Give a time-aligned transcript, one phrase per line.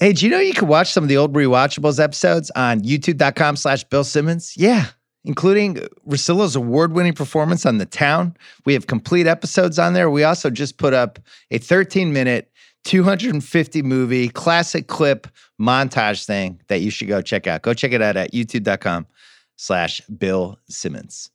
[0.00, 3.54] Hey, do you know you can watch some of the old Rewatchables episodes on youtube.com
[3.54, 4.54] slash Bill Simmons?
[4.56, 4.86] Yeah,
[5.24, 8.36] including Russillo's award-winning performance on The Town.
[8.66, 10.10] We have complete episodes on there.
[10.10, 11.20] We also just put up
[11.52, 12.50] a 13-minute,
[12.84, 15.28] 250 movie classic clip
[15.60, 17.62] montage thing that you should go check out.
[17.62, 19.06] Go check it out at youtube.com
[19.56, 21.30] slash Bill Simmons.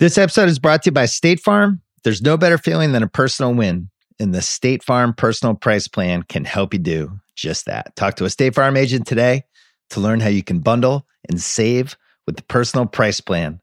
[0.00, 1.80] This episode is brought to you by State Farm.
[2.02, 3.88] There's no better feeling than a personal win,
[4.18, 7.94] and the State Farm personal price plan can help you do just that.
[7.96, 9.44] Talk to a State Farm agent today
[9.90, 13.60] to learn how you can bundle and save with the personal price plan.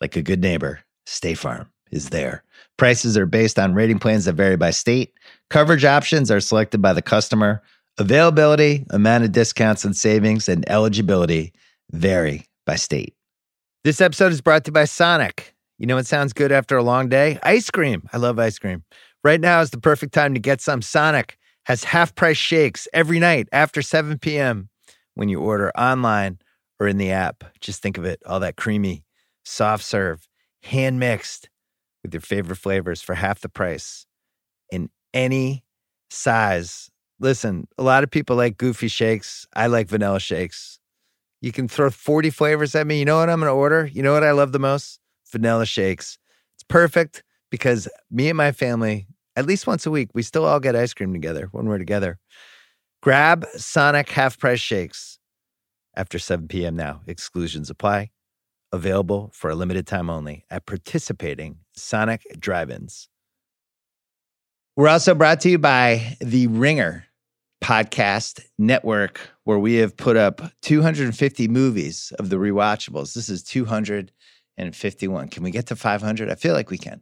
[0.00, 2.42] Like a good neighbor, State Farm is there.
[2.76, 5.14] Prices are based on rating plans that vary by state.
[5.48, 7.62] Coverage options are selected by the customer.
[7.98, 11.52] Availability, amount of discounts and savings, and eligibility
[11.92, 13.14] vary by state.
[13.84, 15.54] This episode is brought to you by Sonic.
[15.78, 17.38] You know what sounds good after a long day?
[17.42, 18.08] Ice cream.
[18.12, 18.82] I love ice cream.
[19.24, 20.82] Right now is the perfect time to get some.
[20.82, 24.68] Sonic has half price shakes every night after 7 p.m.
[25.14, 26.38] when you order online
[26.78, 27.42] or in the app.
[27.58, 29.02] Just think of it all that creamy,
[29.42, 30.28] soft serve,
[30.62, 31.48] hand mixed
[32.02, 34.06] with your favorite flavors for half the price
[34.70, 35.64] in any
[36.10, 36.90] size.
[37.18, 39.46] Listen, a lot of people like goofy shakes.
[39.54, 40.78] I like vanilla shakes.
[41.40, 42.98] You can throw 40 flavors at me.
[42.98, 43.86] You know what I'm going to order?
[43.86, 45.00] You know what I love the most?
[45.32, 46.18] Vanilla shakes.
[46.54, 50.60] It's perfect because me and my family, at least once a week, we still all
[50.60, 52.18] get ice cream together when we're together.
[53.02, 55.18] Grab Sonic half price shakes
[55.96, 56.76] after 7 p.m.
[56.76, 57.02] now.
[57.06, 58.10] Exclusions apply.
[58.72, 63.08] Available for a limited time only at participating Sonic drive ins.
[64.76, 67.04] We're also brought to you by the Ringer
[67.62, 73.14] podcast network, where we have put up 250 movies of the rewatchables.
[73.14, 75.28] This is 251.
[75.28, 76.28] Can we get to 500?
[76.28, 77.00] I feel like we can.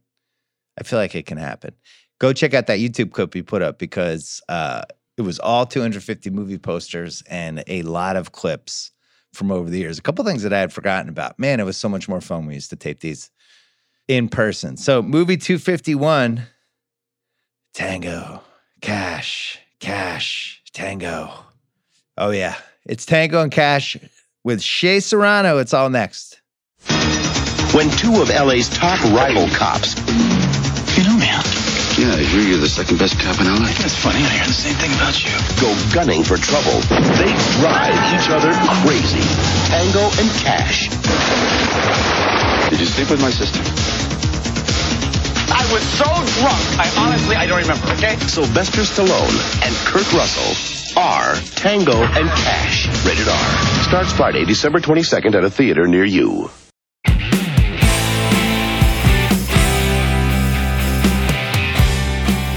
[0.78, 1.74] I feel like it can happen.
[2.22, 4.84] Go check out that YouTube clip we put up because uh,
[5.16, 8.92] it was all 250 movie posters and a lot of clips
[9.32, 9.98] from over the years.
[9.98, 11.36] A couple things that I had forgotten about.
[11.40, 12.46] Man, it was so much more fun.
[12.46, 13.28] We used to tape these
[14.06, 14.76] in person.
[14.76, 16.42] So, movie 251
[17.74, 18.40] Tango,
[18.80, 21.28] Cash, Cash, Tango.
[22.16, 22.54] Oh, yeah.
[22.86, 23.96] It's Tango and Cash
[24.44, 25.58] with Shea Serrano.
[25.58, 26.40] It's all next.
[27.74, 29.96] When two of LA's top rival cops
[32.32, 33.68] Yeah, you're the second best cop in LA.
[33.76, 34.24] That's funny.
[34.24, 35.36] I hear the same thing about you.
[35.60, 36.80] go gunning for trouble,
[37.20, 37.28] they
[37.60, 38.48] drive each other
[38.80, 39.20] crazy.
[39.68, 40.88] Tango and Cash.
[42.70, 43.60] Did you sleep with my sister?
[45.52, 46.08] I was so
[46.40, 46.64] drunk.
[46.80, 48.16] I honestly, I don't remember, okay?
[48.24, 50.56] Sylvester Stallone and Kurt Russell
[50.96, 52.88] are Tango and Cash.
[53.04, 53.82] Rated R.
[53.84, 56.48] Starts Friday, December 22nd at a theater near you.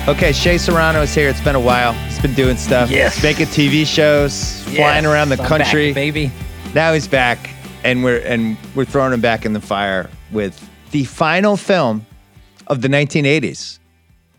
[0.08, 1.30] Okay, Shea Serrano is here.
[1.30, 1.94] It's been a while.
[1.94, 2.92] He's been doing stuff.
[2.92, 3.24] Yes.
[3.24, 5.94] Making TV shows, flying around the I'm back, country.
[5.94, 6.32] baby.
[6.76, 7.50] now he's back
[7.84, 12.06] and we're and we're throwing him back in the fire with the final film
[12.68, 13.80] of the 1980s.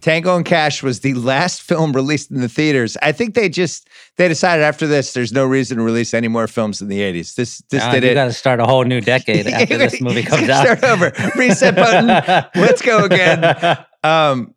[0.03, 2.97] Tango and Cash was the last film released in the theaters.
[3.03, 3.89] I think they just
[4.19, 7.35] they decided after this there's no reason to release any more films in the 80s.
[7.35, 8.15] This this Nah, did you it.
[8.15, 10.65] got to start a whole new decade after this movie comes out.
[10.79, 11.13] Start over.
[11.35, 12.07] Reset button.
[12.55, 13.79] Let's go again.
[14.05, 14.55] Um,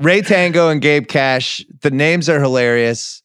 [0.00, 1.64] Ray Tango and Gabe Cash.
[1.80, 3.22] The names are hilarious.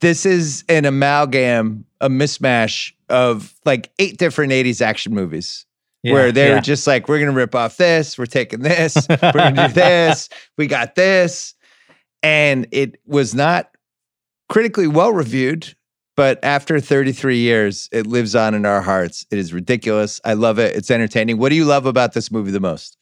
[0.00, 5.66] This is an amalgam, a mismatch of like eight different 80s action movies
[6.04, 6.54] Yeah, where they yeah.
[6.56, 9.66] were just like, we're going to rip off this, we're taking this, we're going to
[9.68, 11.54] do this, we got this.
[12.22, 13.70] And it was not
[14.48, 15.74] critically well reviewed,
[16.16, 19.26] but after 33 years, it lives on in our hearts.
[19.30, 20.20] It is ridiculous.
[20.24, 20.76] I love it.
[20.76, 21.38] It's entertaining.
[21.38, 22.96] What do you love about this movie the most?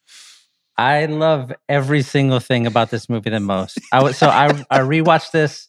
[0.78, 3.78] I love every single thing about this movie the most.
[3.92, 5.68] I was so I I rewatched this.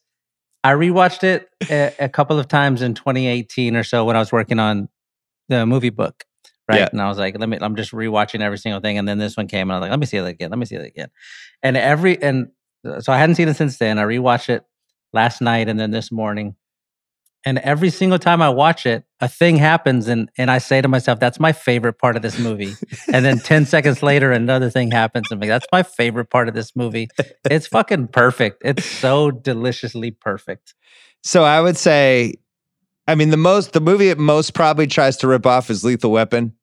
[0.64, 4.32] I rewatched it a, a couple of times in 2018 or so when I was
[4.32, 4.90] working on
[5.48, 6.26] the movie book,
[6.68, 6.80] right?
[6.80, 6.90] Yeah.
[6.92, 7.58] And I was like, let me.
[7.62, 9.92] I'm just rewatching every single thing, and then this one came, and I was like,
[9.92, 10.50] let me see it again.
[10.50, 11.10] Let me see it again.
[11.64, 12.48] And every and
[12.86, 14.00] uh, so I hadn't seen it since then.
[14.00, 14.64] I rewatched it
[15.14, 16.56] last night and then this morning.
[17.46, 20.88] And every single time I watch it, a thing happens, and and I say to
[20.88, 22.74] myself, "That's my favorite part of this movie."
[23.14, 26.48] and then 10 seconds later another thing happens and I'm like that's my favorite part
[26.50, 27.08] of this movie
[27.50, 30.74] it's fucking perfect it's so deliciously perfect
[31.24, 32.36] So I would say,
[33.08, 36.12] I mean, the most, the movie it most probably tries to rip off is Lethal
[36.12, 36.54] Weapon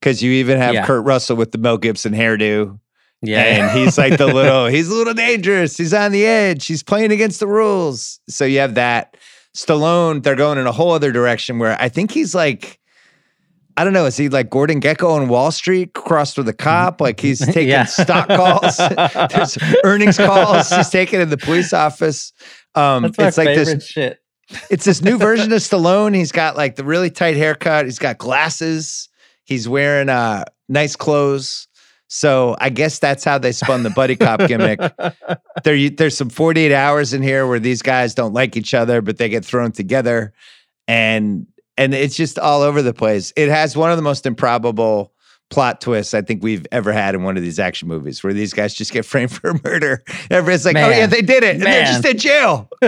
[0.00, 0.86] because you even have Yeah.
[0.86, 2.78] Kurt Russell with the Mel Gibson hairdo.
[3.22, 5.76] yeah And he's like the little, he's a little dangerous.
[5.76, 6.66] He's on the edge.
[6.66, 8.18] He's playing against the rules.
[8.28, 9.16] So you have that.
[9.54, 12.78] Stallone, they're going in a whole other direction where I think he's like,
[13.76, 17.00] I don't know, is he like Gordon Gekko on Wall Street crossed with a cop?
[17.00, 17.84] Like he's taking Yeah.
[17.84, 18.76] stock calls,
[19.30, 22.32] there's earnings calls he's taking in the police office.
[22.74, 24.18] Um, that's my it's like this shit
[24.70, 26.14] it's this new version of Stallone.
[26.14, 27.86] He's got like the really tight haircut.
[27.86, 29.08] He's got glasses.
[29.44, 31.68] He's wearing uh nice clothes.
[32.14, 34.78] So I guess that's how they spun the buddy cop gimmick.
[35.64, 39.16] There, there's some 48 hours in here where these guys don't like each other, but
[39.16, 40.32] they get thrown together,
[40.88, 43.32] and and it's just all over the place.
[43.36, 45.12] It has one of the most improbable
[45.50, 48.52] plot twists I think we've ever had in one of these action movies, where these
[48.52, 50.02] guys just get framed for murder.
[50.30, 52.68] Everybody's like, "Oh yeah, they did it," and they're just in jail.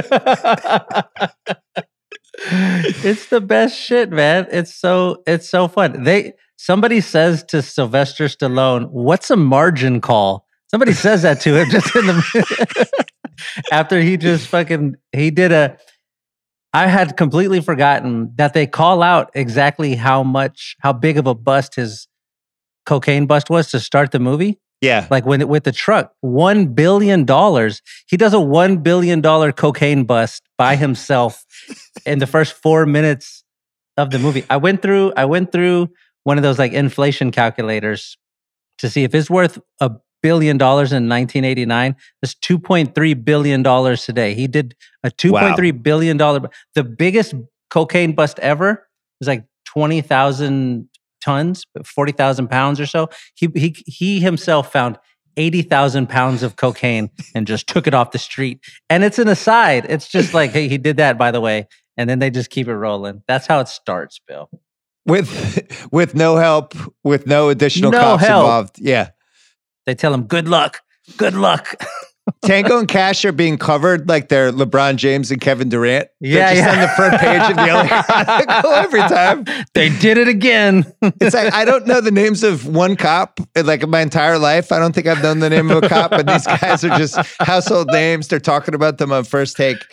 [3.05, 4.49] it's the best shit, man.
[4.51, 6.03] It's so it's so fun.
[6.03, 11.71] They somebody says to Sylvester Stallone, "What's a margin call?" Somebody says that to him
[11.71, 13.05] just in the
[13.73, 15.79] after he just fucking he did a.
[16.73, 21.35] I had completely forgotten that they call out exactly how much how big of a
[21.35, 22.09] bust his
[22.85, 27.25] cocaine bust was to start the movie Yeah, like when with the truck one billion
[27.25, 31.45] dollars he does a one billion dollar cocaine bust by himself
[32.05, 33.45] in the first four minutes
[33.97, 35.89] of the movie i went through i went through
[36.25, 38.17] one of those like inflation calculators
[38.79, 39.91] to see if it's worth a
[40.23, 46.41] billion dollars in 1989 it's 2.3 billion dollars today he did a 2.3 billion dollar
[46.75, 47.35] the biggest
[47.71, 48.89] cocaine bust ever
[49.21, 50.89] was like 20000
[51.23, 54.99] tons 40000 pounds or so he he he himself found
[55.37, 58.61] 80,000 pounds of cocaine and just took it off the street.
[58.89, 59.87] And it's an aside.
[59.89, 61.67] It's just like, hey, he did that, by the way.
[61.97, 63.23] And then they just keep it rolling.
[63.27, 64.51] That's how it starts, Bill.
[65.07, 68.45] With with no help, with no additional No cops help.
[68.45, 68.79] involved.
[68.79, 69.11] Yeah.
[69.87, 70.81] They tell him, good luck,
[71.17, 71.75] good luck.
[72.43, 76.09] Tango and Cash are being covered like they're LeBron James and Kevin Durant.
[76.21, 76.73] Yeah, They're just yeah.
[76.73, 78.03] on the front page of the LA
[78.47, 79.45] Chronicle every time.
[79.75, 80.91] they did it again.
[81.21, 84.73] It's like I don't know the names of one cop in like my entire life.
[84.73, 87.17] I don't think I've known the name of a cop, but these guys are just
[87.41, 88.29] household names.
[88.29, 89.85] They're talking about them on first take.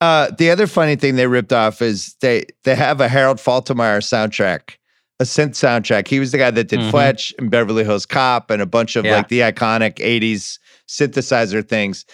[0.00, 3.98] Uh, the other funny thing they ripped off is they they have a Harold Faltermeyer
[4.02, 4.76] soundtrack,
[5.20, 6.08] a synth soundtrack.
[6.08, 6.90] He was the guy that did Mhm.
[6.90, 9.16] Fletch and Beverly Hills Cop and a bunch of Yeah.
[9.16, 10.58] like the iconic '80s
[10.88, 12.04] synthesizer things.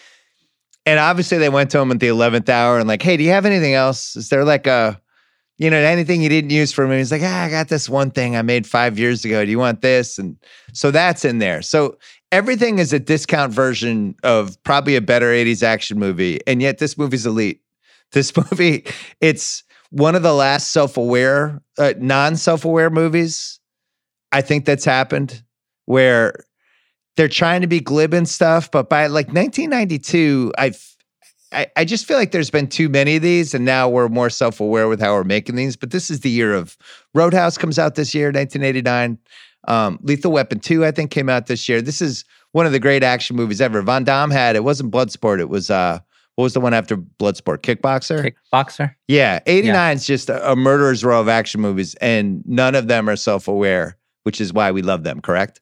[0.87, 3.31] And obviously, they went to him at the eleventh hour and like, "Hey, do you
[3.31, 4.15] have anything else?
[4.17, 5.01] Is there like a,
[5.59, 8.11] you know, anything you didn't use for me?" He's like, "Ah, I got this one
[8.11, 9.45] thing I made five years ago.
[9.45, 10.37] Do you want this?" And
[10.73, 11.61] so that's in there.
[11.63, 11.97] So
[12.31, 16.97] everything is a discount version of probably a better '80s action movie, and yet this
[16.97, 17.61] movie's elite.
[18.13, 18.85] This movie,
[19.21, 23.61] it's one of the last self-aware, uh, non-self-aware movies.
[24.33, 25.43] I think that's happened
[25.87, 26.45] where
[27.17, 30.87] they're trying to be glib and stuff, but by like 1992, I've
[31.53, 34.31] I, I just feel like there's been too many of these, and now we're more
[34.31, 35.77] self-aware with how we're making these.
[35.77, 36.77] But this is the year of
[37.13, 39.19] Roadhouse comes out this year, 1989.
[39.67, 41.83] Um, Lethal Weapon 2, I think, came out this year.
[41.83, 43.83] This is one of the great action movies ever.
[43.83, 45.99] Van Damme had it wasn't Bloodsport, it was uh
[46.41, 47.59] what was the one after Bloodsport?
[47.59, 48.33] Kickboxer?
[48.51, 48.95] Kickboxer.
[49.09, 53.11] Yeah, 89 is just a, a murderer's row of action movies, and none of them
[53.11, 55.61] are self-aware, which is why we love them, correct?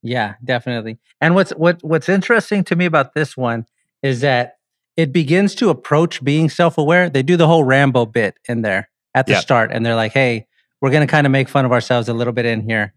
[0.00, 0.98] Yeah, definitely.
[1.20, 3.66] And what's what what's interesting to me about this one
[4.00, 4.58] is that
[4.96, 7.10] it begins to approach being self-aware.
[7.10, 9.40] They do the whole Rambo bit in there at the Yeah.
[9.40, 10.46] start, and they're like, "Hey,
[10.80, 12.94] we're gonna kind of make fun of ourselves a little bit in here,"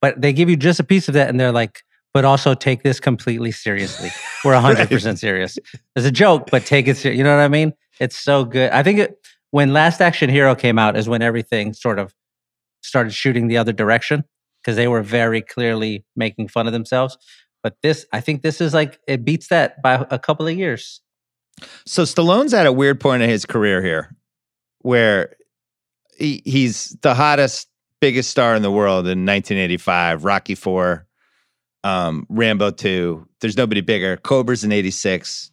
[0.00, 1.82] but they give you just a piece of that, and they're like,
[2.14, 4.10] "But also take this completely seriously.
[4.44, 5.58] We're hundred percent serious.
[5.94, 7.18] It's a joke, but take it serious.
[7.18, 7.74] You know what I mean?
[8.00, 8.70] It's so good.
[8.70, 9.18] I think it,
[9.50, 12.14] when Last Action Hero came out is when everything sort of
[12.82, 14.24] started shooting the other direction
[14.60, 17.18] because they were very clearly making fun of themselves.
[17.62, 21.00] But this, I think this is like it beats that by a couple of years.
[21.86, 24.14] So Stallone's at a weird point in his career here
[24.80, 25.36] where
[26.18, 27.68] he, he's the hottest,
[28.00, 31.06] biggest star in the world in 1985, Rocky 4,
[31.84, 33.28] um, Rambo 2.
[33.40, 34.16] There's nobody bigger.
[34.16, 35.50] Cobra's in 86.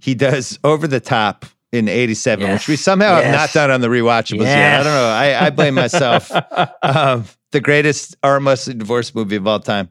[0.00, 2.80] He does Over the Top in 87, which we Yes.
[2.82, 4.80] somehow have not done on the rewatchables yet.
[4.80, 5.08] I don't know.
[5.08, 6.30] I, I blame myself.
[6.82, 9.88] um, the greatest arm wrestling divorce movie of all time.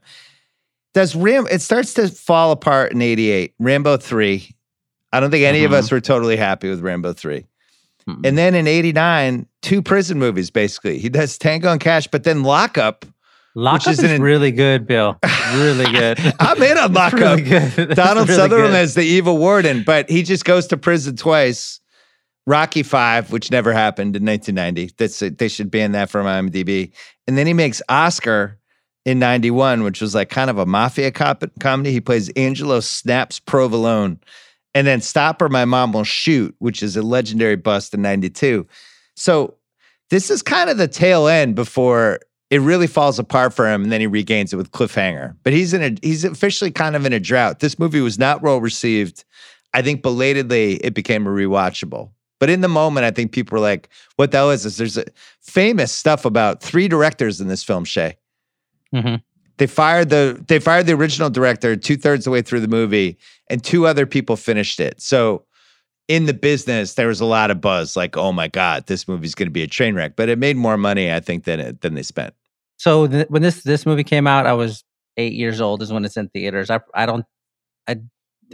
[0.94, 1.48] Does Ram?
[1.52, 3.54] It starts to fall apart in '88.
[3.60, 4.56] Rambo three.
[5.12, 5.76] I don't think any of Mhm.
[5.76, 7.46] us were totally happy with Rambo three.
[8.08, 8.26] Mm-mm.
[8.26, 10.98] And then in '89, two prison movies basically.
[11.00, 13.06] He does Tango and Cash, but then Lockup.
[13.56, 15.18] Lockup is is, really good, Bill.
[15.56, 16.20] Really good.
[16.40, 17.40] I'm in on It's Lockup.
[17.40, 18.76] really Donald really Sutherland good.
[18.82, 21.80] as the evil warden, but he just goes to prison twice.
[22.48, 24.94] Rocky Five, which never happened in 1990.
[24.98, 26.92] That's they should ban that from IMDb.
[27.28, 28.60] And then he makes Oscar
[29.04, 31.92] in 91, which was like kind of a mafia cop- comedy.
[31.92, 34.20] He plays Angelo Snaps Provolone.
[34.76, 35.42] And then Stop!
[35.42, 38.68] Or My Mom Will Shoot, which is a legendary bust in 92.
[39.16, 39.56] So
[40.12, 42.20] this is kind of the tail end before
[42.52, 45.74] it really falls apart for him and then he regains it with cliffhanger but he's
[45.74, 49.24] in a he's officially kind of in a drought this movie was not well received
[49.74, 53.62] i think belatedly it became a rewatchable But in the moment, I think people were
[53.72, 53.88] like,
[54.18, 55.06] "What the hell is this?" There's a
[55.42, 57.86] famous stuff about three directors in this film.
[57.86, 58.18] Shea,
[58.94, 59.22] Mhm.
[59.58, 62.68] they fired the they fired the original director two thirds of the way through the
[62.80, 63.18] movie,
[63.50, 65.02] and two other people finished it.
[65.02, 65.46] So
[66.08, 69.36] in the business, there was a lot of buzz, like, "Oh my god, this movie's
[69.36, 71.82] going to be a train wreck." But it made more money, I think, than it
[71.82, 72.34] than they spent.
[72.78, 74.84] So th- when this this movie came out, I was
[75.18, 75.82] eight years old.
[75.82, 76.70] Is when it's in theaters.
[76.70, 77.26] I I don't
[77.88, 77.98] I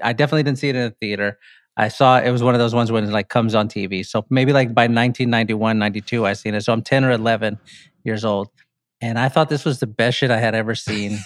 [0.01, 1.37] I definitely didn't see it in a theater.
[1.77, 4.05] I saw it was one of those ones when it like comes on TV.
[4.05, 6.61] So maybe like by 1991, 92, I seen it.
[6.61, 7.57] So I'm 10 or 11
[8.03, 8.49] years old,
[8.99, 11.17] and I thought this was the best shit I had ever seen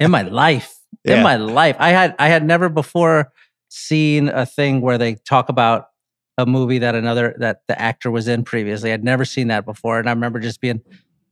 [0.00, 0.76] in my life.
[1.04, 1.16] Yeah.
[1.16, 3.32] In my life, I had I had never before
[3.72, 5.88] seen a thing where they talk about
[6.36, 8.92] a movie that another that the actor was in previously.
[8.92, 10.82] I'd never seen that before, and I remember just being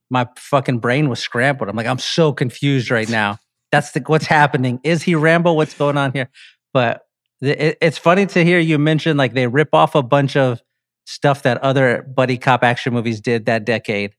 [0.09, 1.69] my fucking brain was scrambled.
[1.69, 3.39] I'm like, I'm so confused right now.
[3.71, 4.81] That's the what's happening.
[4.83, 5.53] Is he Rambo?
[5.53, 6.31] What's going on here?
[6.73, 7.03] But
[7.41, 10.63] it, it's funny to hear you mention like they rip off a bunch of
[11.05, 14.15] stuff that other buddy cop action movies did that decade.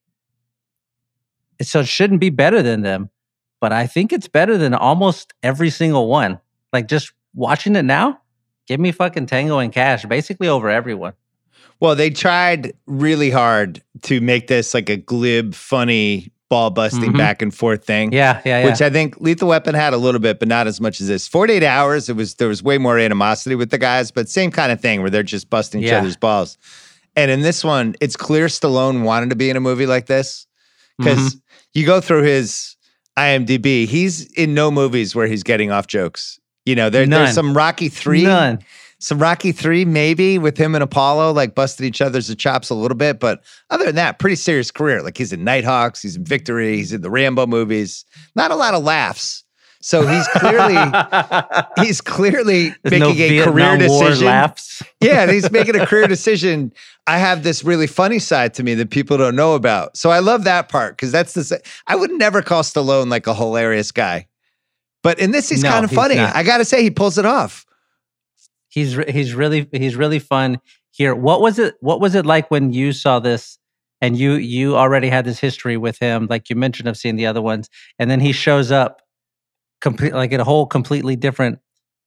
[1.62, 3.10] So it shouldn't be better than them,
[3.60, 6.40] but I think it's better than almost every single one.
[6.74, 8.20] Like just watching it now,
[8.68, 11.14] give me fucking Tango and Cash basically over everyone.
[11.80, 17.18] Well, they tried really hard to make this like a glib, funny, ball busting Mhm.
[17.18, 18.12] back and forth thing.
[18.12, 18.66] Yeah, yeah, yeah.
[18.66, 21.28] Which I think Lethal Weapon had a little bit, but not as much as this.
[21.28, 24.72] 48 hours, it was there was way more animosity with the guys, but same kind
[24.72, 26.58] of thing where they're just busting each other's balls.
[27.16, 30.46] And in this one, it's clear Stallone wanted to be in a movie like this.
[30.98, 31.38] Because Mm-hmm.
[31.74, 32.76] you go through his
[33.18, 36.40] IMDb, he's in no movies where he's getting off jokes.
[36.66, 38.60] You know, there, there's some Rocky Three None.
[39.00, 42.98] some Rocky Three, maybe with him and Apollo, like busted each other's chops a little
[42.98, 43.20] bit.
[43.20, 45.02] But other than that, pretty serious career.
[45.02, 48.06] Like he's in Nighthawks, he's in Victory, he's in the Rambo movies.
[48.36, 49.44] Not a lot of laughs.
[49.84, 50.78] So he's clearly
[51.84, 54.28] he's clearly There's no making a career Vietnam War decision.
[54.28, 54.84] laughs.
[55.02, 56.72] Yeah, he's making a career decision.
[57.08, 59.98] I have this really funny side to me that people don't know about.
[59.98, 61.60] So I love that part because that's the.
[61.88, 64.28] I would never call Stallone like a hilarious guy,
[65.04, 66.16] but in this he's No, kind of funny.
[66.16, 66.36] not.
[66.36, 67.66] I got to say he pulls it off.
[68.70, 70.60] he's re- he's really he's really fun
[70.92, 71.14] here.
[71.16, 71.76] What was it?
[71.82, 73.58] What was it like when you saw this?
[74.04, 77.28] And you you already had this history with him, like you mentioned, of seeing the
[77.28, 79.04] other ones, and then he shows up,
[79.80, 81.60] complete like a whole completely different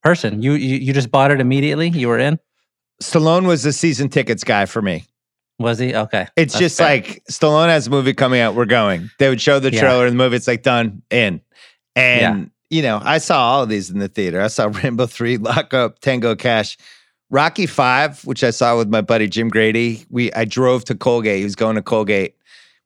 [0.02, 0.42] person.
[0.42, 1.88] You you, you just bought it immediately.
[1.90, 2.40] You were in.
[3.00, 5.04] Stallone was the season tickets guy for me.
[5.60, 6.26] Was he okay?
[6.36, 6.88] It's That's just fair.
[6.96, 8.56] like Stallone has a movie coming out.
[8.56, 9.08] We're going.
[9.20, 9.80] They would show the Yeah.
[9.80, 10.34] trailer in the movie.
[10.34, 11.40] It's like done in,
[11.94, 12.44] and Yeah.
[12.71, 14.40] You know I saw all of these in the theater.
[14.40, 16.76] I saw Rambo three, Lock Up, Tango Cash,
[17.30, 20.04] Rocky five, which I saw with my buddy Jim Grady.
[20.11, 21.38] We I drove to Colgate.
[21.38, 22.37] He was going to Colgate.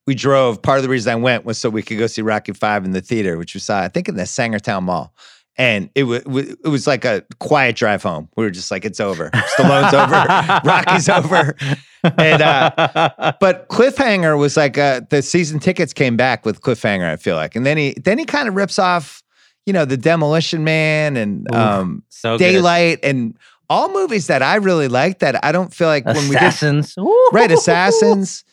[0.07, 0.63] We drove.
[0.63, 2.93] Part of the reason I went was so we could go see Rocky five in
[2.93, 5.15] the theater, which we saw I think in the Sangertown Mall.
[5.59, 8.29] And it was it was like a quiet drive home.
[8.37, 9.31] We were just like, it's over.
[9.31, 10.61] Stallone's over.
[10.65, 11.57] Rocky's over.
[12.05, 17.11] And uh, but Cliffhanger was like uh, the season tickets came back with Cliffhanger.
[17.11, 19.23] I feel like, and then he then he kind of rips off,
[19.69, 22.53] you know, the Demolition Man and Oof, um, so good.
[22.53, 23.37] Daylight and
[23.69, 25.19] all movies that I really like.
[25.19, 26.95] That I don't feel like when we did Assassins,
[27.33, 28.45] right Assassins.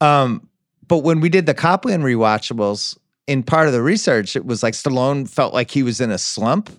[0.00, 0.48] Um,
[0.88, 4.72] but when we did the Copland rewatchables, in part of the research, it was like
[4.72, 6.70] Stallone felt like he was in a slump,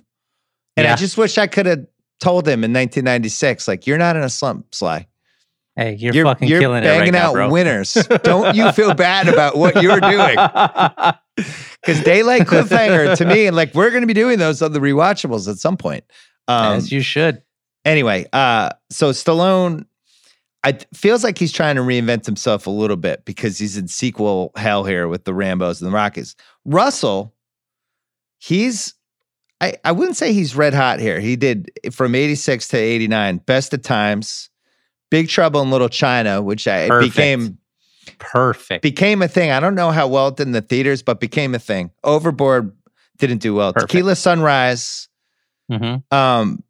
[0.75, 1.85] and I just wish I could have
[2.19, 5.07] told him in 1996, like, "You're not in a slump, Sly."
[5.75, 7.50] Hey, you're, fucking you're killing it right banging now, out bro.
[7.50, 7.93] winners.
[8.23, 10.38] Don't you feel bad about what you're doing?
[11.35, 14.79] Because Daylight Cliffhanger to me, and like we're going to be doing those on the
[14.79, 16.03] rewatchables at some point.
[16.47, 17.41] Um, As you should.
[17.85, 19.85] anyway, uh, so Stallone,
[20.63, 24.51] I feels like he's trying to reinvent himself a little bit because he's in sequel
[24.55, 26.35] hell here with the Rambo's and the Rockies.
[26.65, 27.33] Russell,
[28.37, 28.93] he's.
[29.61, 31.21] I, I wouldn't say he's red hot here.
[31.21, 34.49] He did from 86 to 89, Best of Times,
[35.09, 37.57] Big Trouble in Little China, which I became
[38.19, 38.81] Perfect.
[38.81, 39.51] became a thing.
[39.51, 41.91] I don't know how well it did in the theaters, but became a thing.
[42.03, 42.75] Overboard
[43.17, 43.74] didn't do well.
[43.74, 43.91] Perfect.
[43.91, 45.07] Tequila Sunrise
[45.72, 46.63] hmm um,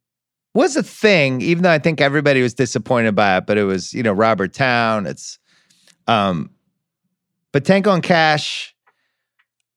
[0.54, 3.46] was a thing, even though I think everybody was disappointed by it.
[3.48, 5.08] But it was, you know, Robert Towne.
[5.08, 5.40] It's,
[6.08, 6.52] um,
[7.52, 8.75] but Tango and Cash.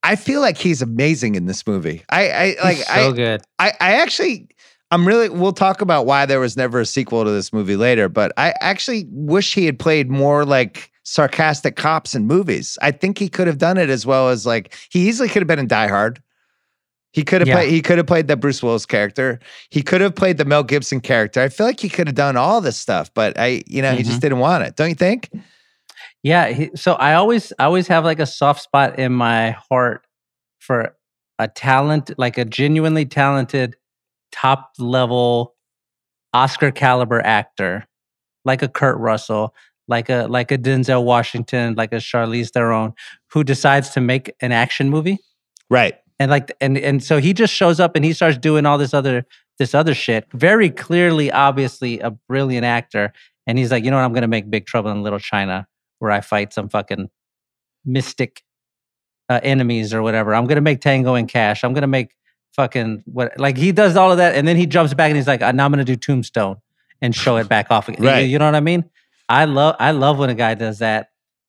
[0.02, 2.04] I feel like he's amazing in this movie.
[2.10, 2.76] I, I like.
[2.76, 3.42] so I, good.
[3.58, 4.48] I, I actually,
[4.92, 5.28] I'm really.
[5.28, 8.08] We'll talk about why there was never a sequel to this movie later.
[8.08, 12.76] But I actually wish he had played more like sarcastic cops in movies.
[12.82, 15.46] I think he could have done it as well as like he easily could have
[15.46, 16.20] been in Die Hard.
[17.12, 17.54] He could have Yeah.
[17.54, 17.70] played.
[17.70, 19.38] He could have played the Bruce Willis character.
[19.70, 21.40] He could have played the Mel Gibson character.
[21.40, 24.00] I feel like he could have done all this stuff, but I, you know, he
[24.00, 24.08] Mm-hmm.
[24.08, 24.74] just didn't want it.
[24.74, 25.30] Don't you think?
[26.24, 26.48] Yeah.
[26.48, 30.04] He, so I always, I always have like a soft spot in my heart
[30.58, 30.96] for
[31.38, 33.76] a talent, like a genuinely talented,
[34.32, 35.54] top level,
[36.34, 37.86] Oscar caliber actor
[38.44, 39.54] like a Kurt Russell,
[39.88, 42.92] like a like a Denzel Washington, like a Charlize Theron,
[43.32, 45.18] who decides to make an action movie.
[45.70, 45.94] Right.
[46.18, 48.94] And like and and so he just shows up and he starts doing all this
[48.94, 49.26] other
[49.58, 50.26] this other shit.
[50.32, 53.12] Very clearly, obviously, a brilliant actor.
[53.46, 54.04] And he's like, you know what?
[54.04, 55.66] I'm gonna make Big Trouble in Little China,
[55.98, 57.08] where I fight some fucking
[57.84, 58.42] mystic
[59.28, 60.34] uh, enemies or whatever.
[60.34, 61.64] I'm gonna make Tango and Cash.
[61.64, 62.14] I'm gonna make
[62.54, 63.38] fucking what?
[63.38, 65.52] Like he does all of that, and then he jumps back and he's like, "Uh,
[65.52, 66.56] now I'm gonna do Tombstone
[67.02, 68.02] and show it back off again.
[68.22, 68.84] You- You, know what I mean?
[69.28, 71.08] I love I love when a guy does that.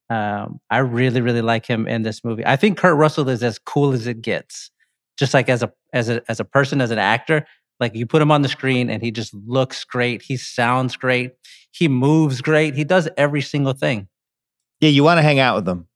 [0.10, 2.46] Um, I really really like him in this movie.
[2.46, 4.72] I think Kurt Russell is as cool as it gets.
[5.18, 7.46] Just like as a as a as a person as an actor,
[7.80, 10.22] like you put him on the screen and he just looks great.
[10.22, 11.32] He sounds great.
[11.72, 12.76] He moves great.
[12.76, 14.08] He does every single thing.
[14.80, 15.88] Yeah, you want to hang out with them.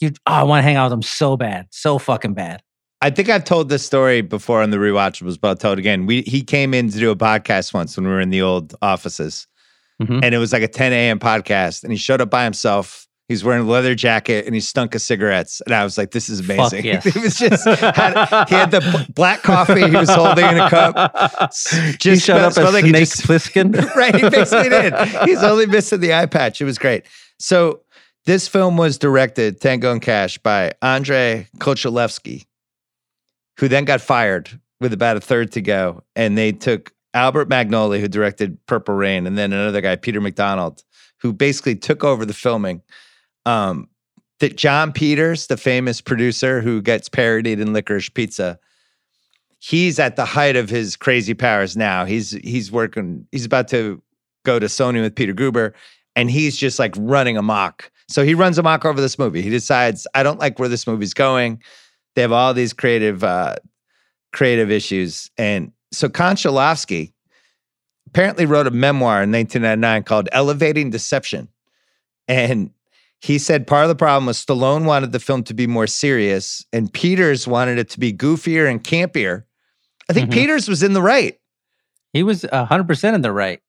[0.00, 2.62] You, oh, I want to hang out with him so bad, so fucking bad.
[3.02, 6.06] I think I've told this story before on the rewatchables, but I'll tell it again.
[6.06, 8.74] We he came in to do a podcast once when we were in the old
[8.82, 9.46] offices,
[10.02, 10.20] Mhm.
[10.22, 11.18] and it was like a 10 a.m.
[11.18, 13.02] podcast, and he showed up by himself.
[13.28, 16.28] He's wearing a leather jacket and he stunk of cigarettes, and I was like, "This
[16.28, 17.04] is amazing." yes.
[17.16, 20.70] it was just had, he had the b- black coffee he was holding in a
[20.70, 21.42] cup.
[21.42, 23.74] S- he Just showed up as like he Snake just- Plissken.
[23.96, 24.94] right, he basically did.
[25.24, 26.60] He's only missing the eye patch.
[26.60, 27.04] It was great.
[27.40, 27.80] So
[28.26, 32.44] this film was directed, Tango and Cash, by Andrei Konchalovsky,
[33.58, 34.50] who then got fired
[34.80, 36.02] with about a third to go.
[36.14, 40.84] And they took Albert Magnoli, who directed Purple Rain, and then another guy, Peter MacDonald,
[41.18, 42.82] who basically took over the filming.
[43.46, 43.88] Um,
[44.40, 48.58] that Jon Peters, the famous producer who gets parodied in Licorice Pizza,
[49.58, 52.04] he's at the height of his crazy powers now.
[52.04, 53.26] He's he's working.
[53.32, 54.02] He's about to
[54.44, 55.72] go to Sony with Peter Guber,
[56.14, 57.90] and he's just like running amok.
[58.08, 59.40] So he runs amok over this movie.
[59.40, 61.62] He decides, I don't like where this movie's going.
[62.14, 63.56] They have all these creative uh,
[64.32, 67.12] creative issues, and so Konchalovsky
[68.06, 71.48] apparently wrote a memoir in 1999 called "Elevating Deception,"
[72.28, 72.70] and
[73.20, 76.64] he said part of the problem was Stallone wanted the film to be more serious,
[76.72, 79.44] and Peters wanted it to be goofier and campier.
[80.08, 80.34] I think Mhm.
[80.34, 81.38] Peters was in the right.
[82.12, 83.60] He was hundred percent in the right.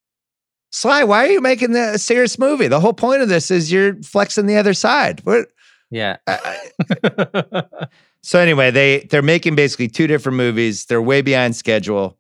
[0.72, 2.68] Sly, why are you making a serious movie?
[2.68, 5.22] The whole point of this is you're flexing the other side.
[5.24, 5.48] What?
[5.90, 6.18] Yeah.
[8.24, 10.86] So anyway, they they're making basically two different movies.
[10.86, 12.18] They're way behind schedule,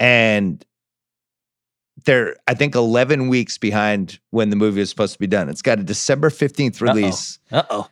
[0.00, 0.64] and
[2.04, 5.48] they're I think eleven weeks behind when the movie was supposed to be done.
[5.48, 7.38] It's got a December fifteenth release.
[7.52, 7.88] uh oh.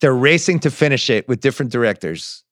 [0.00, 2.44] They're racing to finish it with different directors.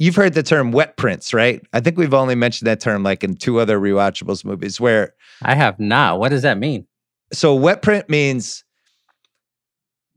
[0.00, 1.64] You've heard the term wet prints, right?
[1.72, 5.54] I think we've only mentioned that term like in two other rewatchables movies where I
[5.54, 6.18] have not.
[6.18, 6.86] What does that mean?
[7.32, 8.62] so wet print means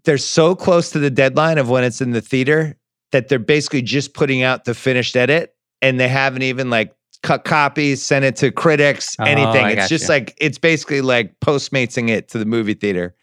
[0.04, 2.78] they're so close to the deadline of when it's in the theater
[3.12, 7.44] that they're basically just putting out the finished edit and they haven't even like cut
[7.44, 9.66] copies, send it to critics, Oh, anything.
[9.66, 10.10] I it's just you.
[10.10, 13.16] like it's basically like postmatesing it to the movie theater.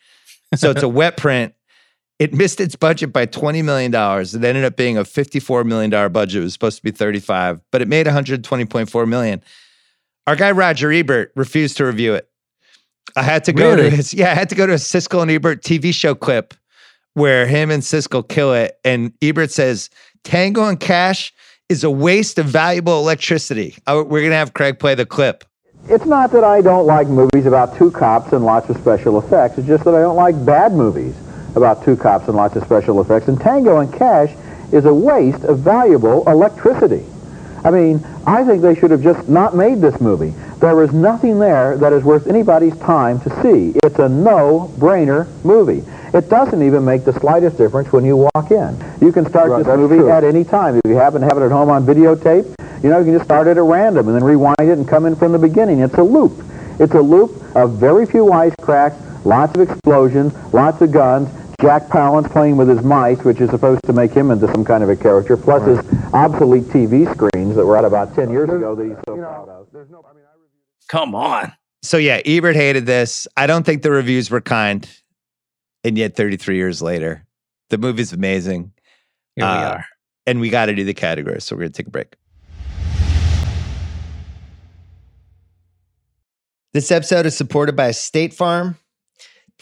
[0.55, 1.55] So it's a wet print.
[2.19, 3.93] It missed its budget by $20 million.
[3.93, 6.41] It ended up being a $54 million budget.
[6.41, 9.43] It was supposed to be 35, but it made 120.4 million.
[10.29, 12.29] Our guy Roger Ebert refused to review it.
[13.17, 15.31] I had to go to his yeah, I had to go to a Siskel and
[15.31, 16.55] Ebert TV show clip
[17.15, 18.79] where him and Siskel kill it.
[18.85, 19.91] And Ebert says,
[20.25, 21.33] Tango and Cash
[21.73, 23.75] is a waste of valuable electricity.
[23.87, 25.43] Oh, we're gonna have Craig play the clip.
[25.89, 29.57] It's not that I don't like movies about two cops and lots of special effects.
[29.57, 31.17] It's just that I don't like bad movies
[31.57, 33.27] about two cops and lots of special effects.
[33.29, 34.31] And Tango and Cash
[34.71, 37.05] is a waste of valuable electricity.
[37.65, 40.35] I mean, I think they should have just not made this movie.
[40.59, 43.73] There is nothing there that is worth anybody's time to see.
[43.85, 45.85] It's a no-brainer movie.
[46.13, 48.77] It doesn't even make the slightest difference when you walk in.
[49.01, 50.11] You can start Right, this movie true.
[50.11, 50.77] at any time.
[50.77, 53.25] If you happen to have it at home on videotape, you know, you can just
[53.25, 55.81] start it at random and then rewind it and come in from the beginning.
[55.81, 56.33] It's a loop.
[56.81, 61.29] It's a loop of very few wisecracks, lots of explosions, lots of guns,
[61.63, 64.83] Jack Palance playing with his mice, which is supposed to make him into some kind
[64.83, 65.79] of a character, plus his
[66.13, 69.69] obsolete TV screens that were out about 10 years ago that he's so proud of.
[70.89, 71.53] Come on.
[71.83, 73.29] So yeah, Ebert hated this.
[73.37, 74.89] I don't think the reviews were kind.
[75.85, 77.25] And yet 33 years later,
[77.71, 78.73] the movie's amazing.
[79.37, 79.85] Here we Uh, are.
[80.27, 81.41] And we gotta do the category.
[81.41, 82.15] So we're gonna take a break.
[86.73, 88.79] This episode is supported by State Farm.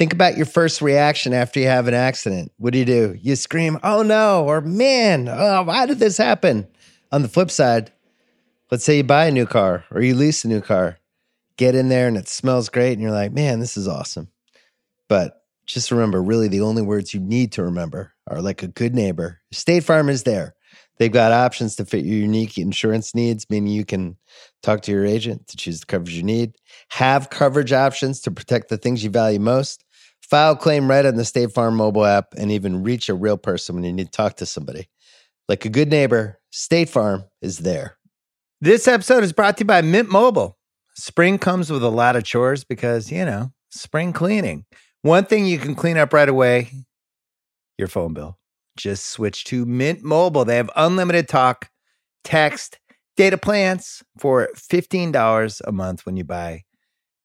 [0.01, 2.53] Think about your first reaction after you have an accident.
[2.57, 3.15] What do you do?
[3.21, 6.67] You scream, oh no, or man, oh, why did this happen?
[7.13, 7.93] On the flip side,
[8.71, 10.97] let's say you buy a new car or you lease a new car,
[11.59, 14.29] get in there and it smells great, and you're like, man, this is awesome.
[15.07, 18.95] But just remember, really, the only words you need to remember are like a good
[18.95, 19.43] neighbor.
[19.53, 20.55] State Farm is there.
[20.97, 24.17] They've got options to fit your unique insurance needs, meaning you can
[24.63, 26.57] talk to your agent to choose the coverage you need,
[26.89, 29.85] have coverage options to protect the things you value most,
[30.23, 33.75] file claim right on the State Farm mobile app, and even reach a real person
[33.75, 34.89] when you need to talk to somebody.
[35.49, 37.97] Like a good neighbor, State Farm is there.
[38.61, 40.59] This episode is brought to you by Mint Mobile.
[40.95, 44.67] Spring comes with a lot of chores because, you know, spring cleaning.
[45.03, 46.71] One thing you can clean up right away
[47.79, 48.39] your phone bill.
[48.77, 50.45] Just switch to Mint Mobile.
[50.45, 51.71] They have unlimited talk,
[52.23, 52.79] text,
[53.17, 56.63] data plans for $15 a month when you buy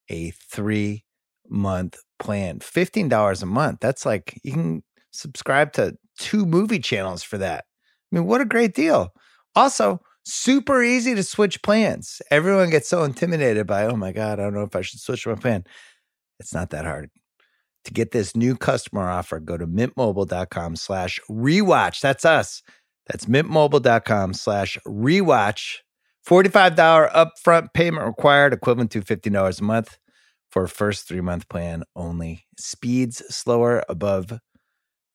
[0.08, 1.04] a three
[1.50, 2.58] month plan.
[2.60, 3.78] $15 a month.
[3.80, 4.82] That's like you can
[5.12, 7.64] subscribe to two movie channels for that.
[8.12, 9.12] I mean, what a great deal.
[9.54, 12.20] Also, super easy to switch plans.
[12.30, 15.26] Everyone gets so intimidated by, oh my God, I don't know if I should switch
[15.26, 15.64] my plan.
[16.38, 17.10] It's not that hard.
[17.84, 22.00] To get this new customer offer, go to mintmobile.com slash rewatch.
[22.00, 22.62] That's us.
[23.06, 25.78] That's mintmobile.com slash rewatch.
[26.28, 29.98] $45 upfront payment required, equivalent to $15 a month
[30.50, 32.46] for a first three month plan only.
[32.58, 34.38] Speeds slower above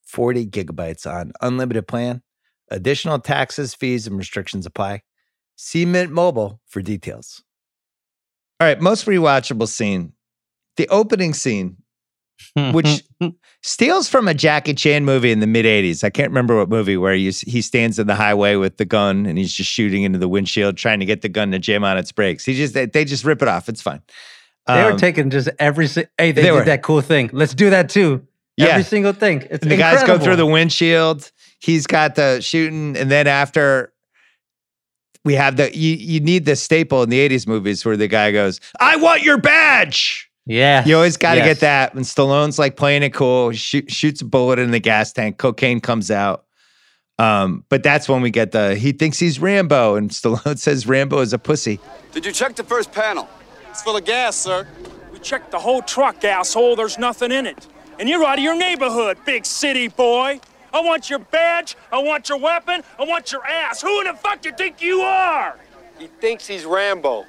[0.03, 2.21] 40 gigabytes on unlimited plan.
[2.69, 5.01] Additional taxes, fees, and restrictions apply.
[5.55, 7.43] See Mint Mobile for details.
[8.59, 10.13] All right, most rewatchable scene.
[10.77, 11.77] The opening scene
[12.55, 13.03] which
[13.63, 16.03] steals from a Jackie Chan movie in the mid 80s.
[16.03, 19.25] I can't remember what movie where he, he stands in the highway with the gun
[19.25, 21.97] and he's just shooting into the windshield trying to get the gun to jam on
[21.97, 22.45] its brakes.
[22.45, 23.69] He just they, they just rip it off.
[23.69, 24.01] It's fine.
[24.67, 25.87] They were Um, taking just every.
[25.87, 26.63] si- Hey, they, they did were.
[26.65, 27.29] that cool thing.
[27.33, 28.25] Let's do that too.
[28.57, 28.67] Yeah.
[28.67, 29.47] Every single thing.
[29.49, 31.31] It's and the guys go through the windshield.
[31.59, 33.91] He's got the shooting, and then after
[35.23, 38.31] we have the you you need the staple in the 80s movies where the guy
[38.31, 40.29] goes, I want your badge.
[40.47, 40.83] Yeah.
[40.85, 41.47] You always got to Yes.
[41.47, 41.93] get that.
[41.93, 45.79] And Stallone's like playing it cool, shoot, shoots a bullet in the gas tank, cocaine
[45.79, 46.45] comes out.
[47.19, 51.19] Um, but that's when we get the he thinks he's Rambo, and Stallone says Rambo
[51.19, 51.79] is a pussy.
[52.11, 53.29] Did you check the first panel?
[53.81, 54.67] It's full of gas, sir.
[55.11, 56.75] We checked the whole truck, asshole.
[56.75, 57.65] There's nothing in it.
[57.97, 60.39] And you're out of your neighborhood, big city boy.
[60.71, 61.75] I want your badge.
[61.91, 62.83] I want your weapon.
[62.99, 63.81] I want your ass.
[63.81, 65.57] Who in the fuck do you think you are?
[65.97, 67.25] He thinks he's Rambo.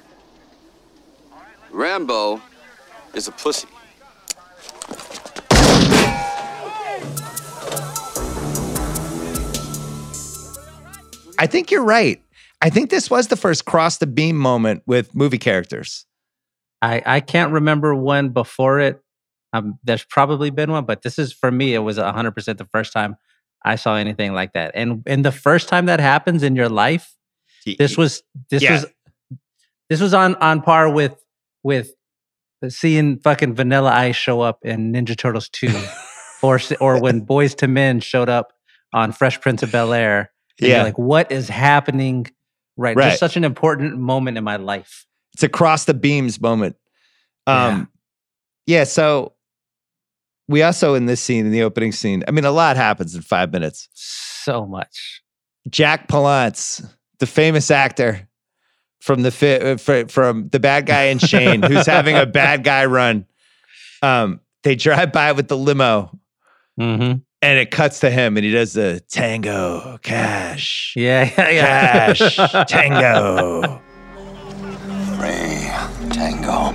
[1.71, 2.39] Rambo
[3.15, 3.67] is a pussy.
[11.39, 12.21] I think you're right.
[12.61, 16.05] I think this was the first cross the beam moment with movie characters.
[16.83, 19.01] I, I can't remember one before it.
[19.53, 21.73] Um, there's probably been one, but this is for me.
[21.73, 23.15] It was 100 percent the first time
[23.63, 24.71] I saw anything like that.
[24.75, 27.15] And and the first time that happens in your life,
[27.77, 28.73] this was this Yeah.
[28.73, 28.85] was
[29.89, 31.23] this was on on par with
[31.63, 31.93] with
[32.69, 35.71] seeing fucking Vanilla Ice show up in Ninja Turtles two,
[36.43, 38.53] or or when Boyz II Men showed up
[38.91, 40.31] on Fresh Prince of Bel Air.
[40.59, 40.83] And you're Yeah.
[40.83, 42.27] like what is happening?
[42.75, 43.05] Right, Right.
[43.09, 45.05] There's such an important moment in my life.
[45.33, 46.75] It's across the beams moment.
[47.47, 47.89] Um,
[48.65, 48.83] yeah.
[48.83, 49.33] So
[50.47, 53.21] we also in this scene, in the opening scene, I mean, a lot happens in
[53.21, 53.89] five minutes.
[53.93, 55.21] So much.
[55.69, 56.85] Jack Palance,
[57.19, 58.27] the famous actor
[59.01, 62.85] from the fi- uh, from the bad guy in Shane, who's having a bad guy
[62.85, 63.25] run.
[64.01, 66.17] Um, they drive by with the limo,
[66.79, 67.19] Mm-hmm.
[67.41, 72.13] and it cuts to him, and he does the tango cash, Yeah, yeah, yeah.
[72.13, 72.35] cash,
[72.67, 73.81] tango.
[75.23, 75.71] Ray,
[76.09, 76.71] Tango.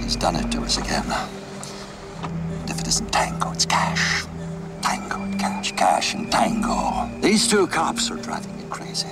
[0.00, 1.04] He's done it to us again.
[1.10, 4.26] And if it isn't Tango, it's Cash.
[4.80, 7.10] Tango and Cash, Cash and Tango.
[7.20, 9.08] These two cops are driving me crazy.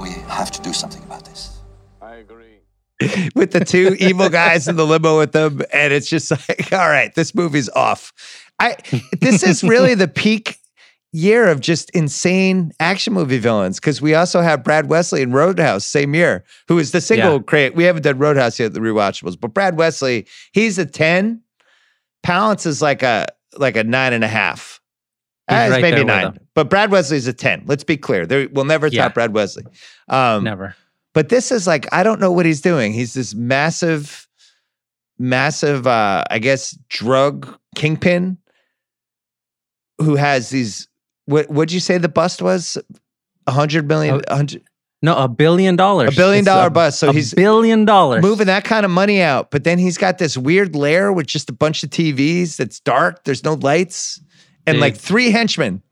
[0.00, 1.60] We have to do something about this.
[2.02, 2.62] I agree.
[3.36, 6.88] with the two evil guys in the limo with them, and it's just like, all
[6.88, 8.12] right, this movie's off.
[8.58, 8.76] I
[9.20, 10.58] this is really the peak
[11.12, 15.84] year of just insane action movie villains because we also have Brad Wesley in Roadhouse
[15.84, 17.42] same year, who is the single Yeah.
[17.42, 17.74] create.
[17.74, 21.42] We haven't done Roadhouse yet, the rewatchables, but Brad Wesley, he's a ten.
[22.24, 23.26] Palance is like a
[23.58, 24.80] like a nine and a half.
[25.48, 27.64] He's Ah, right maybe nine, but Brad Wesley's a ten.
[27.66, 29.04] Let's be clear, there we'll never Yeah.
[29.04, 29.64] top Brad Wesley.
[30.08, 30.76] Um, Never.
[31.12, 32.92] but this is like I don't know what he's doing.
[32.92, 34.28] He's this massive,
[35.18, 38.38] massive, uh, I guess, drug kingpin
[39.98, 40.86] who has these.
[41.30, 42.76] What would you say the bust was?
[43.46, 44.62] A hundred million, a hundred,
[45.02, 46.12] No, a billion dollars.
[46.12, 46.98] a billion dollar um, bust.
[47.00, 48.22] So a he's billion dollars.
[48.22, 49.50] moving that kind of money out.
[49.50, 53.24] But then he's got this weird lair with just a bunch of TVs that's dark.
[53.24, 54.20] There's no lights
[54.66, 54.80] and Dude.
[54.80, 55.82] like three henchmen.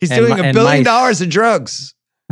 [0.00, 0.84] He's And doing a billion mice.
[0.84, 1.94] dollars in drugs.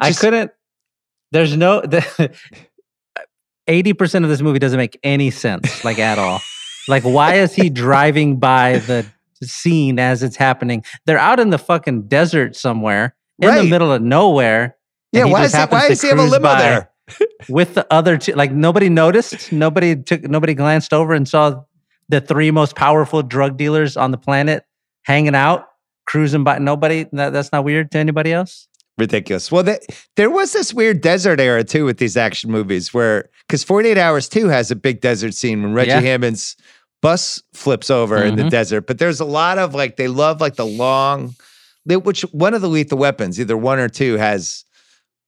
[0.00, 0.50] I couldn't.
[1.30, 1.82] There's no.
[3.68, 6.40] Eighty percent of this movie doesn't make any sense, like at all.
[6.88, 9.06] Like, why is he driving by the
[9.44, 10.84] scene as it's happening.
[11.06, 14.76] They're out in the fucking desert somewhere in the middle of nowhere.
[15.12, 16.90] Yeah, why is he, why does he have a limo there?
[17.48, 18.32] with the other two?
[18.32, 19.52] Like nobody noticed.
[19.52, 20.22] Nobody took.
[20.22, 21.62] Nobody glanced over and saw
[22.08, 24.64] the three most powerful drug dealers on the planet
[25.02, 25.66] hanging out,
[26.06, 26.58] cruising by.
[26.58, 27.06] Nobody.
[27.12, 28.68] That, that's not weird to anybody else.
[28.98, 29.50] Ridiculous.
[29.50, 29.80] Well, the,
[30.16, 34.28] there was this weird desert era too with these action movies where, because 48 Hours
[34.28, 36.00] 2 has a big desert scene when Reggie Yeah.
[36.00, 36.56] Hammond's
[37.00, 38.50] bus flips over in the Mhm.
[38.50, 38.86] desert.
[38.86, 41.34] But there's a lot of like, they love like the long,
[41.86, 44.64] they, which one of the lethal weapons, either one or two, has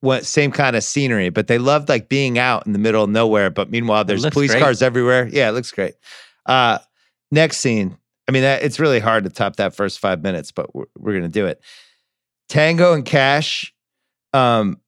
[0.01, 3.11] what same kind of scenery, but they loved like being out in the middle of
[3.11, 3.49] nowhere.
[3.51, 4.63] But meanwhile, there's police great.
[4.63, 5.27] cars everywhere.
[5.33, 5.95] Yeah, it looks great.
[6.45, 6.79] Uh,
[7.33, 7.97] next scene.
[8.29, 11.13] I mean, that, it's really hard to top that first five minutes, but we're, we're
[11.13, 11.61] going to do it.
[12.49, 13.73] Tango and Cash.
[14.33, 14.81] Um,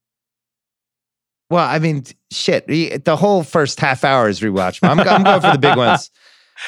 [1.50, 2.66] well, I mean, shit.
[2.66, 4.88] The whole first half hour is rewatchable.
[4.88, 6.10] I'm, I'm going for the big ones.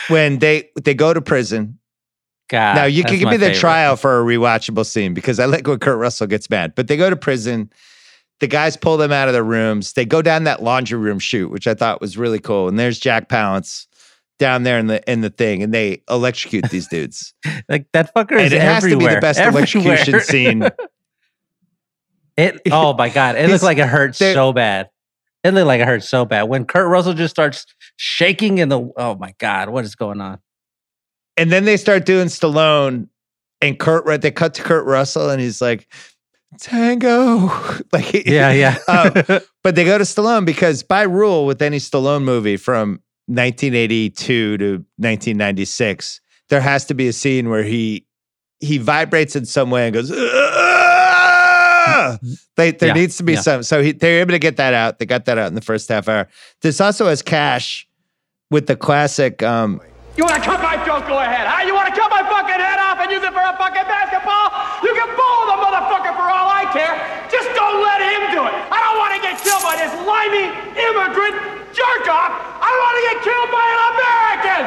[0.08, 1.78] When they they go to prison.
[2.50, 2.74] God.
[2.74, 3.58] now you can give me the favorite.
[3.58, 6.74] trial for a rewatchable scene because I like when Kurt Russell gets mad.
[6.74, 7.72] But they go to prison.
[8.40, 9.94] The guys pull them out of their rooms.
[9.94, 12.68] They go down that laundry room shoot, which I thought was really cool.
[12.68, 13.86] And there's Jack Palance
[14.38, 17.34] down there in the in the thing, and they electrocute these dudes.
[17.68, 19.62] Like that fucker and is it has to be the best everywhere.
[19.64, 20.68] electrocution scene.
[22.36, 22.60] It.
[22.70, 23.36] Oh my god!
[23.36, 24.90] It looks like it hurts so bad.
[25.44, 28.90] It looked like it hurt so bad when Kurt Russell just starts shaking in the.
[28.96, 29.70] Oh my god!
[29.70, 30.38] What is going on?
[31.36, 33.08] And then they start doing Stallone
[33.60, 34.04] and Kurt.
[34.06, 35.92] Right, they cut to Kurt Russell, and he's like,
[36.60, 37.46] "Tango,"
[37.92, 38.78] like Yeah, yeah.
[38.86, 44.58] um, but they go to Stallone because by rule, with any Stallone movie from 1982
[44.58, 44.64] to
[44.96, 48.04] 1996, there has to be a scene where he
[48.60, 50.10] he vibrates in some way and goes.
[50.10, 52.18] "Ah!"
[52.56, 53.40] They, there Yeah, needs to be yeah.
[53.40, 53.62] some.
[53.62, 54.98] So he, they're able to get that out.
[54.98, 56.28] They got that out in the first half hour.
[56.62, 57.86] This also has Cash
[58.50, 59.42] with the classic.
[59.42, 59.80] Um,
[60.16, 61.06] You want to cut my throat?
[61.06, 61.62] Go ahead, huh?
[61.66, 64.50] You want to cut my fucking head off and use it for a fucking basketball?
[64.82, 66.94] You can bowl the motherfucker for all I care.
[67.30, 68.54] Just don't let him do it.
[68.74, 70.46] I don't want to get killed by this limey
[70.76, 71.36] immigrant
[71.74, 72.32] jerk off.
[72.60, 74.64] I want to get killed by an American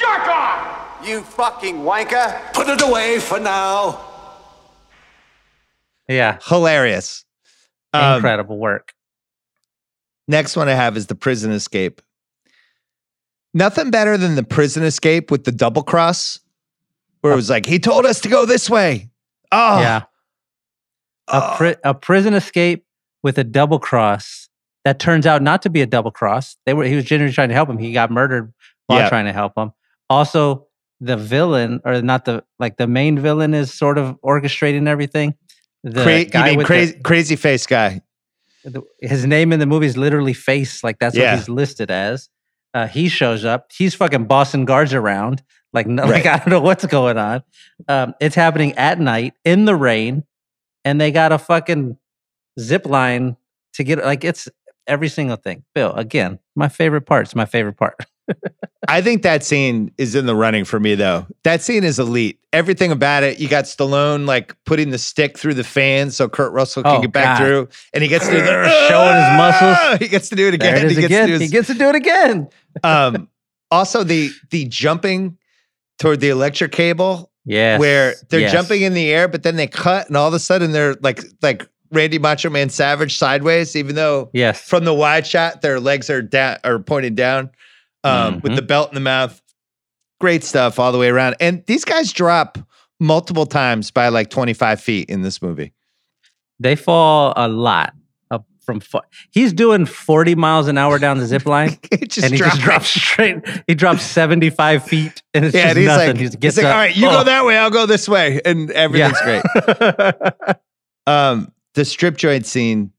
[0.00, 1.06] jerk off.
[1.06, 2.52] You fucking wanker.
[2.52, 4.08] Put it away for now.
[6.08, 7.24] Yeah, hilarious.
[7.92, 8.92] Um, incredible work.
[10.28, 12.00] Next one I have is the prison escape.
[13.54, 16.38] Nothing better than the prison escape with the double cross,
[17.20, 19.10] where it was like, he told us to go this way.
[19.50, 20.02] Oh, Yeah,
[21.28, 22.86] a pri- a prison escape
[23.22, 24.48] with a double cross
[24.84, 26.56] that turns out not to be a double cross.
[26.66, 27.78] They were he was genuinely trying to help him.
[27.78, 28.52] He got murdered
[28.86, 29.08] while Yeah.
[29.08, 29.72] trying to help him.
[30.10, 30.66] Also,
[31.00, 35.34] the villain or not the like the main villain is sort of orchestrating everything.
[35.84, 38.02] The Cra- you guy mean with crazy, crazy face guy.
[38.64, 41.32] the, the- his name in the movie is literally face, like that's Yeah.
[41.32, 42.28] what he's listed as.
[42.74, 43.70] Uh, he shows up.
[43.76, 45.42] He's fucking bossing guards around.
[45.72, 47.42] Like, no, like I don't know what's going on.
[47.88, 50.24] Um, it's happening at night in the rain,
[50.84, 51.98] and they got a fucking
[52.60, 53.36] zip line
[53.74, 53.98] to get.
[54.04, 54.48] Like, it's
[54.86, 55.64] every single thing.
[55.74, 57.26] Bill, again, my favorite part.
[57.26, 57.96] It's my favorite part.
[58.88, 61.26] I think that scene is in the running for me, though.
[61.44, 62.38] That scene is elite.
[62.52, 63.38] Everything about it.
[63.40, 67.00] You got Stallone like putting the stick through the fan so Kurt Russell can Oh,
[67.00, 67.44] get back God.
[67.44, 69.98] through, and he gets to do the, Showing his muscles.
[70.00, 70.84] He gets to do it again.
[70.84, 71.28] It he gets again.
[71.28, 72.48] To do he gets to do it again.
[72.84, 73.28] um,
[73.70, 75.38] also the the jumping
[75.98, 78.52] toward the electric cable Yeah, where they're yes.
[78.52, 81.22] jumping in the air, but then they cut, and all of a sudden they're like
[81.40, 84.60] like Randy Macho Man Savage sideways, even though Yes.
[84.66, 87.50] from the wide shot their legs are down are pointed down,
[88.04, 88.56] um, with Mhm.
[88.56, 89.40] the belt in the mouth.
[90.20, 92.56] Great stuff all the way around, and these guys drop
[93.00, 95.72] multiple times by like twenty five feet in this movie.
[96.60, 97.92] They fall a lot
[98.30, 98.78] up from.
[98.78, 99.00] Fu-
[99.32, 101.76] He's doing forty miles an hour down the zip line.
[101.90, 103.36] It just and he just drops straight.
[103.66, 106.06] He drops seventy five feet, and it's yeah, just and he's nothing.
[106.08, 106.72] like, he he's gets like, up.
[106.72, 107.10] all right, you Oh.
[107.10, 109.42] go that way, I'll go this way, and everything's great.
[109.42, 110.14] great.
[111.04, 112.92] Um, the strip joint scene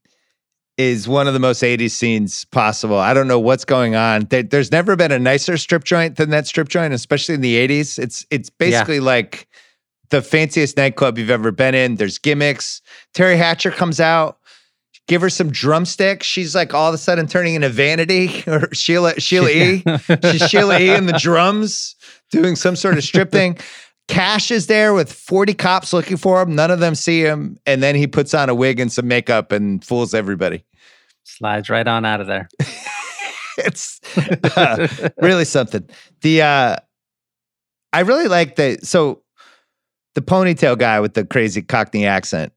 [0.76, 2.98] is one of the most 80s scenes possible.
[2.98, 4.22] I don't know what's going on.
[4.24, 7.56] There, there's never been a nicer strip joint than that strip joint, especially in the
[7.68, 7.98] 80s.
[7.98, 9.48] It's it's basically like
[10.10, 11.96] the fanciest nightclub you've ever been in.
[11.96, 12.82] There's gimmicks.
[13.14, 14.38] Teri Hatcher comes out.
[15.06, 16.26] Give her some drumsticks.
[16.26, 19.84] She's like all of a sudden turning into Vanity or Sheila Sheila E.
[20.30, 20.90] She's Sheila E.
[20.90, 21.94] in the drums
[22.30, 23.58] doing some sort of strip thing.
[24.08, 26.54] Cash is there with 40 cops looking for him.
[26.54, 27.58] None of them see him.
[27.66, 30.64] And then he puts on a wig and some makeup and fools everybody.
[31.24, 32.48] Slides right on out of there.
[33.56, 34.00] It's
[34.56, 34.88] uh,
[35.22, 35.88] really something.
[36.22, 36.76] The uh
[37.92, 39.22] I really like the so
[40.14, 42.52] the ponytail guy with the crazy Cockney accent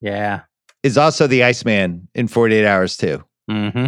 [0.00, 0.42] yeah.
[0.82, 3.24] is also the Iceman in 48 Hours too.
[3.50, 3.86] Mm-hmm.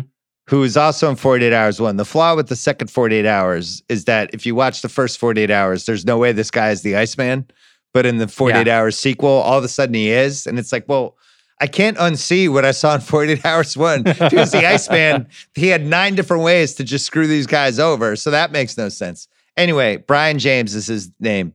[0.48, 1.96] Who is also in 48 Hours 1.
[1.96, 5.50] The flaw with the second 48 Hours is that if you watch the first 48
[5.50, 7.46] Hours, there's no way this guy is the Iceman.
[7.92, 8.78] But in the 48 Yeah.
[8.78, 10.46] Hours sequel, all of a sudden he is.
[10.46, 11.16] And it's like, well,
[11.60, 14.04] I can't unsee what I saw in 48 Hours 1.
[14.06, 17.78] If he was the Iceman, he had nine different ways to just screw these guys
[17.78, 18.16] over.
[18.16, 19.28] So that makes no sense.
[19.56, 21.52] Anyway, Brion James is his name.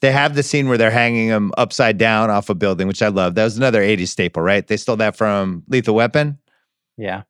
[0.00, 3.08] They have the scene where they're hanging him upside down off a building, which I
[3.08, 3.34] love.
[3.34, 4.66] That was another 80s staple, right?
[4.66, 6.38] They stole that from Lethal Weapon
[6.96, 7.22] Yeah.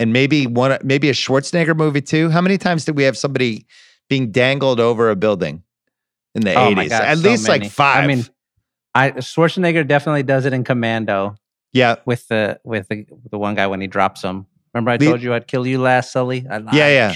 [0.00, 2.30] And maybe one maybe a Schwarzenegger movie too.
[2.30, 3.66] How many times did we have somebody
[4.08, 5.62] being dangled over a building
[6.34, 6.88] in the Oh 80s?
[6.90, 7.64] God, At so least many.
[7.64, 8.04] like five.
[8.04, 8.24] I mean,
[8.94, 11.36] I Schwarzenegger definitely does it in Commando
[11.72, 11.96] yeah.
[12.06, 14.46] with the with the the one guy when he drops him.
[14.74, 16.46] Remember I Le- told you I'd kill you last, Sully?
[16.50, 16.58] I.
[16.72, 17.14] Yeah, yeah.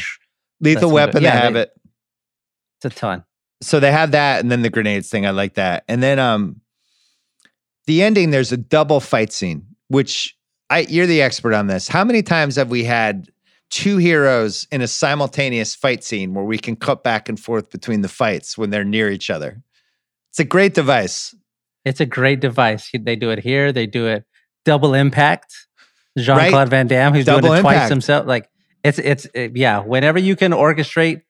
[0.61, 1.71] Lethal That's Weapon, what- they have it.
[2.83, 3.25] It's a ton.
[3.61, 5.25] So they have that and then the grenades thing.
[5.25, 5.85] I like that.
[5.87, 6.61] And then um
[7.87, 10.37] the ending, there's a double fight scene, which
[10.73, 11.89] I you're the expert on this.
[11.89, 13.29] How many times have we had
[13.71, 18.01] two heroes in a simultaneous fight scene where we can cut back and forth between
[18.03, 19.63] the fights when they're near each other?
[20.31, 21.35] It's a great device.
[21.85, 22.91] It's a great device.
[22.99, 23.73] They do it here.
[23.73, 24.25] They do it
[24.65, 25.55] double impact.
[26.19, 26.69] Jean Claude Right.
[26.69, 27.91] Van Damme, who's Double doing it twice impact.
[27.91, 28.27] himself.
[28.27, 28.49] Like
[28.85, 29.81] it's it's it- yeah.
[29.81, 31.23] Whenever you can orchestrate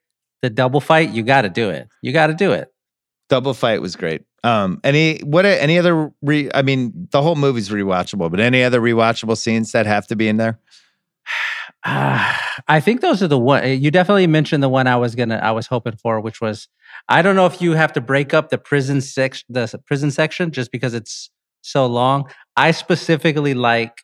[0.42, 1.88] the double fight, you got to do it.
[2.02, 2.71] You got to do it.
[3.33, 4.27] Double fight was great.
[4.45, 6.51] Um, any what any other re?
[6.55, 10.29] I mean, the whole movie's rewatchable, but any other rewatchable scenes that have to be
[10.29, 10.59] in there?
[11.83, 15.37] Ah, I think those are the one you definitely mentioned the one I was gonna
[15.37, 16.68] I was hoping for, which was
[17.09, 20.51] I don't know if you have to break up the prison section the prison section
[20.51, 21.31] just because it's
[21.62, 22.31] so long.
[22.55, 24.03] I specifically like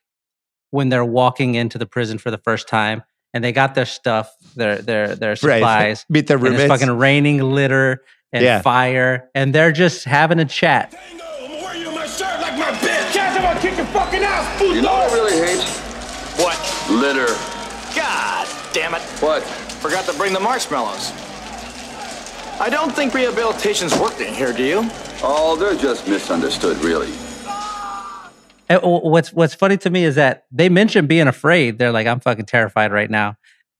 [0.71, 3.03] when they're walking into the prison for the first time
[3.35, 6.07] and they got their stuff, their their their supplies.
[6.09, 8.61] Meet their and it's fucking raining litter and Yeah.
[8.63, 10.95] fire, and they're just having a chat.
[11.39, 13.13] Wear you in my shirt like my bitch.
[13.13, 14.75] Chance I'm gonna kick your fucking ass, fool.
[14.75, 15.65] You know what I really hate?
[16.37, 16.59] What?
[16.91, 17.35] Litter.
[17.97, 19.03] God damn it.
[19.21, 19.43] What?
[19.43, 21.13] Forgot to bring the marshmallows.
[22.61, 24.91] I don't think rehabilitation's working here, do you?
[25.23, 27.13] Oh, they're just misunderstood, really.
[28.69, 31.79] And what's what's funny to me is that they mention being afraid.
[31.79, 33.37] They're like, "I'm fucking terrified right now,"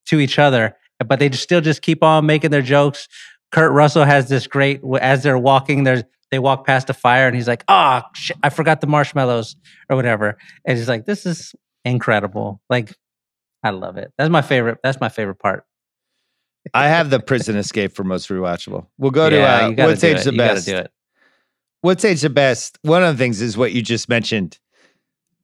[0.07, 3.07] to each other, but they just still just keep on making their jokes.
[3.53, 5.85] Kurt Russell has this great as they're walking.
[5.85, 9.57] There's they walk past a fire, and he's like, "Ah, shit, I forgot the marshmallows
[9.89, 12.93] or whatever." And he's like, "This is incredible." Like,
[13.63, 14.13] I love it.
[14.19, 14.79] That's my favorite.
[14.83, 15.65] That's my favorite part.
[16.75, 18.87] I have the prison escape for most rewatchable.
[18.99, 20.67] We'll go to Yeah, uh, you gotta what's age the You best.
[20.67, 20.91] do it.
[21.81, 22.79] What's age the best?
[22.83, 24.59] One of the things is what you just mentioned.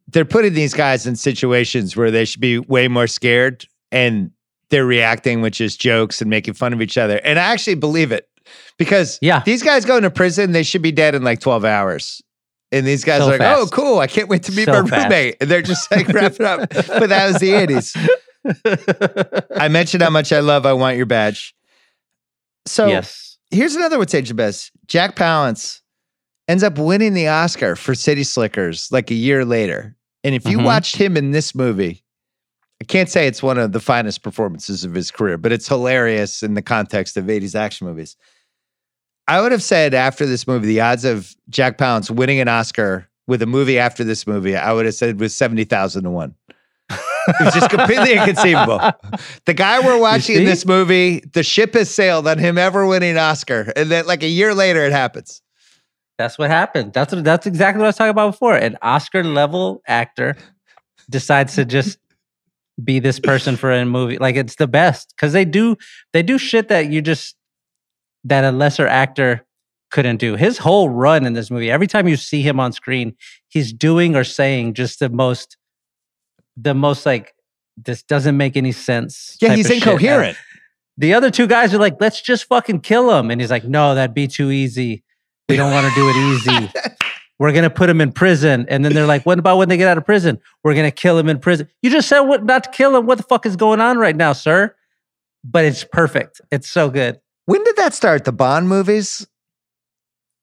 [0.08, 4.32] They're putting these guys in situations where they should be way more scared, and
[4.74, 7.20] they're reacting which is jokes and making fun of each other.
[7.24, 8.28] And I actually believe it
[8.76, 9.42] because Yeah.
[9.46, 12.20] these guys go into prison, they should be dead in like twelve hours.
[12.72, 14.00] And these guys So are like, "Oh, cool!
[14.00, 15.04] I can't wait to meet So my fast.
[15.04, 17.96] roommate." And they're just like, "Wrap it up." But that was the '80s.
[19.56, 21.54] I mentioned how much I love "I Want Your Badge."
[22.66, 23.38] So yes.
[23.50, 24.72] here's another what's age the best.
[24.86, 25.80] Jack Palance
[26.48, 29.96] ends up winning the Oscar for City Slickers like a year later.
[30.24, 30.64] And if you Mhm.
[30.64, 32.03] watched him in this movie,
[32.84, 36.42] I can't say it's one of the finest performances of his career, but it's hilarious
[36.42, 38.14] in the context of 80s action movies.
[39.26, 43.08] I would have said after this movie, the odds of Jack Palance winning an Oscar
[43.26, 46.34] with a movie after this movie, I would have said was 70,000 to 1.
[47.40, 48.78] It's just completely inconceivable.
[49.46, 53.12] The guy we're watching in this movie, the ship has sailed on him ever winning
[53.12, 53.72] an Oscar.
[53.76, 55.40] And then like a year later, it happens.
[56.18, 56.92] That's what happened.
[56.92, 58.56] That's what, that's exactly what I was talking about before.
[58.56, 60.36] An Oscar level actor
[61.08, 61.98] decides to just
[62.82, 64.18] be this person for a movie.
[64.18, 65.76] Like it's the best because they do
[66.12, 67.36] they do shit that you just
[68.24, 69.44] that a lesser actor
[69.90, 70.34] couldn't do.
[70.34, 73.14] His whole run in this movie, every time you see him on screen,
[73.48, 75.56] he's doing or saying just the most
[76.56, 77.34] the most like
[77.76, 79.36] this doesn't make any sense.
[79.40, 80.36] Yeah, he's incoherent.
[80.96, 83.30] The other two guys are like, let's just fucking kill him.
[83.30, 85.02] And he's like, no, that'd be too easy.
[85.48, 86.72] We don't want to do it easy.
[87.38, 88.64] We're going to put him in prison.
[88.68, 90.40] And then they're like, what about when they get out of prison?
[90.62, 91.68] We're going to kill him in prison.
[91.82, 93.06] You just said what, not to kill him.
[93.06, 94.74] What the fuck is going on right now, sir?
[95.42, 96.40] But it's perfect.
[96.52, 97.20] It's so good.
[97.46, 98.24] When did that start?
[98.24, 99.26] The Bond movies?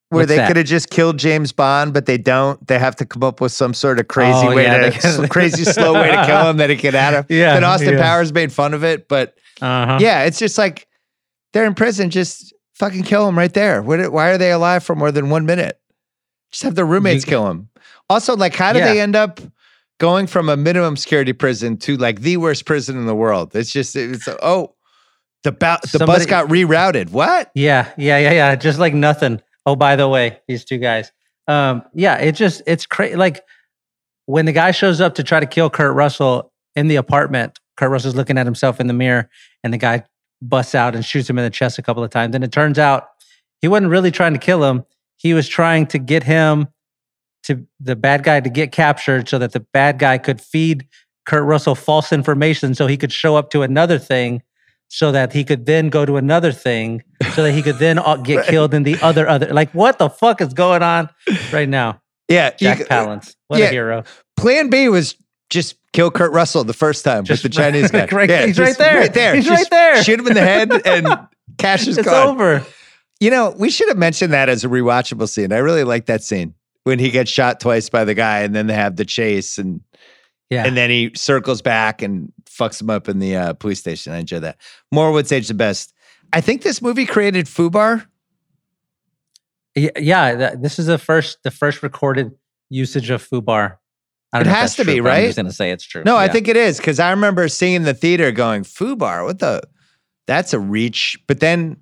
[0.10, 2.67] Where What's they could have just killed James Bond, but they don't.
[2.67, 5.63] They have to come up with some sort of crazy Oh, way yeah, to, crazy
[5.63, 7.25] slow way to kill him that he get out of.
[7.31, 8.02] Yeah, Then Austin yeah.
[8.02, 10.00] Powers made fun of it, but Uh-huh.
[10.02, 10.85] yeah, it's just like
[11.54, 12.10] they're in prison.
[12.10, 13.81] Just fucking kill him right there.
[13.81, 15.79] Why are they alive for more than one minute?
[16.52, 17.69] Just have their roommates kill him.
[18.10, 18.85] Also, like, how do Yeah.
[18.93, 19.39] they end up
[19.99, 23.56] going from a minimum security prison to like the worst prison in the world?
[23.56, 24.75] It's just it's oh,
[25.43, 27.12] the ba- the bus got rerouted.
[27.12, 27.52] What?
[27.56, 28.56] Yeah, yeah, yeah, yeah.
[28.56, 29.41] Just like nothing.
[29.65, 31.12] Oh, by the way, these two guys.
[31.47, 33.15] Um, yeah, it just it's crazy.
[33.15, 33.43] Like
[34.25, 37.89] when the guy shows up to try to kill Kurt Russell in the apartment, Kurt
[37.91, 39.29] Russell's looking at himself in the mirror,
[39.63, 40.04] and the guy
[40.41, 42.35] busts out and shoots him in the chest a couple of times.
[42.35, 43.08] And it turns out
[43.62, 44.83] he wasn't really trying to kill him.
[45.22, 46.67] He was trying to get him
[47.44, 50.88] to the bad guy to get captured so that the bad guy could feed
[51.28, 54.42] Kurt Russell false information so he could show up to another thing
[54.88, 57.02] so that he could then go to another thing
[57.34, 58.48] so that he could then uh, get Right.
[58.48, 61.10] killed in the other other like what the fuck is going on
[61.54, 63.67] right now Yeah, Jack c- Palance what yeah.
[63.67, 64.04] a hero
[64.38, 65.15] Plan B was
[65.50, 68.06] just kill Kurt Russell the first time Just with the Chinese guy.
[68.12, 68.98] right- yeah, he's right there.
[69.00, 69.36] Right there.
[69.36, 70.04] He's Just right there.
[70.04, 71.08] Shoot him in the head and
[71.58, 72.28] Cash is it's gone.
[72.28, 72.65] over
[73.22, 75.54] You know, we should have mentioned that as a rewatchable scene.
[75.54, 76.56] I really like that scene
[76.86, 79.82] when he gets shot twice by the guy and then they have the chase and
[80.50, 84.12] yeah and then he circles back and fucks him up in the uh, police station.
[84.12, 84.58] I enjoy that.
[84.92, 85.94] More would age the best.
[86.34, 88.08] I think this movie created Fubar.
[89.76, 92.32] yeah, yeah this is the first the first recorded
[92.69, 93.78] usage of fubar
[94.34, 95.19] It has to be, right.
[95.19, 97.84] I'm just gonna say it's true No, I think it is because I remember seeing
[97.84, 99.24] the theater going Fubar.
[99.26, 99.62] What the?
[100.26, 101.19] That's a reach.
[101.28, 101.78] But then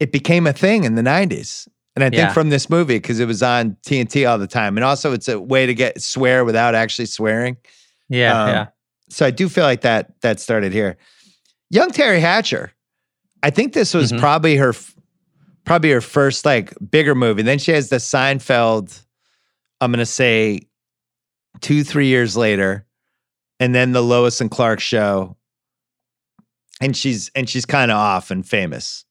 [0.00, 2.32] it became a thing in the '90s, and I think Yeah.
[2.32, 5.40] from this movie because it was on TNT all the time, and also it's a
[5.40, 7.56] way to get swear without actually swearing.
[8.08, 8.66] yeah Um, yeah
[9.10, 10.96] So I do feel like that that started here.
[11.70, 12.72] Young Teri Hatcher.
[13.42, 14.18] I think this was Mhm.
[14.20, 14.74] probably her
[15.64, 17.42] probably her first like bigger movie.
[17.42, 19.02] Then she has the Seinfeld,
[19.80, 20.60] I'm gonna say
[21.60, 22.86] two, three years later,
[23.60, 25.36] and then the Lois and Clark show.
[26.80, 29.04] And she's and she's kind of off and famous.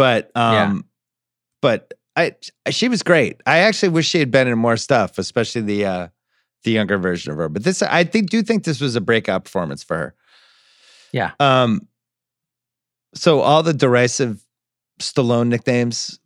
[0.00, 0.80] But um Yeah.
[1.60, 2.34] but I
[2.70, 3.40] she was great.
[3.46, 6.08] I actually wish she had been in more stuff, especially the uh
[6.64, 7.48] the younger version of her.
[7.48, 10.14] But this I think do think this was a breakout performance for her.
[11.12, 11.32] Yeah.
[11.38, 11.86] Um
[13.14, 14.44] so all the derisive
[15.00, 16.18] Stallone nicknames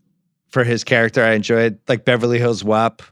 [0.50, 3.02] for his character I enjoyed, like Beverly Hills WAP,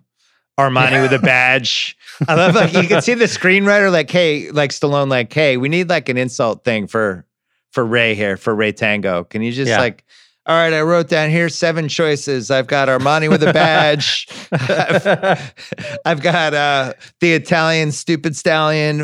[0.58, 1.96] Armani with a badge.
[2.28, 5.68] I love like you can see the screenwriter like, hey, like Stallone, like, hey, we
[5.68, 7.26] need like an insult thing for
[7.72, 9.24] for Ray here, for Ray Tango.
[9.24, 9.78] Can you just Yeah.
[9.80, 10.04] like
[10.44, 12.50] all right, I wrote down here seven choices.
[12.50, 14.26] I've got Armani with a badge.
[14.50, 15.54] I've,
[16.04, 19.02] I've got uh, the Italian stupid stallion.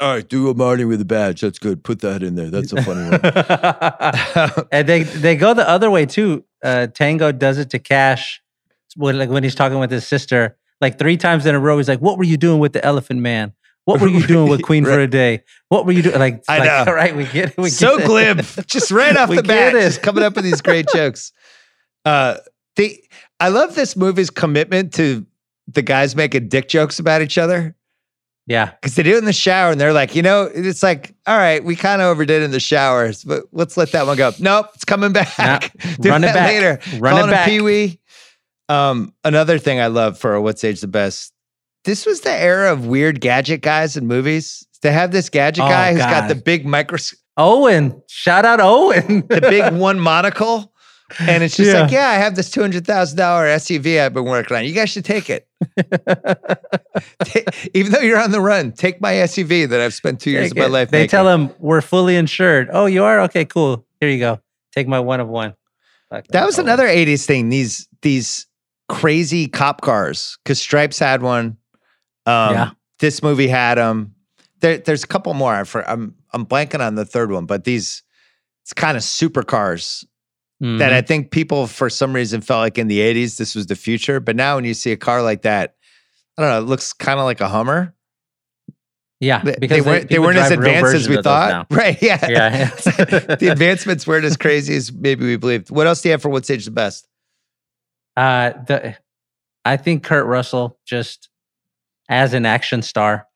[0.00, 1.42] All right, do Armani with a badge.
[1.42, 1.84] That's good.
[1.84, 2.50] Put that in there.
[2.50, 4.66] That's a funny one.
[4.72, 6.44] and they they go the other way too.
[6.62, 8.42] Uh, Tango does it to Cash
[8.96, 11.76] when like when he's talking with his sister, like three times in a row.
[11.76, 13.52] He's like, "What were you doing with the Elephant Man?
[13.90, 15.42] What were you doing with Queen for a Day?
[15.68, 16.84] What were you doing?" Like, I like, know.
[16.92, 17.58] All right, we get it.
[17.58, 18.06] We so get it.
[18.06, 19.80] glib, just right off the bat, it.
[19.80, 21.32] just coming up with these great jokes.
[22.04, 22.36] Uh,
[22.76, 23.02] the
[23.40, 25.26] I love this movie's commitment to
[25.66, 27.76] the guys making dick jokes about each other
[28.46, 31.14] Yeah, because they do it in the shower and they're like, you know, it's like,
[31.26, 34.16] all right, we kind of overdid it in the showers, but let's let that one
[34.16, 34.32] go.
[34.40, 35.38] Nope, it's coming back.
[35.38, 35.58] Nah,
[36.00, 36.48] do run it back.
[36.48, 36.80] later.
[36.98, 37.48] Run Calling it back.
[37.48, 38.00] Pee Wee.
[38.68, 41.32] Um, another thing I love for What's Age the Best.
[41.84, 44.66] This was the era of weird gadget guys in movies.
[44.82, 48.02] To have this gadget Oh, guy who's got the big microscope Owen.
[48.08, 49.26] Shout out Owen.
[49.28, 50.72] the big one monocle.
[51.18, 51.82] And it's just Yeah.
[51.82, 54.64] like, yeah, I have this two hundred thousand dollar SUV I've been working on.
[54.64, 55.48] You guys should take it,
[57.24, 57.40] Ta-
[57.74, 58.72] even though you're on the run.
[58.72, 60.90] Take my SUV that I've spent two years of my life.
[60.90, 61.10] They making.
[61.10, 62.68] tell him we're fully insured.
[62.72, 63.44] Oh, you are okay.
[63.44, 63.84] Cool.
[64.00, 64.40] Here you go.
[64.72, 65.54] Take my one of one.
[66.10, 66.68] Fuck, that was oh, Owen.
[66.68, 67.48] another '80s thing.
[67.48, 68.46] These these
[68.88, 71.56] crazy cop cars because Stripes had one.
[72.26, 72.70] Um, Yeah.
[72.98, 74.14] This movie had them.
[74.60, 75.54] There, there's a couple more.
[75.54, 78.02] I for, I'm I'm blanking on the third one, but these
[78.62, 80.04] it's kind of supercars
[80.60, 80.92] that Mhm.
[80.92, 84.20] I think people for some reason felt like in the 80s this was the future.
[84.20, 85.76] But now when you see a car like that,
[86.36, 87.94] I don't know, it looks kind of like a Hummer.
[89.20, 91.66] yeah, They, because they weren't they people weren't as advanced as we thought.
[91.70, 92.00] Right.
[92.02, 92.28] Yeah.
[92.28, 92.64] Yeah.
[93.36, 95.70] the advancements weren't as crazy as maybe we believed.
[95.70, 97.08] What else do you have for what's age the best?
[98.16, 98.96] Uh, the
[99.64, 101.30] I think Kurt Russell just
[102.10, 103.26] as an action star.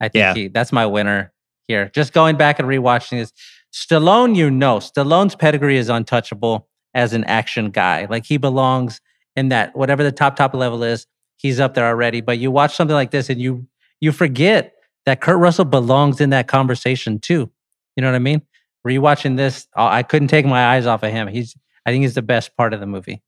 [0.00, 0.34] I think Yeah.
[0.34, 1.32] he, that's my winner
[1.68, 1.90] here.
[1.94, 3.32] Just going back and rewatching this,
[3.72, 8.06] Stallone, you know, Stallone's pedigree is untouchable as an action guy.
[8.10, 9.00] Like he belongs
[9.36, 11.06] in that whatever the top top level is,
[11.36, 12.20] he's up there already.
[12.20, 13.66] But you watch something like this and you
[14.00, 14.74] you forget
[15.06, 17.50] that Kurt Russell belongs in that conversation too.
[17.96, 18.42] You know what I mean?
[18.86, 21.28] Rewatching this, uh, I couldn't take my eyes off of him.
[21.28, 21.56] He's
[21.86, 23.22] I think he's the best part of the movie.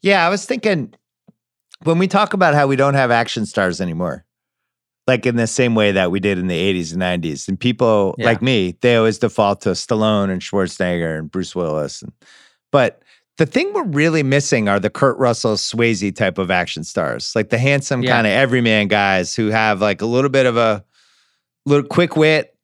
[0.00, 0.94] Yeah, I was thinking
[1.84, 4.24] when we talk about how we don't have action stars anymore,
[5.06, 8.14] like in the same way that we did in the 80s and 90s, and people
[8.18, 8.26] Yeah.
[8.26, 12.02] like me, they always default to Stallone and Schwarzenegger and Bruce Willis.
[12.02, 12.12] And,
[12.72, 13.02] but
[13.38, 17.50] the thing we're really missing are the Kurt Russell, Swayze type of action stars, like
[17.50, 18.12] the handsome Yeah.
[18.12, 20.82] kind of everyman guys who have like a little bit of a
[21.66, 22.55] little quick wit.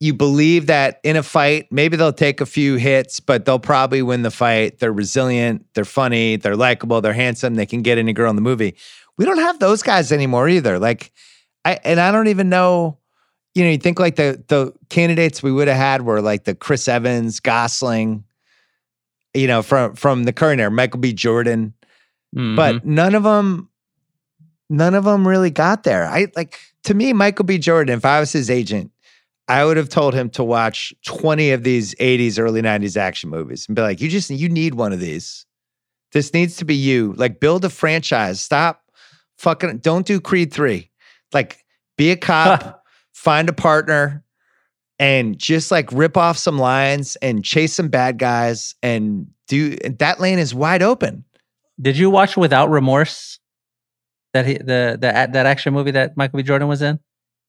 [0.00, 4.02] You believe that in a fight, maybe they'll take a few hits, but they'll probably
[4.02, 4.78] win the fight.
[4.78, 8.42] They're resilient, they're funny, they're likable, they're handsome, they can get any girl in the
[8.42, 8.74] movie.
[9.16, 10.78] We don't have those guys anymore either.
[10.78, 11.12] Like,
[11.64, 12.98] I and I don't even know.
[13.54, 16.54] you know, you think like the the candidates we would have had were like the
[16.56, 18.24] Chris Evans, Gosling,
[19.32, 21.12] you know, from from the current era, Michael B.
[21.12, 21.72] Jordan,
[22.36, 22.56] Mhm.
[22.56, 23.68] but none of them,
[24.68, 26.04] none of them really got there.
[26.06, 27.58] I like to me, Michael B.
[27.58, 27.96] Jordan.
[27.96, 28.90] If I was his agent,
[29.46, 33.66] I would have told him to watch twenty of these '80s, early '90s action movies
[33.68, 35.46] and be like, "You just you need one of these.
[36.12, 37.12] This needs to be you.
[37.16, 38.40] Like, build a franchise.
[38.40, 38.82] Stop
[39.38, 39.78] fucking.
[39.78, 40.90] Don't do Creed three.
[41.32, 41.64] Like,
[41.96, 42.82] be a cop."
[43.14, 44.22] find a partner
[44.98, 50.20] and just like rip off some lines and chase some bad guys and do that
[50.20, 51.24] lane is wide open.
[51.80, 53.40] Did you watch Without Remorse?
[54.34, 56.42] That he, the the that action movie that Michael B.
[56.42, 56.98] Jordan was in?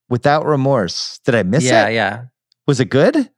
[0.10, 1.20] Without remorse.
[1.26, 1.93] Did I miss yeah, it?
[1.93, 2.10] yeah.
[2.10, 2.24] Yeah.
[2.68, 3.16] Was it good?
[3.16, 3.30] It,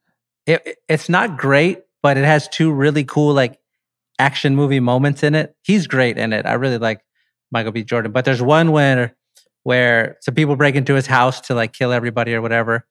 [0.65, 3.59] it- it's not great, but it has two really cool like
[4.19, 5.55] action movie moments in it.
[5.63, 6.45] He's great in it.
[6.45, 7.01] I really like
[7.51, 7.83] Michael B.
[7.83, 8.11] Jordan.
[8.11, 9.15] But there's one where
[9.63, 12.85] where some people break into his house to like kill everybody or whatever,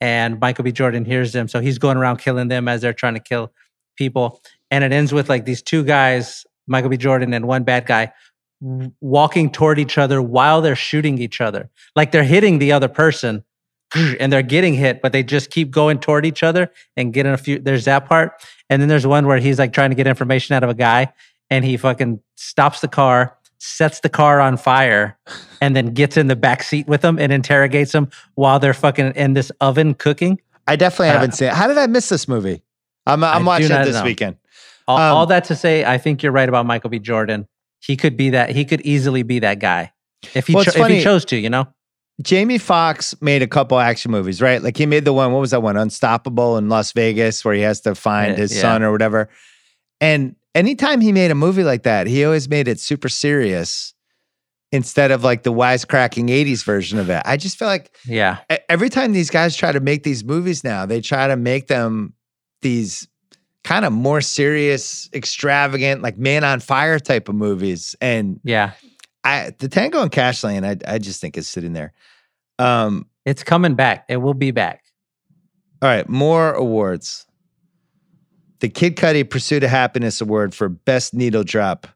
[0.00, 0.72] and Michael B.
[0.72, 3.50] Jordan hears them, so he's going around killing them as they're trying to kill
[3.96, 6.98] people, and it ends with like these two guys, Michael B.
[6.98, 8.12] Jordan and one bad guy,
[8.60, 13.44] walking toward each other while they're shooting each other, like they're hitting the other person.
[14.20, 17.38] And they're getting hit, but they just keep going toward each other and getting a
[17.38, 17.58] few.
[17.58, 18.32] There's that part,
[18.68, 21.10] and then there's one where he's like trying to get information out of a guy,
[21.48, 25.16] and he fucking stops the car, sets the car on fire,
[25.62, 29.12] and then gets in the back seat with them and interrogates them while they're fucking
[29.12, 30.38] in this oven cooking.
[30.66, 31.54] I definitely Uh, haven't seen it.
[31.54, 32.62] How did I miss this movie?
[33.06, 34.04] I'm I'm watching it this know.
[34.04, 34.36] weekend.
[34.86, 36.98] All, Um, all that to say, I think you're right about Michael B.
[36.98, 37.48] Jordan.
[37.80, 38.50] He could be that.
[38.50, 39.92] He could easily be that guy
[40.34, 41.36] if he Well, cho- if he chose to.
[41.36, 41.68] You know.
[42.20, 44.60] Jamie Foxx made a couple action movies, right?
[44.60, 45.76] Like he made the one, what was that one?
[45.76, 48.60] Unstoppable in Las Vegas, where he has to find his yeah.
[48.62, 49.28] son or whatever.
[50.00, 53.94] And anytime he made a movie like that, he always made it super serious
[54.72, 57.22] instead of like the wisecracking 80s version of it.
[57.24, 58.38] I just feel like Yeah.
[58.68, 62.14] every time these guys try to make these movies now, they try to make them
[62.62, 63.06] these
[63.68, 67.94] kind of more serious, extravagant, like man on fire type of movies.
[68.00, 68.72] And Yeah.
[69.24, 71.92] I the Tango and Cash Lane, I I just think is sitting there.
[72.58, 74.06] Um, It's coming back.
[74.08, 74.84] It will be back.
[75.82, 77.26] all right, more awards.
[78.60, 81.86] The Kid Cudi Pursuit of Happiness Award for Best Needle Drop.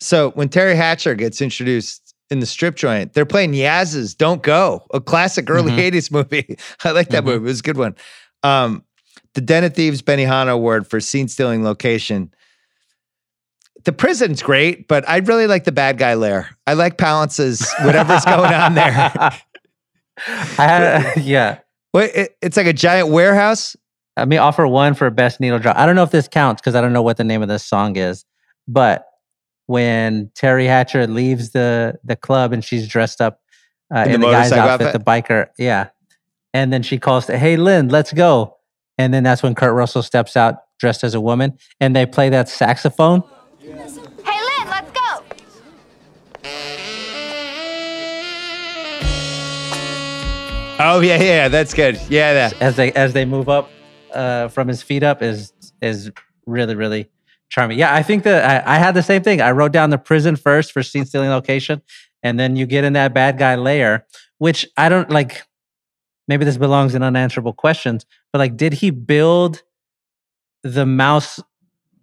[0.00, 4.86] So when Teri Hatcher gets introduced in the strip joint, they're playing Yaz's "Don't Go,"
[4.94, 5.78] a classic early Mhm.
[5.78, 6.56] '80s movie.
[6.84, 7.26] I like that Mhm.
[7.26, 7.96] movie; it was a good one.
[8.44, 8.84] Um,
[9.34, 12.32] the Den of Thieves Benihana Award for Scene Stealing Location.
[13.84, 16.50] The prison's great, but I really like the bad guy lair.
[16.66, 18.90] I like Palance's whatever's going on there.
[20.26, 21.60] I had, yeah.
[21.94, 23.76] Wait, it, it's like a giant warehouse.
[24.16, 25.76] Let me offer one for best needle drop.
[25.76, 27.64] I don't know if this counts because I don't know what the name of this
[27.64, 28.24] song is,
[28.68, 29.06] but
[29.66, 33.40] when Teri Hatcher leaves the the club and she's dressed up
[33.94, 34.92] uh, In in, the the, guy's outfit, outfit?
[34.92, 35.88] the biker, yeah,
[36.52, 38.56] and then she calls to, "Hey, Lynn, let's go,"
[39.00, 42.28] and then that's when Kurt Russell steps out dressed as a woman, and they play
[42.28, 43.22] that saxophone.
[43.60, 45.22] Hey, Lynn, let's go.
[50.82, 51.98] Oh yeah, yeah, that's good.
[52.10, 52.60] Yeah, that.
[52.60, 53.70] as they as they move up
[54.12, 56.10] uh, from his feet up is is
[56.46, 57.08] really really
[57.48, 57.78] charming.
[57.78, 59.40] Yeah, I think that I, I had the same thing.
[59.40, 61.80] I wrote down the prison first for scene stealing location,
[62.22, 65.46] and then you get in that bad guy layer, which I don't like.
[66.30, 69.64] Maybe this belongs in unanswerable questions, but like, did he build
[70.62, 71.40] the mouse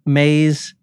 [0.04, 0.74] maze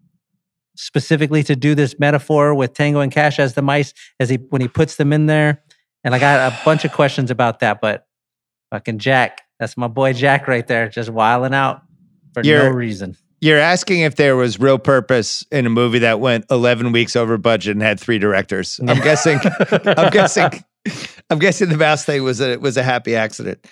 [0.76, 4.60] specifically to do this metaphor with Tango and Cash as the mice as he when
[4.60, 5.62] he puts them in there?
[6.02, 8.08] And I got a bunch of questions about that, but
[8.72, 11.82] fucking Jack, that's my boy Jack right there, just wilding out
[12.34, 13.16] for no You're- reason.
[13.42, 17.38] You're asking if there was real purpose in a movie that went 11 weeks over
[17.38, 18.80] budget and had three directors.
[18.80, 19.38] I'm guessing.
[19.70, 20.64] I'm guessing.
[21.30, 23.66] I'm guessing the mouse thing was a was a happy accident.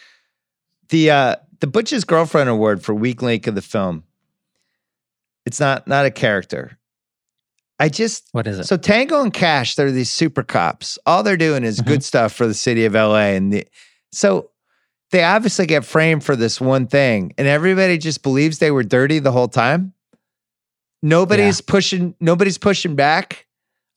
[0.88, 4.04] The uh the Butch's girlfriend award for weak link of the film.
[5.46, 6.78] It's not not a character.
[7.78, 8.64] I just What is it?
[8.64, 10.98] So Tango and Cash, they're these super cops.
[11.06, 13.32] All they're doing is good stuff for the city of LA.
[13.34, 13.66] And the,
[14.12, 14.50] so
[15.10, 19.18] they obviously get framed for this one thing, and everybody just believes they were dirty
[19.18, 19.92] the whole time.
[21.02, 23.46] Nobody's pushing, nobody's pushing back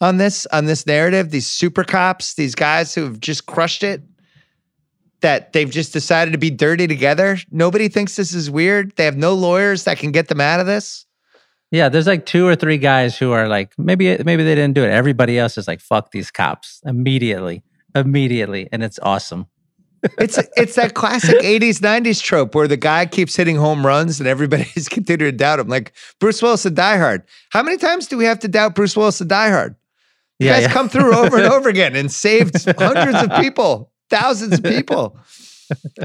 [0.02, 1.32] on this, on this narrative.
[1.32, 4.02] These super cops, these guys who have just crushed it,
[5.22, 7.38] that they've just decided to be dirty together.
[7.52, 8.95] Nobody thinks this is weird.
[8.95, 11.06] They have no lawyers that can get them out of this.
[11.72, 14.84] Yeah, there's like two or three guys who are like, maybe maybe they didn't do
[14.84, 14.89] it.
[14.89, 19.48] Everybody else is like, fuck these cops immediately, immediately, and it's awesome.
[20.20, 24.30] It's it's that classic 80s, 90s trope where the guy keeps hitting home runs and
[24.30, 25.68] everybody's continuing to doubt him.
[25.68, 27.24] Like Bruce Willis in Die Hard.
[27.50, 29.76] How many times do we have to doubt Bruce Willis in Die Hard?
[30.40, 30.74] The Yeah, guy's yeah.
[30.74, 35.18] come through over and over again and saved hundreds of people, thousands of people.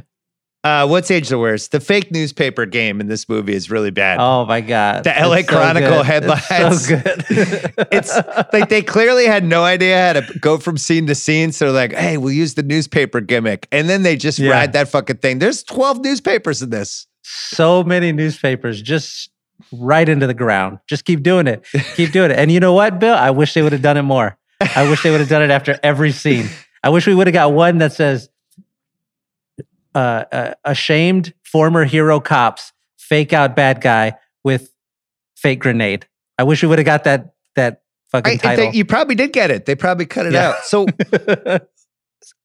[0.64, 1.72] Uh, what's age the worst?
[1.72, 4.20] The fake newspaper game in this movie is really bad.
[4.20, 5.02] Oh my god.
[5.02, 6.06] The LA It's so Chronicle good.
[6.06, 6.44] headlines.
[6.48, 7.24] It's so good.
[7.90, 8.16] it's
[8.52, 11.50] like they clearly had no idea how to go from scene to scene.
[11.50, 13.66] So they're like, hey, we'll use the newspaper gimmick.
[13.72, 14.50] And then they just Yeah.
[14.52, 15.40] ride that fucking thing.
[15.40, 17.08] There's 12 newspapers in this.
[17.24, 19.30] so many newspapers just
[19.72, 20.78] right into the ground.
[20.88, 21.64] Just keep doing it.
[21.96, 22.38] Keep doing it.
[22.38, 23.14] And you know what, Bill?
[23.14, 24.36] I wish they would have done it more.
[24.60, 26.48] I wish they would have done it after every scene.
[26.82, 28.28] I wish we would have got one that says
[29.94, 29.98] uh,
[30.32, 34.72] uh, ashamed former hero cops fake out bad guy with
[35.36, 36.06] fake grenade.
[36.38, 38.56] I wish we would have got that that fucking I, title.
[38.64, 39.66] think you probably did get it.
[39.66, 40.50] They probably cut it Yeah.
[40.50, 40.64] out.
[40.64, 40.86] So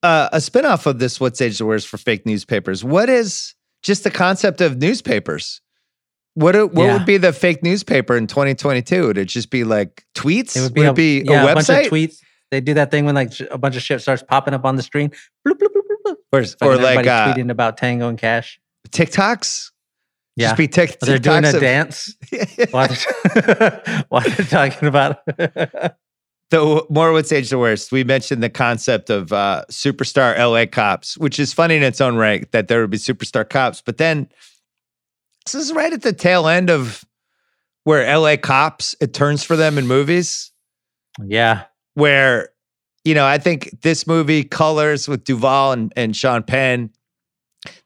[0.04, 2.84] uh, a spinoff of this, what's age of the worst for fake newspapers?
[2.84, 5.62] What is just the concept of newspapers?
[6.38, 6.94] What what Yeah.
[6.94, 9.08] would be the fake newspaper in 2022?
[9.08, 10.56] Would it just be like tweets?
[10.56, 11.88] it would be, a, be yeah, a a website?
[11.88, 12.18] tweets.
[12.52, 14.84] They do that thing when like a bunch of shit starts popping up on the
[14.84, 15.10] screen.
[15.48, 18.60] Bloop, bloop, bloop, or, or like uh, tweeting about Tango and Cash.
[18.90, 19.72] TikToks?
[20.36, 20.50] Yeah.
[20.50, 22.16] Just be tic- Or they're doing a of- dance
[22.70, 25.18] while they're, while they're talking about
[26.50, 27.92] The more what's age the worst.
[27.92, 32.16] We mentioned the concept of uh, superstar LA cops, which is funny in its own
[32.16, 33.82] right that there would be superstar cops.
[33.82, 34.30] But then
[35.52, 37.04] this is right at the tail end of
[37.84, 40.52] where LA cops it turns for them in movies.
[41.26, 42.50] yeah Where
[43.06, 46.90] you know I think this movie Colors with Duvall and, and Sean Penn,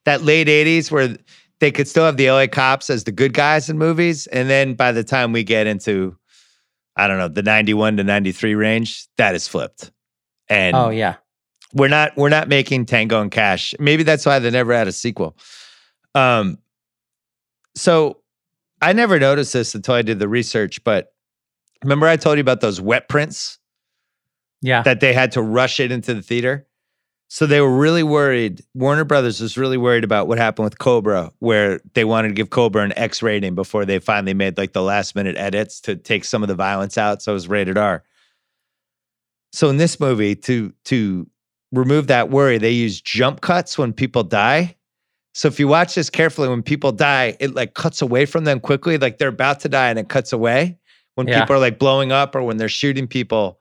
[0.04, 1.16] that late '80s where
[1.60, 4.74] they could still have the LA cops as the good guys in movies, and then
[4.74, 6.16] by the time we get into
[6.96, 9.90] I don't know, the 91 to 93 range, that is flipped.
[10.48, 11.16] And oh yeah
[11.74, 13.74] we're not we're not making Tango and Cash.
[13.78, 15.36] Maybe that's why they never had a sequel.
[16.14, 16.58] Um
[17.74, 18.18] so
[18.80, 21.12] I never noticed this until I did the research, but
[21.82, 23.58] remember I told you about those wet prints
[24.60, 26.66] yeah that they had to rush it into the theater?
[27.28, 28.62] So they were really worried.
[28.74, 32.50] Warner Brothers was really worried about what happened with Cobra, where they wanted to give
[32.50, 36.24] Cobra an X rating before they finally made like the last minute edits to take
[36.24, 37.22] some of the violence out.
[37.22, 38.04] So it was rated R.
[39.52, 41.26] So in this movie, to to
[41.72, 44.76] remove that worry, they use jump cuts when people die.
[45.32, 48.60] So if you watch this carefully, when people die, it like cuts away from them
[48.60, 50.78] quickly, like they're about to die and it cuts away.
[51.14, 51.40] When Yeah.
[51.40, 53.58] people are like blowing up or when they're shooting people,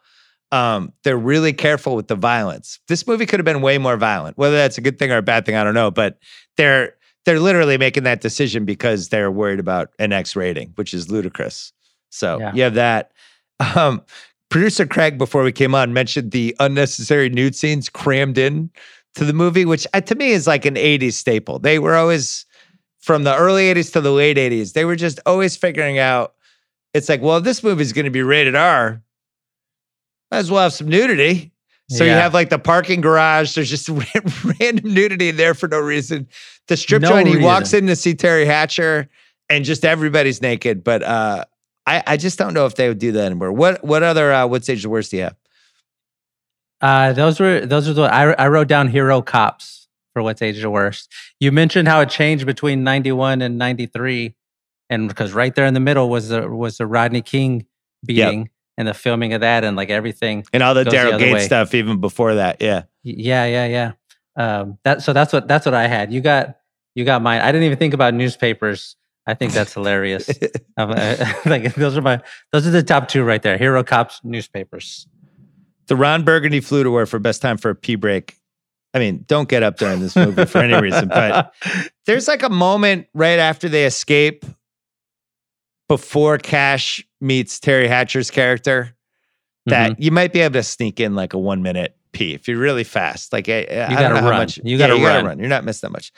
[0.51, 2.79] um, they're really careful with the violence.
[2.89, 4.37] This movie could have been way more violent.
[4.37, 5.91] Whether that's a good thing or a bad thing, I don't know.
[5.91, 6.17] But
[6.57, 6.93] they're
[7.25, 11.71] they're literally making that decision because they're worried about an X rating, which is ludicrous.
[12.09, 12.53] So Yeah.
[12.53, 13.11] you have that.
[13.75, 14.01] Um,
[14.49, 18.71] producer Craig, before we came on, mentioned the unnecessary nude scenes crammed in
[19.15, 21.59] to the movie, which uh, to me is like an 80s staple.
[21.59, 22.45] They were always
[22.99, 26.35] from the early 80s to the late 80s, they were just always figuring out
[26.93, 29.01] it's like, well, this movie's going to be rated R,
[30.29, 31.51] might as well have some nudity.
[31.89, 33.53] So you have like the parking garage.
[33.53, 33.89] There's just
[34.61, 36.25] random nudity in there for no reason.
[36.67, 39.09] The strip No joint, he walks in to see Teri Hatcher,
[39.49, 40.85] and just everybody's naked.
[40.85, 41.43] But uh,
[41.85, 43.51] I, I just don't know if they would do that anymore.
[43.51, 45.35] What what other uh, what's age the worst do you have?
[46.81, 50.61] Uh, those were those are the I, I wrote down hero cops for what's age
[50.61, 51.11] the worst.
[51.39, 54.35] You mentioned how it changed between ninety one and ninety three,
[54.89, 57.65] and because right there in the middle was the was the Rodney King
[58.05, 60.43] beating and the filming of that and like everything.
[60.53, 62.61] And all the Daryl Gates stuff even before that.
[62.61, 62.83] Yeah.
[63.03, 63.91] Yeah, yeah, yeah.
[64.35, 66.11] Um, that so that's what that's what I had.
[66.11, 66.57] You got
[66.95, 67.41] you got mine.
[67.41, 68.95] I didn't even think about newspapers.
[69.27, 70.29] I think that's hilarious.
[70.77, 71.15] um, uh,
[71.45, 72.21] like those are my
[72.51, 73.57] those are the top two right there.
[73.57, 75.07] Hero cops, newspapers.
[75.91, 78.37] The Ron Burgundy flew to wear for best time for a pee break.
[78.93, 81.53] I mean, don't get up during this movie for any reason, but
[82.05, 84.45] there's like a moment right after they escape
[85.89, 88.95] before Cash meets Teri Hatcher's character
[89.65, 90.01] that Mm-hmm.
[90.01, 92.85] you might be able to sneak in like a one minute pee if you're really
[92.85, 93.33] fast.
[93.33, 94.37] Like, I, I don't gotta run.
[94.39, 95.39] much You gotta yeah, run.
[95.39, 96.13] You're not missing that much.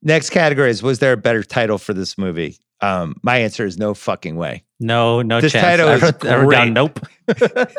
[0.00, 2.58] Next category is Was there a better title for this movie?
[2.80, 4.62] Um, my answer is no fucking way.
[4.78, 5.64] No, no This chance.
[5.64, 6.74] title I is wrote, I wrote down great.
[6.74, 7.00] nope.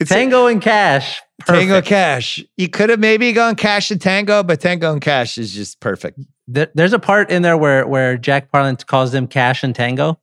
[0.00, 1.20] It's Tango and Cash.
[1.46, 1.80] Tango.
[1.80, 2.44] Cash.
[2.56, 6.18] You could have maybe gone Cash and Tango, but Tango and Cash is just perfect.
[6.48, 10.18] There, there's a part in there where where Jack Palance calls them Cash and Tango,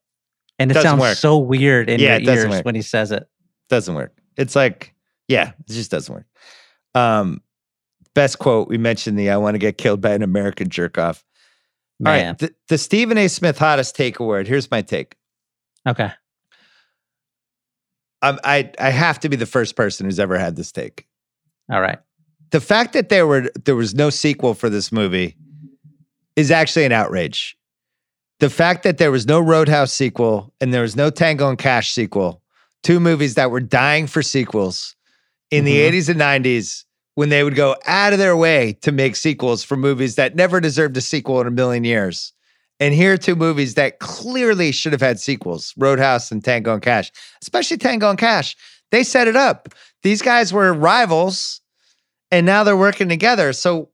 [0.59, 1.17] and it Doesn't sounds work.
[1.17, 2.65] so weird in Yeah, your ears work.
[2.65, 3.27] when he says it.
[3.69, 4.13] Doesn't work.
[4.37, 4.93] It's like,
[5.27, 6.25] yeah, it just doesn't work.
[6.95, 7.41] Um,
[8.15, 11.23] best quote we mentioned the I want to get killed by an American jerk off.
[12.05, 13.27] All Man, right, the, the Stephen A.
[13.27, 14.47] Smith hottest take award.
[14.47, 15.15] Here's my take.
[15.89, 16.11] Okay.
[18.21, 21.07] Um, I I have to be the first person who's ever had this take.
[21.71, 21.99] All right.
[22.51, 25.37] The fact that there were there was no sequel for this movie
[26.35, 27.57] is actually an outrage.
[28.39, 31.91] The fact that there was no Roadhouse sequel and there was no Tango and Cash
[31.91, 32.41] sequel,
[32.83, 34.95] two movies that were dying for sequels
[35.51, 35.65] in Mhm.
[35.67, 36.85] the 80s and 90s
[37.15, 40.61] when they would go out of their way to make sequels for movies that never
[40.61, 42.33] deserved a sequel in a million years.
[42.79, 46.81] And here are two movies that clearly should have had sequels Roadhouse and Tango and
[46.81, 47.11] Cash,
[47.41, 48.55] especially Tango and Cash.
[48.91, 49.69] They set it up.
[50.03, 51.61] These guys were rivals
[52.31, 53.53] and now they're working together.
[53.53, 53.89] So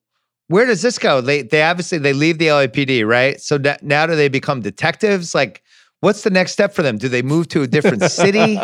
[0.48, 1.22] where does this go?
[1.22, 3.42] They they obviously they leave the LAPD, right?
[3.42, 5.34] So da- now do they become detectives?
[5.34, 5.64] Like
[6.02, 6.98] what's the next step for them?
[6.98, 8.60] Do they move to a different city?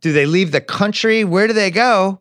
[0.00, 1.24] do they leave the country?
[1.24, 2.20] Where do they go?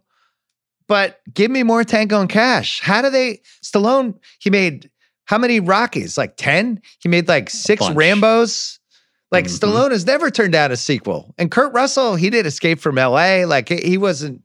[0.87, 2.81] But give me more Tango and Cash.
[2.81, 4.89] How do they Stallone he made
[5.25, 6.17] how many Rockies?
[6.17, 6.81] Like 10?
[6.99, 7.83] He made like 6.
[7.83, 8.79] Rambos.
[9.31, 9.59] Like Mhm.
[9.59, 11.33] Stallone has never turned down a sequel.
[11.37, 13.45] And Kurt Russell, he did Escape from LA.
[13.45, 14.41] Like he wasn't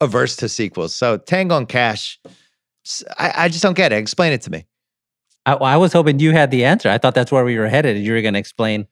[0.00, 0.94] averse to sequels.
[0.94, 2.18] So Tango and Cash,
[3.18, 3.96] I just don't get it.
[3.96, 4.66] Explain it to me.
[5.46, 6.88] I, I was hoping you had the answer.
[6.88, 7.96] I thought that's where we were headed.
[7.98, 8.86] You were going to explain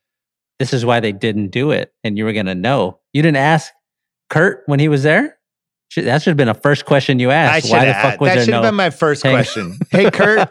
[0.60, 3.00] this is why they didn't do it, and you were going to know.
[3.12, 3.72] You didn't ask
[4.28, 5.38] Kurt when he was there.
[5.96, 7.68] That should have been a first question you asked.
[7.70, 9.76] Why the fuck was That there should have been my first Tango- question.
[9.90, 10.48] Hey Kurt,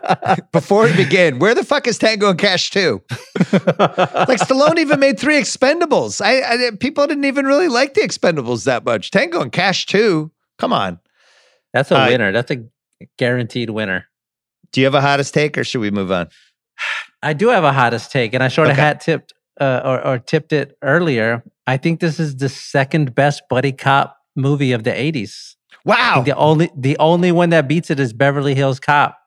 [0.52, 3.02] before we begin, where the fuck is Tango and Cash 2?
[3.54, 6.20] like Stallone even made three Expendables.
[6.24, 9.12] I, I people didn't even really like the Expendables that much.
[9.12, 10.30] Tango and Cash 2.
[10.58, 11.00] Come on.
[11.74, 12.32] That's a Uh, winner.
[12.34, 12.66] That's a
[13.18, 14.08] guaranteed winner.
[14.74, 16.28] Do you have a hottest take or should we move on?
[17.24, 18.82] I do have a hottest take, and I sort of Okay.
[18.82, 21.44] hat tipped uh, or, or tipped it earlier.
[21.68, 25.56] I think this is the second best buddy cop movie of the '80s.
[25.86, 26.24] Wow.
[26.26, 29.18] the only the only one that beats it is Beverly Hills Cop,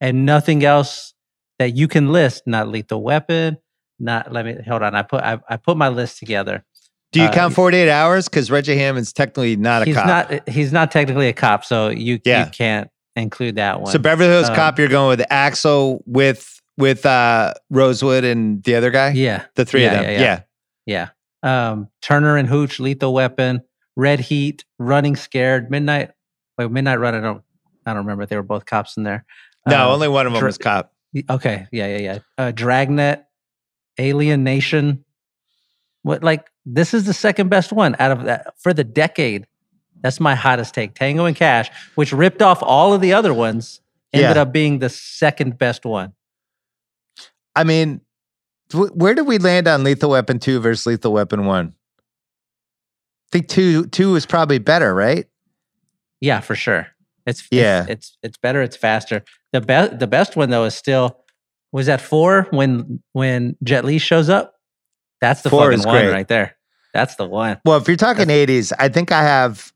[0.00, 1.14] and nothing else
[1.58, 2.42] that you can list.
[2.46, 3.58] Not Lethal Weapon.
[3.98, 4.94] Not let me hold on.
[4.94, 6.64] I put I, I put my list together.
[7.12, 8.28] Do you uh, count 48 hours?
[8.28, 10.06] Because Reggie Hammond's technically not a he's cop.
[10.06, 12.44] not he's not technically a cop, so you Yeah.
[12.46, 13.90] you can't include that one.
[13.92, 18.76] so Beverly Hills Um, Cop, you're going with Axel with with uh Rosewood and the
[18.76, 19.10] other guy?
[19.10, 20.04] yeah, The three of them.
[20.04, 20.40] yeah, Yeah.
[20.86, 21.08] yeah.
[21.42, 21.70] yeah.
[21.72, 23.60] Um, Turner and Hooch, Lethal Weapon,
[23.96, 26.12] Red Heat, Running Scared, Midnight.
[26.58, 27.14] Wait, Midnight Run.
[27.14, 27.42] I don't
[27.86, 28.26] I don't remember.
[28.26, 29.24] They were both cops in there.
[29.66, 30.92] No, Um, only one of them Dra- was cop.
[31.28, 32.18] Okay, yeah, yeah, yeah.
[32.38, 33.24] Uh, Dragnet,
[33.98, 35.04] Alien Nation.
[36.02, 39.46] What like this is the second best one out of that for the decade.
[40.02, 40.94] That's my hottest take.
[40.94, 43.80] Tango and Cash, which ripped off all of the other ones,
[44.14, 44.42] ended Yeah.
[44.42, 46.14] up being the second best one.
[47.54, 48.00] I mean,
[48.72, 51.74] where did we land on Lethal Weapon 2 versus Lethal Weapon 1?
[53.32, 55.26] I think 2 2 is probably better, right?
[56.20, 56.88] Yeah, for sure.
[57.26, 57.82] It's Yeah.
[57.82, 58.60] it's it's, it's better.
[58.62, 59.22] It's faster.
[59.52, 61.18] The best the best one though is still
[61.72, 64.54] was that four when when Jet Li shows up.
[65.20, 66.12] That's the Four fucking one great.
[66.12, 66.56] right there.
[66.94, 67.58] That's the one.
[67.64, 69.72] Well, if you're talking 80s, I think I have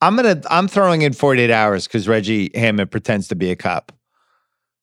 [0.00, 3.90] I'm to I'm throwing in 48 hours cuz Reggie Hammond pretends to be a cop.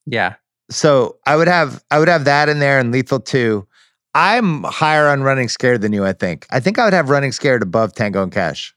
[0.06, 0.36] Yeah.
[0.72, 3.66] So, I would have I would have that in there and Lethal 2.
[4.16, 6.48] I'm higher on Running Scared than you, I think.
[6.50, 8.74] I think I would have Running Scared above Tango and Cash.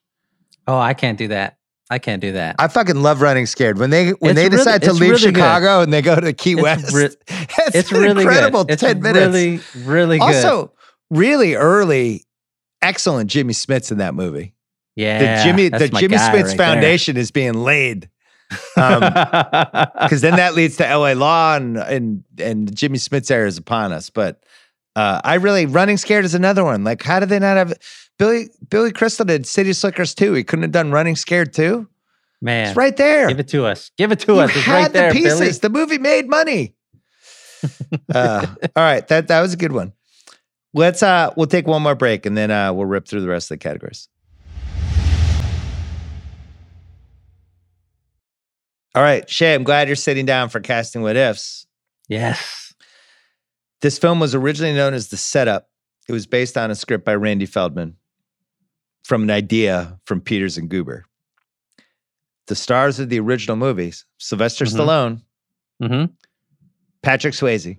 [0.67, 1.57] Oh, I can't do that.
[1.91, 2.57] I can't do that.
[2.59, 3.79] I fucking love Running Scared.
[3.79, 5.35] When they when It's they really- decide to leave really good.
[5.37, 8.73] Chicago and they go to Key It's West, re- it's, it's an really incredible good.
[8.75, 9.27] It's 10 minutes.
[9.27, 10.25] really really good.
[10.25, 10.73] Also,
[11.11, 12.25] really early,
[12.81, 14.55] excellent Jimmy Smits in that movie.
[14.97, 15.39] yeah.
[15.39, 16.57] the Jimmy the my Jimmy guy Smits right.
[16.57, 18.09] Foundation is being laid.
[18.77, 19.01] Um,
[20.03, 23.93] because then that leads to LA Law and and and Jimmy Smits' era is upon
[23.93, 24.09] us.
[24.09, 24.43] But
[24.97, 26.85] uh, I really Running Scared is another one.
[26.85, 27.75] Like, how did they not have
[28.19, 30.33] Billy Billy Crystal did City Slickers too?
[30.35, 31.89] He couldn't have done Running Scared too.
[32.41, 33.29] Man, It's right there.
[33.29, 33.91] give it to us.
[33.97, 34.51] Give it to you us.
[34.51, 35.39] It's had right there, the pieces.
[35.39, 35.51] Billy.
[35.53, 36.75] The movie made money.
[38.15, 39.93] uh, all right, that that was a good one.
[40.75, 43.51] Let's uh we'll take one more break and then uh we'll rip through the rest
[43.51, 44.09] of the categories.
[48.95, 51.67] All right, Shea, I'm glad you're sitting down for casting what ifs.
[52.09, 52.62] Yes.
[53.83, 55.69] This film was originally known as The Setup.
[56.09, 57.97] It was based on a script by Randy Feldman
[59.05, 61.03] from an idea from Peters and Guber.
[62.47, 64.73] The stars of the original movies Sylvester Mhm.
[64.77, 65.23] Stallone,
[65.83, 66.13] Mm-hmm.
[67.03, 67.79] Patrick Swayze,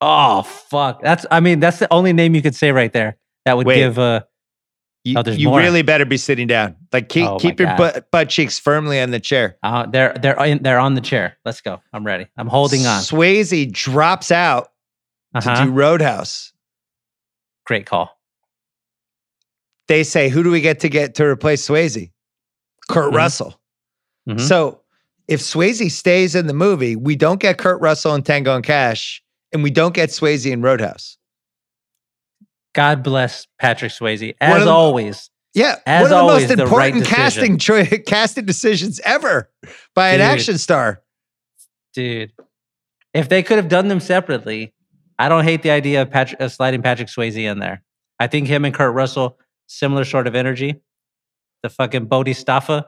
[0.00, 1.02] Oh fuck.
[1.02, 1.26] That's.
[1.30, 3.16] I mean, that's the only name you could say right there.
[3.44, 3.76] That would Wait.
[3.76, 3.98] give.
[3.98, 4.20] Uh,
[5.04, 6.76] You, Oh, you really better be sitting down.
[6.92, 9.56] Like keep Oh, keep your butt, butt cheeks firmly on the chair.
[9.62, 11.36] uh, they're they're in, they're on the chair.
[11.44, 11.80] Let's go.
[11.92, 12.26] I'm ready.
[12.36, 13.00] I'm holding on.
[13.00, 14.68] Swayze drops out
[15.38, 15.56] Uh-huh.
[15.56, 16.52] to do Roadhouse.
[17.66, 18.18] Great call.
[19.88, 22.10] They say, "Who do we get to get to replace Swayze?"
[22.88, 23.16] Kurt Mhm.
[23.16, 23.60] Russell.
[24.28, 24.40] Mhm.
[24.40, 24.82] So
[25.28, 29.22] if Swayze stays in the movie, we don't get Kurt Russell in Tango and Cash,
[29.52, 31.16] and we don't get Swayze in Roadhouse.
[32.74, 35.30] God bless Patrick Swayze as the- always.
[35.54, 38.02] Yeah, As one of the always, most the right important casting decision.
[38.06, 39.50] casting decisions ever
[39.94, 41.02] by an action star.
[41.94, 42.32] dude.
[43.14, 44.72] If they could have done them separately,
[45.18, 47.82] I don't hate the idea of, Patrick, of sliding Patrick Swayze in there.
[48.20, 50.80] I think him and Kurt Russell similar sort of energy.
[51.62, 52.86] The fucking Bodhisattva,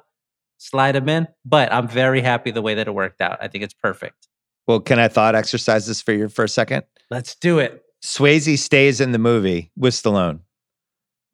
[0.58, 3.38] slide him in, but I'm very happy the way that it worked out.
[3.40, 4.28] I think it's perfect.
[4.68, 6.84] Well, can I thought exercise this for you for a second?
[7.10, 7.82] Let's do it.
[8.04, 10.40] Swayze stays in the movie with Stallone.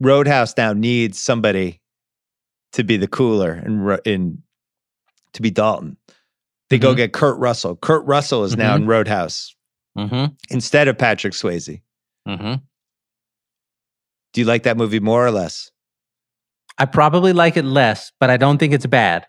[0.01, 1.81] Roadhouse now needs somebody
[2.73, 4.43] to be the cooler and in, in
[5.33, 5.97] to be Dalton.
[6.71, 6.97] They go Mhm.
[6.97, 7.77] get Kurt Russell.
[7.77, 8.83] Kurt Russell is now Mhm.
[8.83, 9.55] in Roadhouse
[9.97, 10.35] Mm-hmm.
[10.51, 11.81] instead of Patrick Swayze.
[12.29, 12.55] Mm-hmm.
[14.33, 15.71] Do you like that movie more or less?
[16.79, 19.27] I probably like it less, but I don't think it's bad.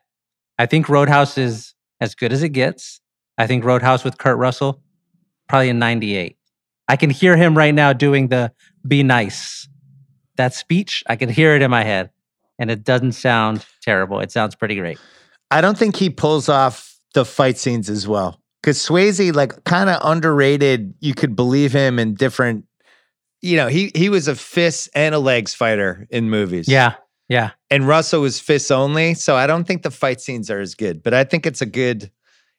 [0.60, 3.00] I think Roadhouse is as good as it gets.
[3.38, 4.82] I think Roadhouse with Kurt Russell,
[5.48, 6.38] probably a 98.
[6.90, 8.52] I can hear him right now doing the
[8.86, 9.68] be nice.
[10.36, 12.10] That speech, I can hear it in my head.
[12.60, 14.20] And it doesn't sound terrible.
[14.20, 15.00] It sounds pretty great.
[15.52, 18.42] I don't think he pulls off the fight scenes as well.
[18.62, 20.94] Because Swayze, like, kind of underrated.
[21.00, 22.66] You could believe him in different.
[23.42, 26.68] You know, he he was a fists and a legs fighter in movies.
[26.68, 26.96] Yeah.
[27.30, 27.52] Yeah.
[27.70, 29.14] and Russell was fists only.
[29.14, 31.04] So I don't think the fight scenes are as good.
[31.04, 32.12] But I think it's a good,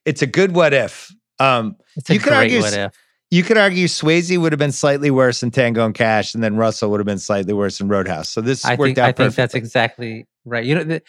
[0.04, 1.10] it's a good what if.
[1.38, 2.92] Um, It's a You could great argue what if.
[3.30, 6.56] you could argue Swayze would have been slightly worse in Tango and Cash, and then
[6.56, 8.28] Russell would have been slightly worse in Roadhouse.
[8.28, 10.64] So this I worked think out I think that's exactly right.
[10.64, 11.02] You know, the,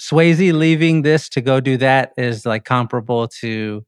[0.00, 3.84] Swayze leaving this to go do that is like comparable to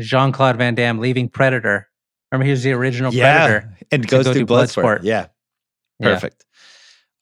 [0.00, 1.88] Jean Claude Van Damme leaving Predator.
[2.30, 3.78] Remember, he was the original yeah, Predator.
[3.92, 4.82] and goes go through Bloodsport.
[4.82, 5.00] Bloodsport.
[5.02, 5.26] Yeah,
[6.00, 6.14] Yeah.
[6.14, 6.44] perfect.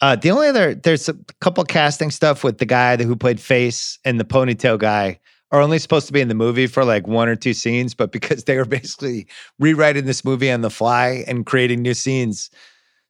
[0.00, 3.98] Uh, the only other there's a couple casting stuff with the guy who played Face
[4.04, 5.20] and the ponytail guy
[5.52, 8.10] are only supposed to be in the movie for like one or two scenes, but
[8.10, 9.26] because they were basically
[9.58, 12.50] rewriting this movie on the fly and creating new scenes,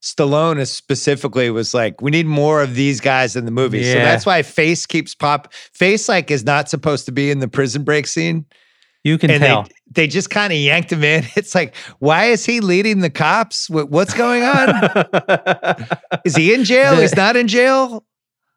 [0.03, 3.85] Stallone is specifically was like, we need more of these guys in the movie.
[3.85, 5.53] So that's why Face keeps pop.
[5.55, 8.45] Face like is not supposed to be in the prison break scene.
[9.05, 9.63] You can and tell.
[9.63, 11.25] they they just kind of yanked him in.
[11.37, 13.71] It's like, why is he leading the cops?
[13.71, 15.07] What, what's going on?
[16.25, 16.97] is he in jail?
[16.97, 18.05] The- He's not in jail.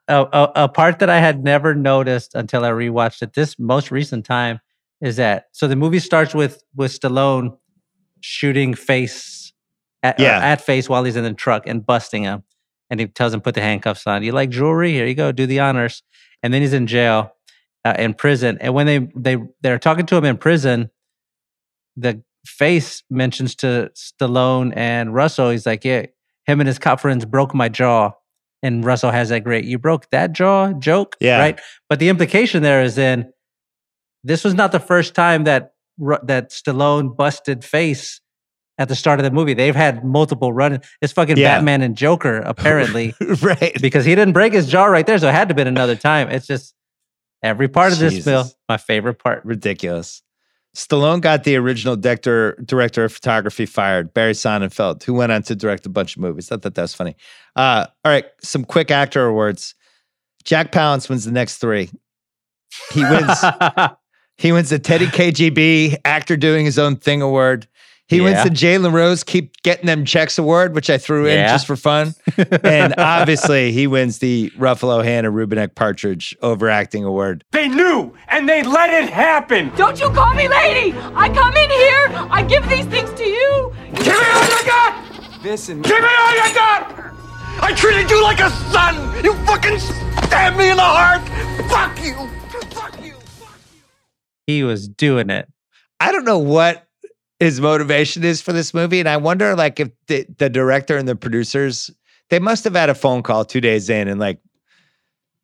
[0.08, 3.92] a, a, a part that I had never noticed until I rewatched it this most
[3.92, 4.60] recent time
[5.02, 7.56] is that so the movie starts with with Stallone
[8.22, 9.45] shooting face
[10.06, 10.40] at, Yeah.
[10.40, 12.44] at face while he's in the truck and busting him,
[12.90, 14.24] and he tells him put the handcuffs on.
[14.24, 14.92] You like jewelry?
[14.92, 16.04] Here you go, do the honors.
[16.44, 17.32] And then he's in jail,
[17.84, 18.58] uh, in prison.
[18.62, 20.90] And when they they they're talking to him in prison,
[21.98, 25.50] the face mentions to Stallone and Russell.
[25.50, 26.06] He's like, yeah,
[26.46, 28.12] him and his cop friends broke my jaw.
[28.62, 31.16] And Russell has that great, you broke that jaw joke.
[31.20, 31.40] Yeah.
[31.40, 31.60] Right.
[31.90, 33.32] But the implication there is in
[34.24, 35.74] this was not the first time that
[36.24, 38.22] that Stallone busted face
[38.78, 39.54] at the start of the movie.
[39.54, 40.82] They've had multiple run.
[41.02, 41.58] It's fucking Yeah.
[41.58, 43.76] Batman and Joker, apparently, right.
[43.82, 45.18] because he didn't break his jaw right there.
[45.18, 46.30] So it had to have been another time.
[46.30, 46.74] It's just
[47.42, 49.44] every part of this film, my favorite part.
[49.46, 50.22] Ridiculous.
[50.76, 55.56] Stallone got the original director director of photography fired, Barry Sonnenfeld, who went on to
[55.56, 56.52] direct a bunch of movies.
[56.52, 57.16] I thought that that was funny.
[57.56, 59.74] Uh, all right, some quick actor awards.
[60.44, 61.90] Jack Palance wins the next three.
[62.92, 63.40] He wins.
[64.38, 67.68] he wins the Teddy KGB actor doing his own thing award.
[68.08, 68.44] He wins Yeah.
[68.44, 72.14] the Jalen Rose keep getting them checks award, which I threw in just for fun.
[72.64, 77.44] and obviously, he wins the Ruffalo Hannah Rubeneck Partridge overacting award.
[77.52, 79.72] They knew, and they let it happen.
[79.76, 80.96] Don't you call me lady!
[81.16, 83.74] I come in here, I give these things to you.
[83.96, 85.42] Give me all you got!
[85.42, 87.12] This and Give me all you got!
[87.62, 89.24] I treated you like a son!
[89.24, 91.22] You fucking stabbed me in the heart!
[91.72, 92.14] Fuck you.
[92.70, 93.14] Fuck you!
[93.14, 93.82] Fuck you!
[94.46, 95.48] he was doing it.
[96.00, 96.85] I don't know what
[97.40, 101.08] his motivation is for this movie, and I wonder, like, if the, the director and
[101.08, 101.92] the producers
[102.30, 104.40] they must have had a phone call two days in, and like,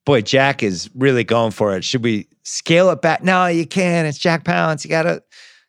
[0.06, 1.84] boy, Jack is really going for it.
[1.84, 3.24] Should we scale it back?
[3.24, 4.08] No, you can't.
[4.08, 4.84] It's Jack Palance.
[4.84, 5.24] You gotta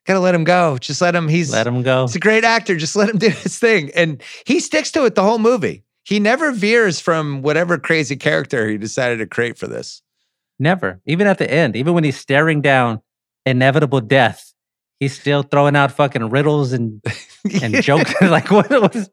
[0.06, 0.78] gotta let him go.
[0.78, 1.28] Just let him.
[1.28, 2.06] He's Let him go.
[2.06, 2.76] He's a great actor.
[2.76, 5.84] Just let him do his thing, and he sticks to it the whole movie.
[6.04, 10.02] He never veers from whatever crazy character he decided to create for this.
[10.58, 11.00] Never.
[11.06, 13.00] Even at the end, even when he's staring down
[13.46, 14.51] inevitable death,
[15.03, 17.03] he's still throwing out fucking riddles and
[17.61, 18.14] and jokes.
[18.22, 19.11] like what was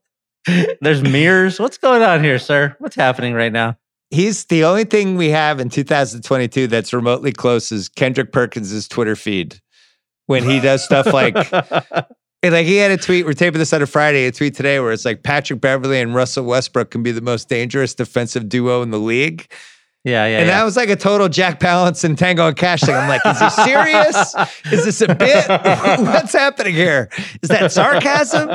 [0.82, 1.60] there's mirrors.
[1.60, 2.76] What's going on here, sir?
[2.80, 3.76] What's happening right now?
[4.12, 9.16] He's the only thing we have in 2022 that's remotely close is Kendrick Perkins's Twitter
[9.16, 9.60] feed
[10.28, 13.26] when he does stuff like like he had a tweet.
[13.26, 14.28] We're taping this on a Friday.
[14.28, 17.50] A tweet today where it's like Patrick Beverley and Russell Westbrook can be the most
[17.50, 19.52] dangerous defensive duo in the league.
[20.06, 20.38] Yeah, yeah.
[20.40, 20.58] and yeah.
[20.58, 22.96] that was like a total Jack Palance and Tango and Cash thing.
[22.96, 24.36] I'm like, is he serious?
[24.72, 25.48] is this a bit?
[25.50, 27.10] What's happening here?
[27.42, 28.50] Is that sarcasm?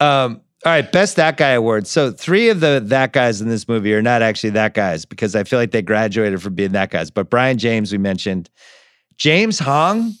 [0.00, 1.86] Um, all right, best that guy award.
[1.86, 5.34] So three of the that guys in this movie are not actually that guys because
[5.34, 7.10] I feel like they graduated from being that guys.
[7.10, 8.48] But Brion James, we mentioned,
[9.16, 10.12] James Hong,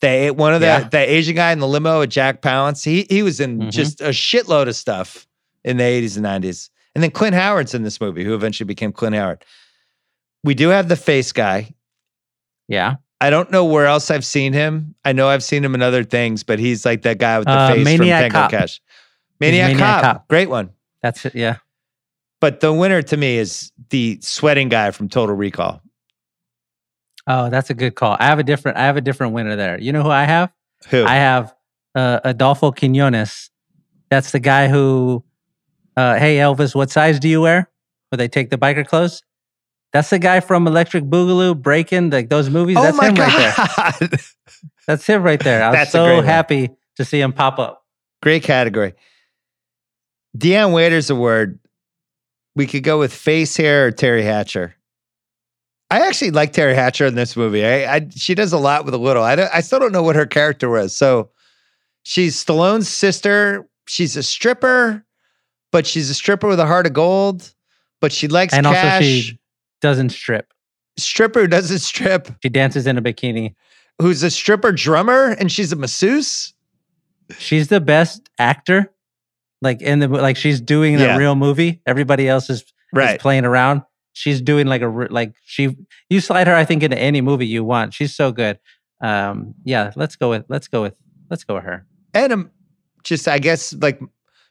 [0.00, 0.88] the one of the Yeah.
[0.88, 2.84] the Asian guy in the limo with Jack Palance.
[2.84, 3.70] He he was in Mhm.
[3.70, 5.26] just a shitload of stuff
[5.64, 6.70] in the 80s and 90s.
[6.94, 9.44] And then Clint Howard's in this movie, who eventually became Clint Howard.
[10.44, 11.74] We do have the face guy.
[12.68, 12.96] Yeah.
[13.20, 14.94] I don't know where else I've seen him.
[15.04, 17.52] I know I've seen him in other things, but he's like that guy with the
[17.52, 18.50] Uh, face Maniac from Tango Cop.
[18.50, 18.80] Cash.
[19.40, 20.02] Maniac, Maniac Cop.
[20.02, 20.28] Cop.
[20.28, 20.70] Great one.
[21.02, 21.34] That's it.
[21.34, 21.56] Yeah.
[22.40, 25.82] But the winner to me is the sweating guy from Total Recall.
[27.26, 28.16] Oh, that's a good call.
[28.18, 28.78] I have a different.
[28.78, 29.78] I have a different winner there.
[29.78, 30.50] You know who I have?
[30.88, 31.04] Who?
[31.04, 31.54] I have
[31.94, 33.50] uh, Adolfo Quinones.
[34.08, 35.22] That's the guy who.
[35.96, 37.68] Uh, hey Elvis, what size do you wear?
[38.08, 39.22] Where they take the biker clothes?
[39.92, 42.76] That's the guy from Electric Boogaloo, Breaking, like those movies.
[42.78, 44.18] oh That's him right there.
[44.86, 45.62] That's him right there.
[45.64, 46.24] I was That's a great so one.
[46.24, 47.84] happy to see him pop up.
[48.22, 48.94] Great category.
[50.36, 51.58] Dion Waiters award.
[52.54, 54.74] We could go with face hair or Teri Hatcher.
[55.90, 57.64] I actually like Teri Hatcher in this movie.
[57.64, 59.22] I, I she does a lot with a little.
[59.24, 60.96] I don't, I still don't know what her character was.
[60.96, 61.30] So
[62.04, 63.66] she's Stallone's sister.
[63.86, 65.04] She's a stripper,
[65.72, 67.52] but she's a stripper with a heart of gold.
[68.00, 68.94] But she likes And cash.
[68.94, 69.39] also, she
[69.80, 70.52] doesn't strip.
[70.98, 72.28] stripper doesn't strip.
[72.42, 73.54] She dances in a bikini.
[74.00, 76.52] Who's a stripper drummer and she's a masseuse.
[77.38, 78.92] She's the best actor.
[79.62, 81.14] Like in the like, she's doing Yeah.
[81.14, 81.80] a real movie.
[81.86, 83.20] Everybody else is, is Right.
[83.20, 83.82] playing around.
[84.12, 85.76] She's doing like a like she.
[86.08, 87.94] You slide her, I think, into any movie you want.
[87.94, 88.58] She's so good.
[89.00, 90.94] Um, yeah, let's go with let's go with
[91.30, 91.86] let's go with her.
[92.12, 92.50] and um,
[93.04, 94.00] just I guess like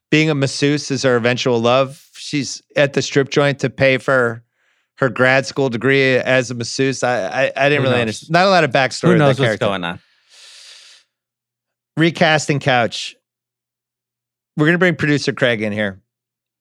[0.09, 2.07] being a masseuse is her eventual love.
[2.15, 4.43] She's at the strip joint to pay for
[4.99, 7.03] her grad school degree as a masseuse.
[7.03, 8.01] I I, I didn't Who really knows?
[8.01, 8.31] understand.
[8.31, 9.13] Not a lot of backstory.
[9.13, 9.65] Who knows that what's character.
[9.65, 9.99] going on?
[11.97, 13.15] Recasting couch.
[14.57, 16.01] We're gonna bring producer Craig in here.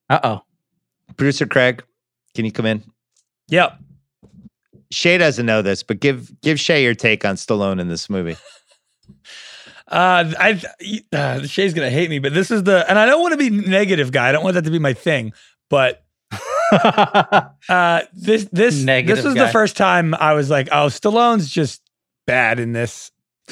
[0.09, 0.41] Uh oh.
[1.17, 1.83] Producer Craig,
[2.35, 2.85] can you come in?
[3.49, 3.79] Yep.
[4.91, 8.37] Shea doesn't know this, but give give Shea your take on Stallone in this movie.
[9.91, 10.63] Uh, I
[11.15, 13.49] uh, Shea's gonna hate me, but this is the, and I don't want to be
[13.49, 14.29] negative guy.
[14.29, 15.33] I don't want that to be my thing,
[15.71, 16.05] but
[17.69, 19.47] uh, this this Negative this was guy.
[19.47, 21.81] the first time I was like, oh, Stallone's just
[22.27, 23.11] bad in this.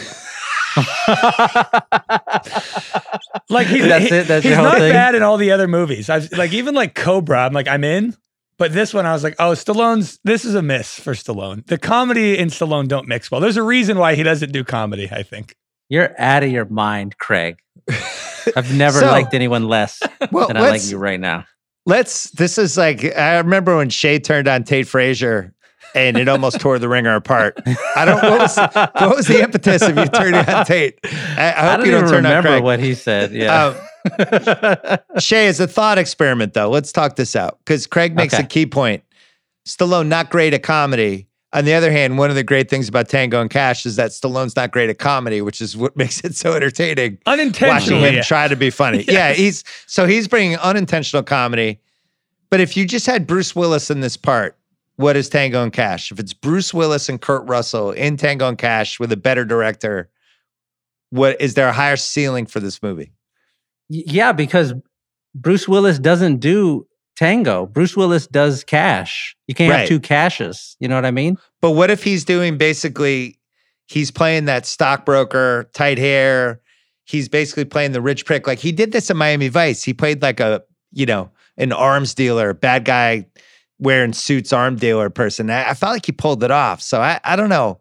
[3.48, 4.26] Like he's That's he- it?
[4.26, 4.92] That's he's your whole not thing?
[4.92, 6.10] bad in all the other movies.
[6.10, 7.46] I like even like Cobra.
[7.46, 8.14] I'm like I'm in,
[8.58, 10.18] but this one I was like, oh, Stallone's.
[10.24, 11.64] This is a miss for Stallone.
[11.66, 13.40] The comedy and Stallone don't mix well.
[13.40, 15.08] There's a reason why he doesn't do comedy.
[15.10, 15.54] I think.
[15.88, 17.58] You're out of your mind, Craig.
[18.56, 20.02] I've never So- liked anyone less
[20.32, 21.44] Well, than I like you right now.
[21.86, 22.30] Let's.
[22.32, 25.54] This is like I remember when Shea turned on Tate Frazier,
[25.94, 27.58] and it almost tore the ringer apart.
[27.96, 28.20] I don't.
[28.22, 30.98] What was what was the impetus of you turning on Tate?
[31.04, 31.08] I,
[31.38, 32.62] I I, hope don't you don't even turn on remember Craig.
[32.64, 33.32] what he said.
[33.32, 33.66] Yeah.
[33.66, 33.76] Um,
[35.18, 38.42] Shea, as a thought experiment, though, let's talk this out because Craig makes Okay.
[38.42, 39.02] a key point.
[39.66, 41.25] Stallone not great at comedy.
[41.52, 44.10] On the other hand, one of the great things about Tango and Cash is that
[44.10, 47.18] Stallone's not great at comedy, which is what makes it so entertaining.
[47.68, 49.04] Watching him try to be funny.
[49.08, 51.80] Yeah, he's so he's bringing unintentional comedy.
[52.50, 54.56] But if you just had Bruce Willis in this part,
[54.96, 56.10] what is Tango and Cash?
[56.12, 60.10] If it's Bruce Willis and Kurt Russell in Tango and Cash with a better director,
[61.10, 63.12] what is there a higher ceiling for this movie?
[63.88, 64.74] Yeah, because
[65.34, 66.85] Bruce Willis doesn't do
[67.16, 67.66] tango.
[67.66, 69.36] Bruce Willis does cash.
[69.46, 69.80] You can't Right.
[69.80, 70.76] have two cashes.
[70.80, 71.36] You know what I mean?
[71.60, 73.38] But what if he's doing basically
[73.88, 76.60] he's playing that stockbroker, tight hair.
[77.04, 78.46] He's basically playing the rich prick.
[78.46, 79.84] Like he did this in Miami Vice.
[79.84, 80.62] He played like a,
[80.92, 83.26] you know, an arms dealer, bad guy
[83.78, 85.50] wearing suits, arm dealer person.
[85.50, 86.82] I, I felt like he pulled it off.
[86.82, 87.80] So I, I don't know.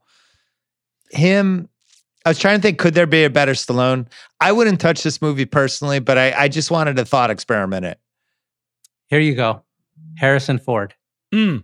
[1.11, 1.69] Him,
[2.25, 4.07] I was trying to think, could there be a better Stallone?
[4.39, 7.99] I wouldn't touch this movie personally, but I, I just wanted a thought experiment it.
[9.08, 9.64] Here you go.
[10.18, 10.93] Harrison Ford.
[11.34, 11.64] Mm.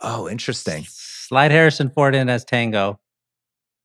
[0.00, 0.84] Oh, interesting.
[0.88, 2.98] Slide Harrison Ford in as tango.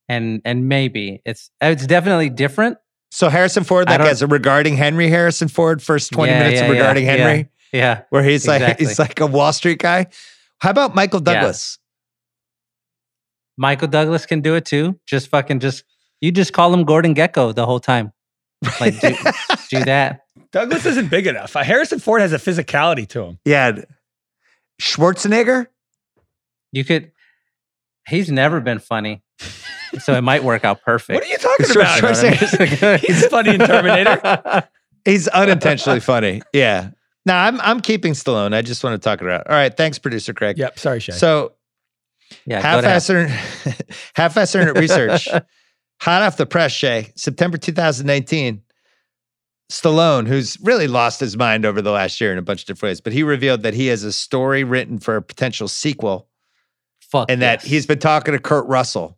[0.08, 2.78] And and maybe it's it's definitely different.
[3.12, 6.66] So Harrison Ford, like as a regarding Henry Harrison Ford, first 20 Yeah, minutes yeah,
[6.66, 7.50] of regarding yeah, Henry.
[7.72, 8.02] Yeah.
[8.10, 10.08] where he's like he's like a Wall Street guy.
[10.60, 11.20] How about Michael.
[11.20, 11.80] Douglas?
[13.58, 15.00] Michael Douglas can do it too.
[15.06, 15.84] Just fucking just
[16.22, 18.12] you just call him Gordon Gekko the whole time.
[18.80, 19.16] Like do,
[19.70, 20.22] do that.
[20.52, 21.56] Douglas isn't big enough.
[21.56, 23.40] Uh, Harrison Ford has a physicality to him.
[23.46, 23.82] Yeah,
[24.82, 25.68] Schwarzenegger.
[26.72, 27.12] You could
[28.08, 29.22] he's never been funny.
[30.00, 31.16] So it might work out perfect.
[31.16, 32.16] What are you talking Schwar- about?
[32.16, 33.00] Schwarzenegger.
[33.06, 34.68] He's funny in Terminator.
[35.06, 36.42] He's unintentionally funny.
[36.54, 36.90] Yeah.
[37.26, 38.54] No, I'm I'm keeping Stallone.
[38.54, 39.48] I just want to talk it out.
[39.48, 40.58] All right, thanks, producer Craig.
[40.58, 40.80] Yep.
[40.80, 41.14] Sorry, Shea.
[41.14, 41.54] So
[42.46, 43.82] Yeah, go to half-assed
[44.16, 45.28] half-assed internet research,
[46.02, 48.62] hot off the press, Shea, September 2019.
[49.72, 52.92] Stallone, who's really lost his mind over the last year in a bunch of different
[52.92, 56.30] ways, but he revealed that he has a story written for a potential sequel
[57.02, 59.18] Fuck and that he's been talking to Kurt Russell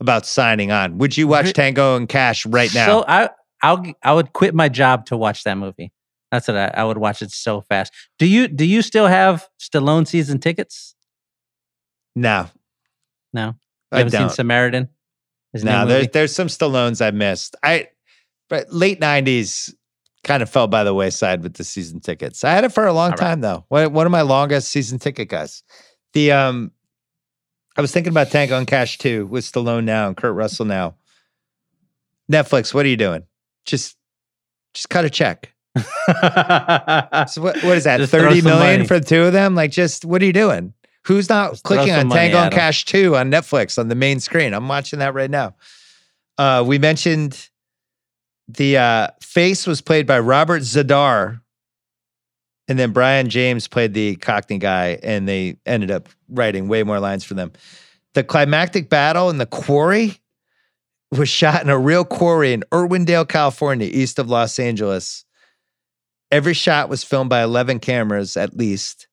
[0.00, 0.98] about signing on.
[0.98, 2.86] Would you watch Tango and Cash right now?
[2.86, 3.30] So I
[3.62, 5.92] I'll I would quit my job to watch that movie.
[6.30, 7.92] That's what I, I would watch it so fast.
[8.18, 10.94] Do you do you still have Stallone season tickets?
[12.16, 12.48] No,
[13.32, 13.54] No, you
[13.92, 14.30] I haven't seen don't.
[14.30, 14.88] Samaritan.
[15.52, 17.56] His new no, there's there's some Stallones I missed.
[17.62, 17.88] I
[18.48, 19.74] but late '90s
[20.22, 22.44] kind of fell by the wayside with the season tickets.
[22.44, 23.18] I had it for a long right.
[23.18, 23.64] time though.
[23.68, 25.62] One of my longest season ticket guys.
[26.12, 26.72] The um,
[27.76, 30.96] I was thinking about Tango and Cash too with Stallone now and Kurt Russell now.
[32.30, 33.24] Netflix, what are you doing?
[33.64, 33.96] Just
[34.74, 35.54] just cut a check.
[37.28, 37.98] So what, what is that?
[37.98, 39.54] Just Thirty million for the two of them?
[39.54, 40.74] Like, just what are you doing?
[41.06, 42.52] Who's not Just clicking on Tango and.
[42.52, 44.52] Cash 2 on Netflix on the main screen?
[44.52, 45.54] I'm watching that right now.
[46.36, 47.48] Uh, we mentioned
[48.48, 51.40] the uh, face was played by Robert Z'Dar,
[52.68, 57.00] and then Brion James played the Cockney guy, and they ended up writing way more
[57.00, 57.52] lines for them.
[58.14, 60.20] The climactic battle in the quarry
[61.10, 65.24] was shot in a real quarry in Irwindale, California, east of Los Angeles.
[66.30, 69.08] Every shot was filmed by 11 cameras at least.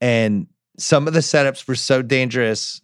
[0.00, 0.46] And
[0.80, 2.80] some of the setups were so dangerous,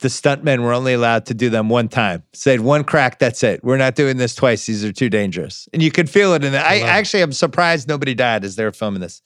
[0.00, 2.22] the stuntmen were only allowed to do them one time.
[2.32, 3.64] Said one crack, that's it.
[3.64, 4.66] We're not doing this twice.
[4.66, 5.68] These are too dangerous.
[5.72, 6.58] And you could feel it in the.
[6.64, 6.82] I it.
[6.82, 9.22] actually am surprised nobody died as they were filming this.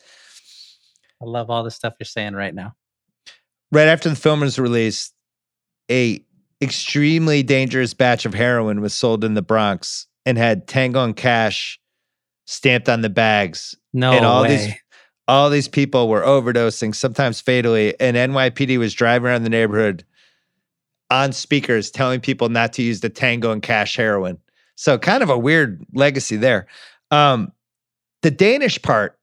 [1.23, 2.75] I love all the stuff you're saying right now.
[3.73, 5.13] right after the film was released,
[5.91, 6.25] a
[6.63, 11.81] extremely dangerous batch of heroin was sold in the Bronx and had Tango and Cash
[12.47, 13.75] stamped on the bags.
[13.93, 14.57] No and all way.
[14.57, 14.75] these
[15.31, 17.99] all these people were overdosing, sometimes fatally.
[18.01, 20.05] And NYPD was driving around the neighborhood
[21.09, 24.39] on speakers telling people not to use the Tango and Cash heroin.
[24.75, 26.67] So kind of a weird legacy there.
[27.13, 27.53] Um,
[28.23, 29.19] the Danish part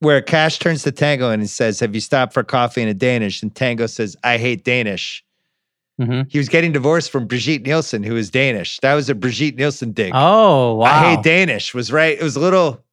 [0.00, 2.94] where Cash turns to Tango and he says, Have you stopped for coffee in a
[2.94, 3.40] Danish?
[3.40, 5.24] And Tango says, I hate Danish.
[6.00, 6.26] Mhm.
[6.28, 8.80] He was getting divorced from Brigitte Nielsen, who is Danish.
[8.80, 10.10] That was a Brigitte Nielsen dig.
[10.12, 10.86] Oh wow!
[10.86, 12.18] I hate Danish was right.
[12.18, 12.83] It was a little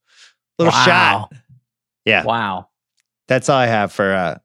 [0.64, 0.86] little Wow.
[1.30, 1.34] shot.
[2.06, 2.24] Yeah.
[2.24, 2.68] Wow.
[3.28, 4.38] That's all I have for uh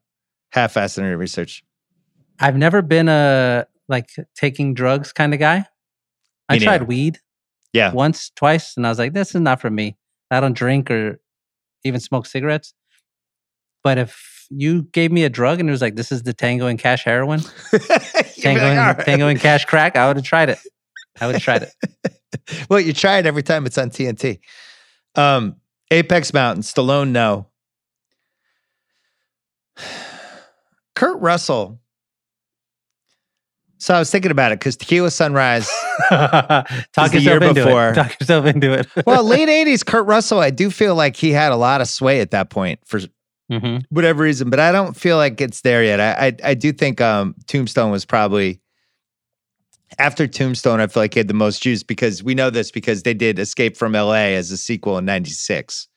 [0.51, 1.63] half-assed internet research.
[2.39, 5.65] I've never been a like taking drugs kind of guy.
[6.49, 6.85] I Me tried neither.
[6.85, 7.19] weed
[7.73, 7.91] Yeah.
[7.93, 9.97] once, twice, and I was like, this is not for me.
[10.31, 11.19] I don't drink or
[11.83, 12.73] even smoke cigarettes.
[13.83, 16.67] But if you gave me a drug and it was like, this is the Tango
[16.67, 17.39] and Cash heroin,
[17.71, 20.59] Tango, and, "All right." Tango and Cash crack, I would have tried it.
[21.19, 21.73] I would have tried it.
[22.69, 24.39] well, you try it every time it's on TNT.
[25.15, 25.55] Um,
[25.91, 27.47] Apex Mountain, Stallone, no.
[30.95, 31.79] Kurt Russell.
[33.79, 35.69] So I was thinking about it because Tequila Sunrise.
[36.09, 37.89] Talk the yourself year into before.
[37.89, 37.93] it.
[37.95, 38.87] Talk yourself into it.
[39.05, 42.19] well, late 80s, Kurt Russell, I do feel like he had a lot of sway
[42.21, 42.99] at that point for
[43.51, 43.83] Mhm.
[43.89, 46.01] whatever reason, but I don't feel like it's there yet.
[46.01, 48.59] I I, I do think um, Tombstone was probably
[49.99, 50.79] after Tombstone.
[50.81, 53.39] I feel like he had the most juice because we know this because they did
[53.39, 54.35] Escape from L.A.
[54.35, 55.87] as a sequel in '96.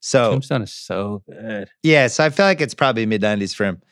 [0.00, 1.68] So Tombstone is so good.
[1.82, 3.82] yeah, so I feel like it's probably mid '90s for him.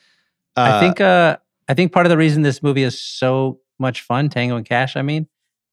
[0.56, 1.36] I Uh, think uh
[1.68, 4.96] I think part of the reason this movie is so much fun, Tango and Cash,
[4.96, 5.26] I mean,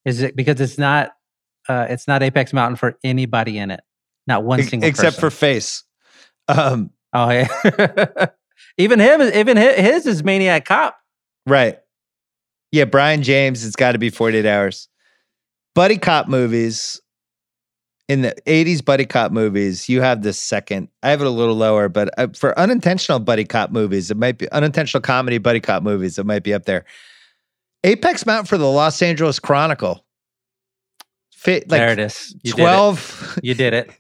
[0.06, 1.12] is it because it's not
[1.68, 3.82] uh it's not Apex Mountain for anybody in it.
[4.28, 5.84] Not one single except for face.
[6.48, 8.28] Um, Oh yeah.
[8.78, 10.98] even him is even hi- his is Maniac Cop.
[11.46, 11.80] Right.
[12.72, 14.88] Yeah, Brion James, it's got to be 48 hours.
[15.76, 17.02] Buddy cop movies.
[18.08, 20.88] In the 80s buddy cop movies, you have the second.
[21.04, 24.40] I have it a little lower, but uh, for unintentional buddy cop movies, it might
[24.40, 26.86] be unintentional comedy buddy cop movies, it might be up there.
[27.84, 30.04] Apex Mountain for the Los Angeles Chronicle.
[31.32, 32.36] Fit, like there it is.
[32.44, 32.64] You did it.
[32.64, 33.92] 12, You did it.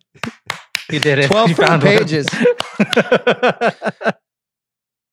[0.92, 1.28] You did it.
[1.32, 2.28] 12 You full found pages.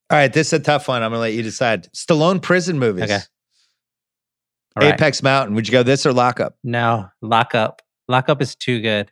[0.08, 1.02] All right, this is a tough one.
[1.02, 1.92] I'm going to let you decide.
[1.92, 3.04] Stallone prison movies.
[3.04, 3.20] Okay.
[4.76, 4.94] All right.
[4.94, 5.54] Apex Mountain.
[5.54, 6.56] Would you go this or Lockup?
[6.62, 7.82] No, Lockup.
[8.08, 9.10] Lockup is too good.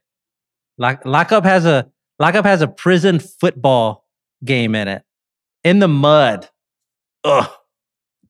[0.79, 4.07] Lock, Lockup has a Lockup has a prison football
[4.45, 5.03] game in it.
[5.63, 6.49] In the mud.
[7.25, 7.51] Ugh.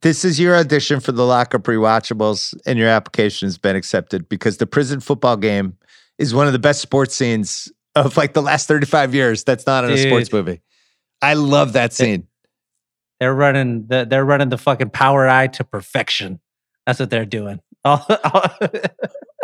[0.03, 4.59] This is your audition for the Lockup Rewatchables, and your application has been accepted because
[4.59, 5.79] the prison football game
[6.19, 9.45] is one of the best sports scenes of like the last 35 years.
[9.45, 10.61] That's not in a sports movie.
[11.23, 12.29] I love that scene.
[13.19, 16.41] They're running the they're running the fucking power I to perfection.
[16.87, 17.61] That's what they're doing.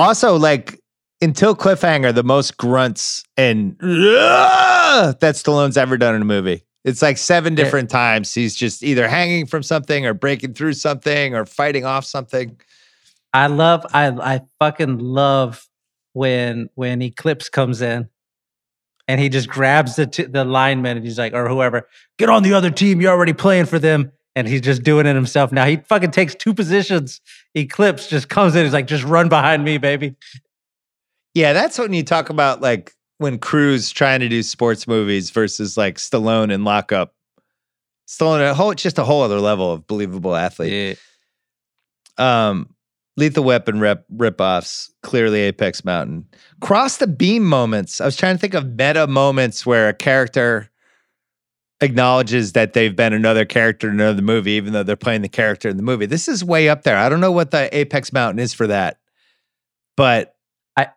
[0.01, 0.81] Also, like
[1.21, 6.65] until Cliffhanger, the most grunts and that Stallone's ever done in a movie.
[6.85, 11.35] It's like seven different times he's just either hanging from something or breaking through something
[11.35, 12.59] or fighting off something.
[13.35, 15.69] I love I I fucking love
[16.15, 18.09] when when Eclipse comes in
[19.07, 21.87] and he just grabs the t- the lineman and he's like or whoever
[22.19, 24.11] get on the other team you're already playing for them
[24.41, 27.21] and he's just doing it himself now he fucking takes two positions
[27.55, 30.17] Eclipse just comes in he's like just run behind me baby
[31.35, 35.77] Yeah, that's when you talk about like when Cruise trying to do sports movies versus
[35.77, 37.15] like Stallone and Lockup.
[38.09, 40.99] Stallone, a whole, just a whole other level of believable athlete.
[42.19, 42.75] Um,
[43.17, 46.27] Lethal Weapon rip ripoffs, clearly Apex Mountain.
[46.61, 48.01] Cross the beam moments.
[48.01, 50.69] I was trying to think of meta moments where a character
[51.81, 55.69] acknowledges that they've been another character in another movie, even though they're playing the character
[55.69, 56.07] in the movie.
[56.07, 56.97] This is way up there.
[56.97, 58.99] I don't know what the Apex Mountain is for that,
[59.97, 60.35] but
[60.77, 60.89] I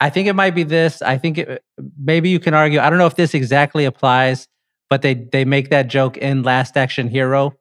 [0.00, 1.02] I think it might be this.
[1.02, 1.64] I think it,
[1.98, 2.78] maybe you can argue.
[2.80, 4.48] I don't know if this exactly applies,
[4.90, 7.52] but they they make that joke in Last Action Hero,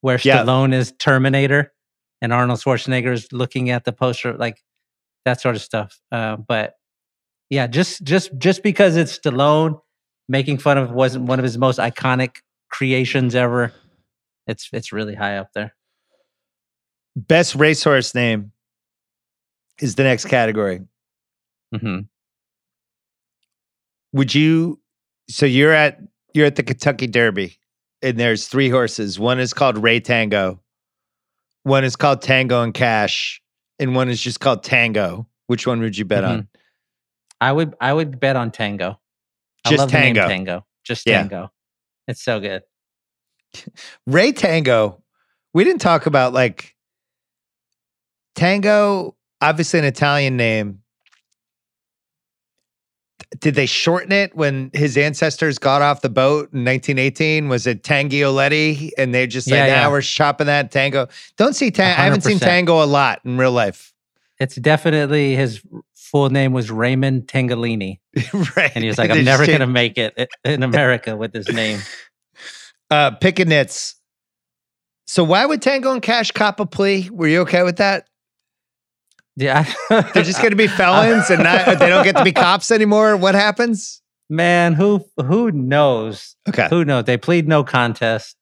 [0.00, 0.38] where Yeah.
[0.38, 1.72] Stallone is Terminator,
[2.22, 4.62] and Arnold Schwarzenegger is looking at the poster, like
[5.24, 6.00] that sort of stuff.
[6.10, 6.74] Uh, but
[7.50, 9.80] yeah, just just just because it's Stallone
[10.30, 12.36] making fun of wasn't one of his most iconic
[12.70, 13.72] creations ever.
[14.46, 15.74] It's it's really high up there.
[17.16, 18.52] best racehorse name
[19.80, 20.80] is the next category.
[21.74, 22.00] hmm
[24.12, 24.80] Would you?
[25.28, 25.98] So you're at
[26.32, 27.58] you're at the Kentucky Derby,
[28.00, 29.18] and there's three horses.
[29.18, 30.60] One is called Ray Tango,
[31.64, 33.42] one is called Tango and Cash,
[33.78, 35.26] and one is just called Tango.
[35.48, 36.48] Which one would you bet on?
[37.40, 39.00] I would I would bet on Tango.
[39.64, 40.28] I Just love the name Tango.
[40.28, 40.66] Tango.
[40.84, 41.18] Just Yeah.
[41.20, 41.52] Tango.
[42.08, 42.62] It's so good.
[44.06, 45.02] Ray Tango.
[45.52, 46.76] We didn't talk about like
[48.34, 50.82] Tango, obviously an Italian name.
[53.38, 57.48] Did they shorten it when his ancestors got off the boat in 1918?
[57.48, 58.90] Was it Tangioletti?
[58.98, 61.06] And they just said, Yeah, "Now we're chopping that Tango."
[61.36, 62.00] Don't see Tango.
[62.00, 63.92] I haven't seen Tango a lot in real life.
[64.40, 65.62] It's definitely his
[66.10, 68.00] full name was Raymond Tangolini.
[68.56, 68.72] right.
[68.74, 71.80] And he was like, I'm never going to make it in America with this name.
[72.92, 73.94] Uh, picking nits.
[75.06, 77.08] So why would Tango and Cash cop a plea?
[77.12, 78.08] Were you okay with that?
[79.36, 79.64] Yeah.
[79.90, 83.16] They're just going to be felons and not, they don't get to be cops anymore.
[83.16, 84.02] What happens?
[84.28, 86.34] Man, who who knows?
[86.48, 86.66] Okay.
[86.68, 87.04] Who knows?
[87.04, 88.34] They plead no contest.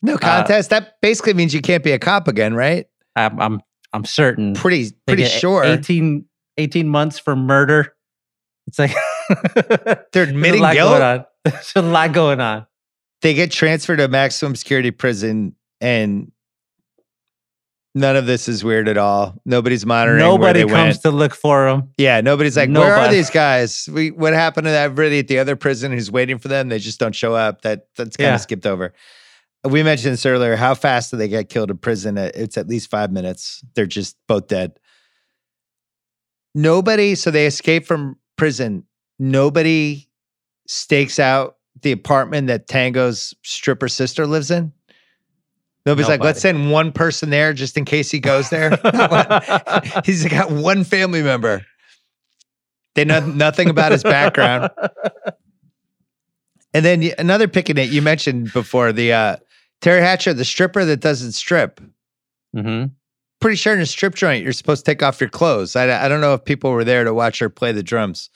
[0.00, 0.70] No Uh, contest.
[0.70, 2.86] that basically means you can't be a cop again, right?
[3.16, 3.60] I'm I'm,
[3.92, 4.54] I'm certain.
[4.54, 5.62] Pretty pretty sure.
[5.62, 6.24] 18,
[6.60, 7.94] 18 months for murder.
[8.66, 8.92] It's like
[9.54, 10.90] They're there's a admitting lot guilt.
[10.90, 11.24] going on.
[11.44, 12.66] There's a lot going on.
[13.22, 16.30] They get transferred to maximum security prison, and
[17.94, 19.40] none of this is weird at all.
[19.44, 21.02] Nobody's monitoring Nobody where they comes went.
[21.02, 21.90] to look for them.
[21.98, 23.88] yeah, nobody's like, where are these guys?
[23.92, 26.68] We what happened to everybody at the other prison who's waiting for them?
[26.68, 27.62] They just don't show up.
[27.62, 28.34] That that's kind Yeah.
[28.36, 28.92] of skipped over.
[29.64, 30.56] We mentioned this earlier.
[30.56, 32.16] How fast do they get killed in prison?
[32.16, 33.62] It's at least five minutes.
[33.74, 34.78] They're just both dead.
[36.54, 37.14] Nobody.
[37.14, 38.84] So they escape from prison.
[39.18, 40.08] Nobody
[40.66, 44.72] stakes out the apartment that Tango's stripper sister lives in.
[45.86, 48.70] Nobody's like, let's send one person there just in case he goes there.
[50.04, 51.64] He's got one family member.
[52.94, 54.70] They know nothing about his background.
[56.74, 59.36] And then another picking it you mentioned before the uh,
[59.80, 61.80] Teri Hatcher, the stripper that doesn't strip.
[62.54, 62.84] hmm
[63.40, 65.74] Pretty sure in a strip joint, you're supposed to take off your clothes.
[65.76, 68.28] I, I don't know if people were there to watch her play the drums.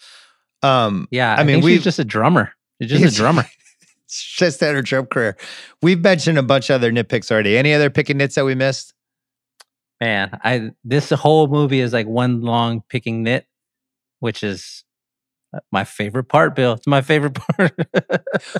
[0.62, 2.52] Um, Yeah, I I, mean, she's just a drummer.
[2.81, 3.44] She's just a drummer.
[4.09, 5.36] just had her drum career.
[5.82, 7.56] We've mentioned a bunch of other nitpicks already.
[7.59, 8.94] Any other picking nits that we missed?
[10.01, 13.47] Man, I this whole movie is like one long picking nit,
[14.20, 14.85] which is
[15.55, 16.56] uh, my favorite part.
[16.56, 17.72] Bill, it's my favorite part.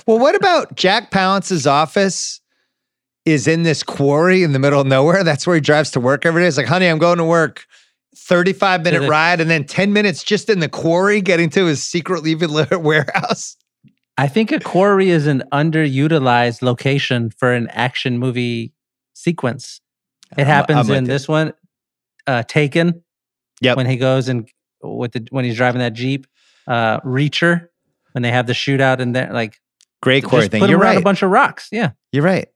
[0.07, 2.41] Well, what about Jack Palance's office
[3.25, 5.25] is in this quarry in the middle of nowhere?
[5.25, 6.49] That's where he drives to work every day.
[6.49, 7.65] It's like, honey, I'm going to work.
[8.17, 12.23] 35 minute ride and then 10 minutes just in the quarry getting to his secret
[12.23, 12.51] leaving
[12.83, 13.57] warehouse.
[14.17, 18.73] I think a quarry is an underutilized location for an action movie
[19.15, 19.81] sequence.
[20.33, 21.09] It I'm- happens I'm in you.
[21.09, 21.53] this one,
[22.27, 23.03] uh, Taken.
[23.61, 23.77] Yep.
[23.77, 24.49] When he goes and
[24.83, 26.27] with the when he's driving that jeep,
[26.67, 27.69] uh, Reacher,
[28.13, 29.59] when they have the shootout in there, like
[30.03, 30.69] Great quarry thing.
[30.69, 30.99] You're right.
[30.99, 31.69] a bunch of rocks.
[31.73, 31.91] Yeah.
[32.13, 32.49] You're right.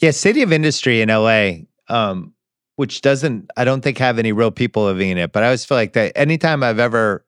[0.00, 2.32] Yeah, City of Industry in LA, um,
[2.76, 5.64] which doesn't, I don't think have any real people living in it, but I always
[5.64, 7.24] feel like that anytime I've ever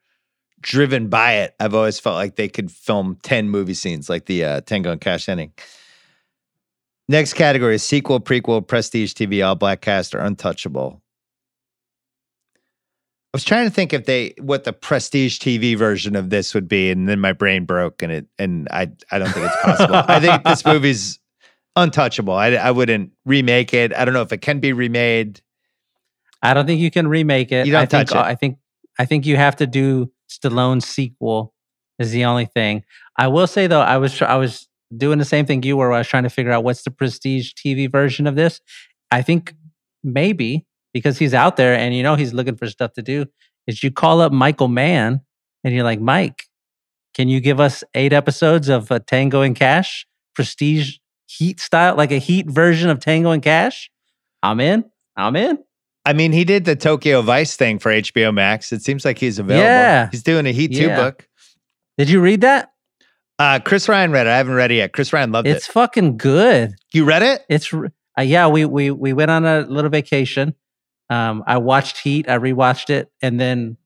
[0.62, 4.44] driven by it, I've always felt like they could film 10 movie scenes like the
[4.44, 5.52] uh, Tango and Cash ending.
[7.08, 11.02] Next category is sequel, prequel, prestige TV, all black cast, or untouchable.
[12.54, 16.68] I was trying to think if they what the prestige TV version of this would
[16.68, 19.96] be, and then my brain broke, and it and I I don't think it's possible.
[20.06, 21.18] I think this movie's
[21.76, 22.34] untouchable.
[22.34, 23.94] I I wouldn't remake it.
[23.94, 25.40] I don't know if it can be remade.
[26.42, 27.66] I don't think you can remake it.
[27.66, 28.26] You don't I think, touch it.
[28.26, 28.58] I think
[28.98, 31.54] I think you have to do Stallone's sequel
[31.98, 32.84] is the only thing.
[33.16, 35.88] I will say though, I was I was doing the same thing you were.
[35.88, 38.60] Where I was trying to figure out what's the prestige TV version of this.
[39.10, 39.54] I think
[40.02, 43.26] maybe because he's out there and you know he's looking for stuff to do.
[43.66, 45.20] Is you call up Michael Mann
[45.62, 46.48] and you're like, Mike,
[47.14, 50.96] can you give us eight episodes of uh, Tango and Cash prestige
[51.26, 53.90] Heat style, like a Heat version of Tango and Cash,
[54.42, 54.84] I'm in.
[55.16, 55.58] I'm in.
[56.04, 58.72] I mean, he did the Tokyo Vice thing for HBO Max.
[58.72, 59.64] It seems like he's available.
[59.64, 60.08] Yeah.
[60.10, 61.28] He's doing a Heat 2 book.
[61.96, 62.72] Did you read that?
[63.38, 64.30] Uh, Chris Ryan read it.
[64.30, 64.92] I haven't read it yet.
[64.92, 65.58] Chris Ryan loved It's it.
[65.58, 66.74] It's fucking good.
[66.92, 67.44] You read it?
[67.48, 68.46] It's uh, yeah.
[68.46, 70.54] We we we went on a little vacation.
[71.10, 72.28] Um, I watched Heat.
[72.28, 73.78] I rewatched it, and then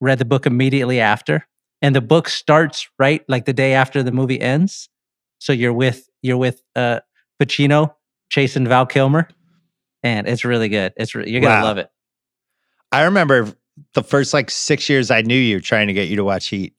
[0.00, 1.46] read the book immediately after.
[1.80, 4.90] And the book starts right like the day after the movie ends.
[5.38, 7.00] So you're with you're with uh
[7.40, 7.94] Pacino
[8.30, 9.28] chasing Val Kilmer,
[10.02, 10.92] and it's really good.
[10.96, 11.64] It's re- you're gonna Wow.
[11.64, 11.90] love it.
[12.92, 13.52] I remember
[13.94, 16.74] the first like six years I knew you trying to get you to watch Heat.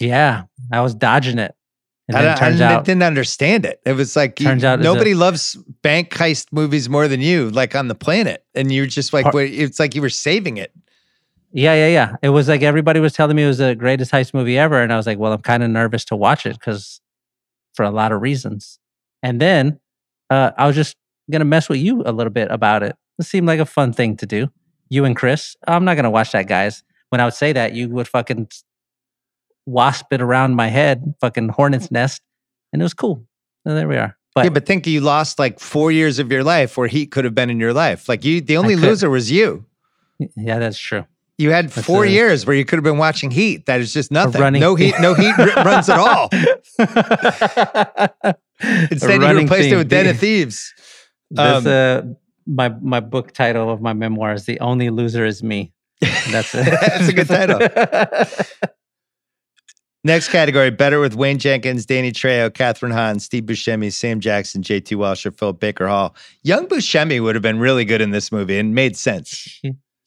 [0.00, 0.42] Yeah,
[0.72, 1.54] I was dodging it,
[2.08, 3.80] and I, turns I out didn't understand it.
[3.86, 7.20] It was like you- Turns out it's a- nobody loves bank heist movies more than
[7.20, 8.44] you, like on the planet.
[8.54, 10.72] And you're just like, Part- it's like you were saving it.
[11.52, 12.16] Yeah, yeah, yeah.
[12.22, 14.92] It was like everybody was telling me it was the greatest heist movie ever, and
[14.92, 17.00] I was like, well, I'm kind of nervous to watch it because
[17.74, 18.78] for a lot of reasons.
[19.22, 19.80] And then
[20.30, 20.96] uh, I was just
[21.30, 22.96] gonna mess with you a little bit about it.
[23.18, 24.48] It seemed like a fun thing to do.
[24.88, 25.56] You and Chris.
[25.66, 26.82] I'm not gonna watch that, guys.
[27.10, 28.48] When I would say that, you would fucking
[29.66, 32.22] wasp it around my head, fucking hornet's nest,
[32.72, 33.26] and it was cool.
[33.64, 34.16] And there we are.
[34.34, 37.24] But yeah, but think you lost like four years of your life where Heat could
[37.24, 38.08] have been in your life.
[38.08, 39.64] Like you, the only loser was you.
[40.36, 41.04] yeah, that's true.
[41.36, 43.66] You had That's four a- years where you could have been watching Heat.
[43.66, 44.40] That is just nothing.
[44.40, 46.28] running- No Heat, no Heat r- runs at all.
[48.90, 50.72] Instead, you replaced it with Den of Thieves.
[51.30, 52.02] That's Um, uh,
[52.46, 55.72] my my book title of my memoir is "The Only Loser Is Me."
[56.30, 56.64] That's it.
[56.66, 57.58] That's a good title.
[60.04, 64.94] Next category: better with Wayne Jenkins, Danny Trejo, Kathryn Hahn, Steve Buscemi, Sam Jackson, J.T.
[64.94, 66.14] Walsh, or Philip Baker Hall.
[66.42, 69.60] Young Buscemi would have been really good in this movie and made sense.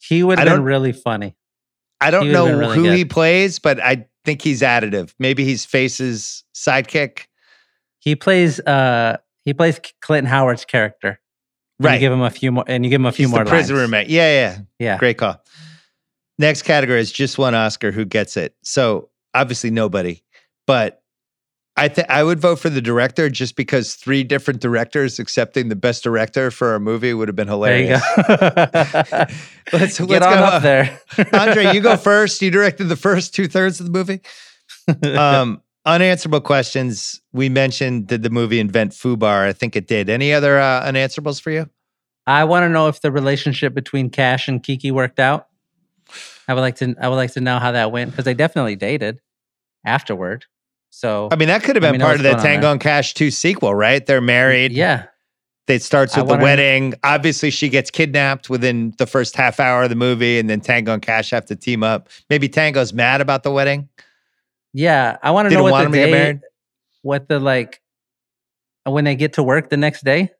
[0.08, 1.36] He would have been really funny.
[2.00, 2.96] I don't know really who good.
[2.96, 5.12] he plays, but I think he's additive.
[5.18, 7.26] Maybe he's Face's sidekick.
[7.98, 11.20] He plays uh he plays Clinton Howard's character.
[11.80, 11.94] Right.
[11.94, 13.50] You give him a few more, and you give him a few He's more the
[13.50, 13.86] prison lines.
[13.86, 14.08] roommate.
[14.08, 14.98] Yeah, yeah, Yeah.
[14.98, 15.42] Great call.
[16.38, 17.90] Next category is just one Oscar.
[17.92, 18.54] Who gets it?
[18.62, 20.22] So obviously nobody,
[20.66, 21.02] but
[21.78, 25.76] I think I would vote for the director just because three different directors accepting the
[25.76, 28.02] best director for a movie would have been There you hilarious.
[28.16, 28.22] go.
[29.72, 30.44] let's Get let's on go.
[30.44, 31.00] up there,
[31.32, 32.42] Andrei, you go first.
[32.42, 34.20] You directed the first two thirds of the movie.
[35.04, 37.20] Um, unanswerable questions.
[37.32, 39.44] We mentioned did the movie invent FUBAR?
[39.46, 40.08] I think it did.
[40.08, 41.68] Any other uh, unanswerables for you?
[42.26, 45.48] I want to know if the relationship between Cash and Kiki worked out.
[46.48, 46.94] I would like to.
[47.00, 49.20] I would like to know how that went because they definitely dated
[49.84, 50.46] afterward.
[50.90, 53.74] So I mean, that could have been part of the Tango and Cash 2 sequel,
[53.74, 54.04] right?
[54.04, 54.72] They're married.
[54.72, 55.06] yeah,
[55.68, 56.94] It starts I with the wedding.
[57.04, 60.92] Obviously, she gets kidnapped within the first half hour of the movie, and then Tango
[60.94, 62.08] and Cash have to team up.
[62.30, 63.88] Maybe Tango's mad about the wedding.
[64.72, 65.18] yeah.
[65.22, 66.40] I want to Didn't know what want the him to get day, married?
[67.02, 67.80] what the like
[68.84, 70.30] when they get to work the next day.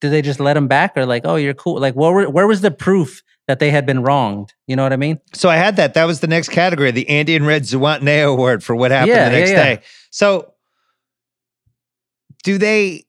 [0.00, 1.80] Do they just let him back, or like, oh, you're cool?
[1.80, 4.54] Like, where were- where was the proof that they had been wronged?
[4.66, 5.20] You know what I mean?
[5.32, 5.94] So I had that.
[5.94, 9.28] That was the next category, the Andy and Red Zihuatanejo Award for what happened Yeah,
[9.28, 9.76] the next yeah, yeah.
[9.76, 9.82] day.
[10.10, 10.52] So
[12.42, 13.04] do they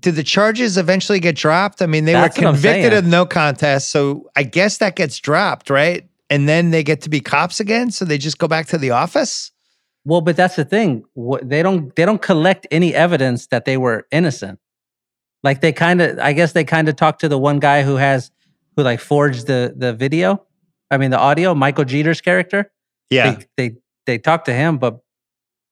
[0.00, 1.80] do the charges eventually get dropped?
[1.80, 5.70] I mean, they That's were convicted of no contest, so I guess that gets dropped,
[5.70, 6.08] right?
[6.30, 8.90] And then they get to be cops again, so they just go back to the
[8.90, 9.52] office.
[10.04, 11.04] Well, but that's the thing.
[11.42, 14.58] They don't they don't collect any evidence that they were innocent.
[15.42, 17.96] Like they kind of, I guess they kind of talked to the one guy who
[17.96, 18.30] has
[18.76, 20.44] who like forged the the video.
[20.90, 21.54] I mean, the audio.
[21.54, 22.70] Michael Jeter's character.
[23.10, 23.36] Yeah.
[23.56, 23.76] They they,
[24.06, 24.98] they talked to him, but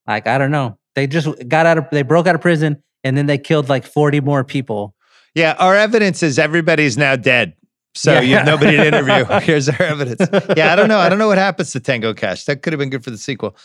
[0.06, 0.78] like I don't know.
[0.94, 3.84] They just got out of they broke out of prison and then they killed like
[3.86, 4.94] forty more people.
[5.34, 7.54] Yeah, our evidence is everybody's now dead.
[7.94, 8.52] So you have Yeah.
[8.54, 9.24] nobody to interview.
[9.40, 10.20] Here's our evidence.
[10.56, 10.98] Yeah, I don't know.
[10.98, 12.44] I don't know what happens to Tango Cash.
[12.44, 13.56] That could have been good for the sequel.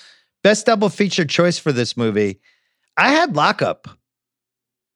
[0.44, 2.40] Best double feature choice for this movie.
[2.98, 3.88] I had Lockup.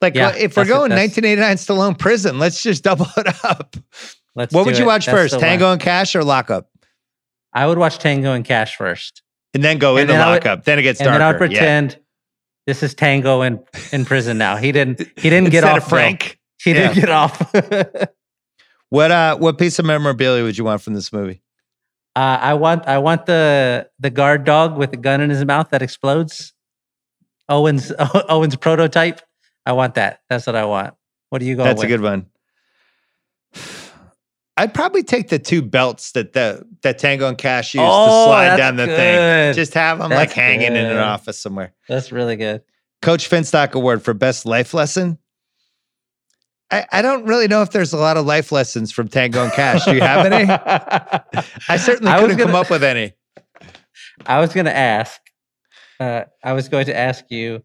[0.01, 3.76] Like, Yeah, if we're it, going that's- 1989 Stallone prison, let's just double it up.
[4.35, 4.87] Let's what would you it.
[4.87, 5.45] watch That's first, the one.
[5.45, 6.69] Tango and Cash or Lockup?
[7.53, 9.21] I would watch Tango and Cash first,
[9.53, 10.63] And then go And into then I would- Lockup.
[10.65, 11.09] then it gets dark.
[11.11, 11.39] and darker.
[11.39, 11.59] then I would Yeah.
[11.59, 11.99] pretend
[12.67, 13.59] this is Tango in
[13.91, 14.55] in prison now.
[14.55, 15.87] He didn't he didn't get off of.
[15.89, 16.39] Frank.
[16.63, 17.53] He didn't get off.
[18.89, 21.41] What uh what piece of memorabilia would you want from this movie?
[22.13, 25.69] Uh, I want I want the the guard dog with the gun in his mouth
[25.69, 26.51] that explodes.
[27.47, 27.93] Owen's
[28.29, 29.21] Owen's prototype.
[29.65, 30.19] I want that.
[30.29, 30.93] That's what I want.
[31.29, 31.63] What do you go?
[31.63, 31.85] That's with?
[31.85, 32.25] a good one.
[34.61, 38.25] I'd probably take the two belts that the that Tango and Cash used to Oh,
[38.27, 39.53] slide down the thing.
[39.55, 41.73] Just have them like That's hanging in an office somewhere.
[41.89, 42.61] That's really good.
[43.01, 45.17] Coach Finstock Award for best life lesson.
[46.69, 49.51] I, I don't really know if there's a lot of life lessons from Tango and
[49.51, 49.85] Cash.
[49.85, 50.45] Do you have any?
[51.67, 53.13] I certainly I couldn't come gonna- up with any.
[54.27, 55.19] I was going to ask.
[55.99, 57.63] Uh, I was going to ask you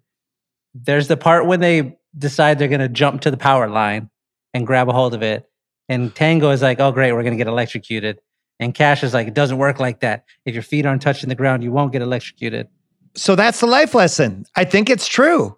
[0.74, 4.08] There's the part when they decide they're gonna jump to the power line
[4.54, 5.44] and grab a hold of it,
[5.88, 8.20] and Tango is like, "Oh great, we're gonna get electrocuted,"
[8.60, 10.24] and Cash is like, "It doesn't work like that.
[10.44, 12.68] If your feet aren't touching the ground, you won't get electrocuted."
[13.14, 14.44] So that's the life lesson.
[14.56, 15.56] I think it's true.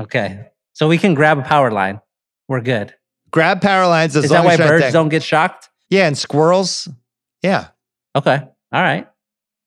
[0.00, 2.00] Okay, so we can grab a power line.
[2.48, 2.94] We're good.
[3.30, 5.70] Grab power lines as Is long that why as birds don't get shocked?
[5.90, 6.88] Yeah, and squirrels.
[7.42, 7.68] Yeah.
[8.14, 8.40] Okay,
[8.72, 9.08] all right.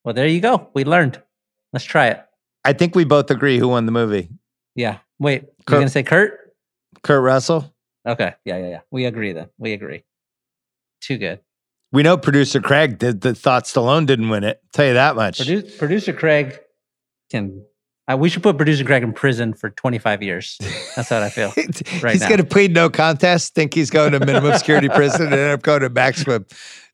[0.03, 0.69] Well, there you go.
[0.73, 1.21] We learned.
[1.73, 2.23] Let's try it.
[2.63, 4.29] I think we both agree who won the movie.
[4.75, 4.99] Yeah.
[5.19, 6.53] Wait, Kurt- you're gonna say Kurt?
[7.03, 7.74] Kurt Russell.
[8.05, 8.33] Okay.
[8.45, 8.79] Yeah, yeah, yeah.
[8.91, 9.49] We agree then.
[9.57, 10.03] We agree.
[11.01, 11.39] Too good.
[11.91, 14.61] We know producer Craig did the thought Stallone didn't win it.
[14.73, 15.39] Tell you that much.
[15.39, 16.59] Produ- producer Craig
[17.31, 17.63] can.
[18.07, 20.57] Uh, we should put producer Craig in prison for 25 years.
[20.95, 21.51] That's how I feel.
[22.03, 23.55] right he's going to plead no contest.
[23.55, 26.45] Think he's going to minimum security prison and end up going to maximum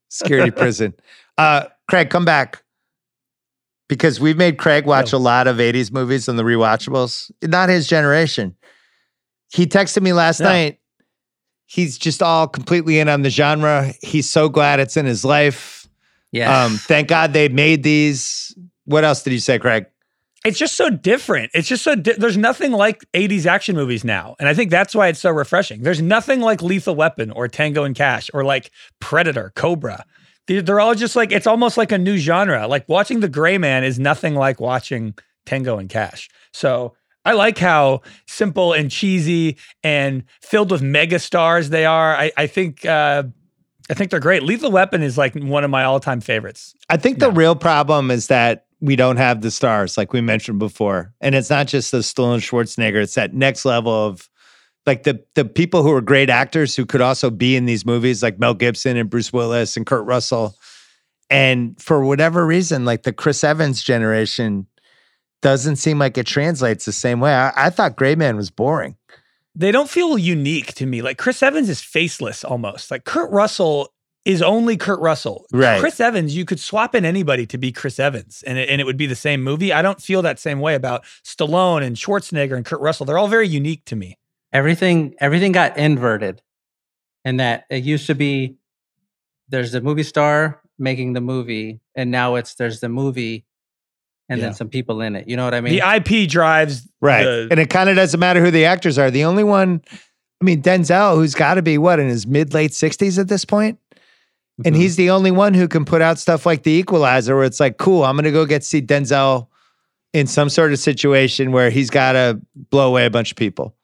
[0.10, 0.94] security prison.
[1.38, 2.64] Uh, Craig, come back
[3.90, 7.30] because we've made Craig watch a lot of '80s movies on the rewatchables.
[7.44, 8.56] Not his generation.
[9.52, 10.46] He texted me last Yeah.
[10.48, 10.80] night.
[11.72, 13.94] He's just all completely in on the genre.
[14.02, 15.88] He's so glad it's in his life.
[16.34, 16.66] Yeah.
[16.66, 18.54] Um, thank God they made these.
[18.84, 19.86] What else did you say, Craig?
[20.44, 21.50] It's just so different.
[21.54, 24.36] It's just so di- there's nothing like 80s action movies now.
[24.38, 25.84] And I think that's why it's so refreshing.
[25.84, 28.70] There's nothing like Lethal Weapon or Tango and Cash or like
[29.00, 30.04] Predator, Cobra.
[30.48, 32.68] They're, they're all just like it's almost like a new genre.
[32.68, 35.14] Like watching The Gray Man is nothing like watching
[35.46, 36.30] Tango and Cash.
[36.52, 42.16] So I like how simple and cheesy and filled with mega stars they are.
[42.16, 43.24] I, I think uh,
[43.90, 44.44] I think they're great.
[44.44, 46.74] Lethal Weapon is like one of my all-time favorites.
[46.90, 50.58] I think the real problem is that we don't have the stars, like we mentioned
[50.58, 53.04] before, and it's not just the Stallone Schwarzenegger.
[53.04, 54.28] It's that next level of
[54.88, 58.24] like the the people who are great actors who could also be in these movies,
[58.24, 60.56] like Mel Gibson and Bruce Willis and Kurt Russell.
[61.30, 64.68] And for whatever reason, like the Chris Evans generation
[65.42, 67.34] doesn't seem like it translates the same way.
[67.34, 68.96] I, I thought Gray Man was boring.
[69.56, 71.02] they don't feel unique to me.
[71.02, 72.92] Like Chris Evans is faceless almost.
[72.92, 73.94] Like Kurt Russell
[74.24, 75.46] is only Kurt Russell.
[75.52, 75.80] Right.
[75.80, 78.84] Chris Evans, you could swap in anybody to be Chris Evans and it, and it
[78.86, 79.74] would be the same movie.
[79.74, 83.06] I don't feel that same way about Stallone and Schwarzenegger and Kurt Russell.
[83.08, 84.18] They're all very unique to me.
[84.54, 86.42] everything everything got inverted
[87.26, 88.58] and that it used to be
[89.50, 93.46] there's the movie star making the movie and now it's there's the movie
[94.32, 94.46] and Yeah.
[94.48, 97.24] then some people in it you know what i mean the IP drives Right.
[97.24, 99.10] the- and it kind of doesn't matter who the actors are.
[99.12, 99.82] The only one,
[100.42, 103.44] I mean, Denzel, who's got to be what, in his mid late 60s at this
[103.46, 103.80] point?
[104.64, 104.82] And Mm-hmm.
[104.82, 107.78] he's the only one who can put out stuff like The Equalizer, where it's like,
[107.78, 109.48] cool, I'm going to go get see Denzel
[110.14, 112.40] in some sort of situation where he's got to
[112.70, 113.76] blow away a bunch of people.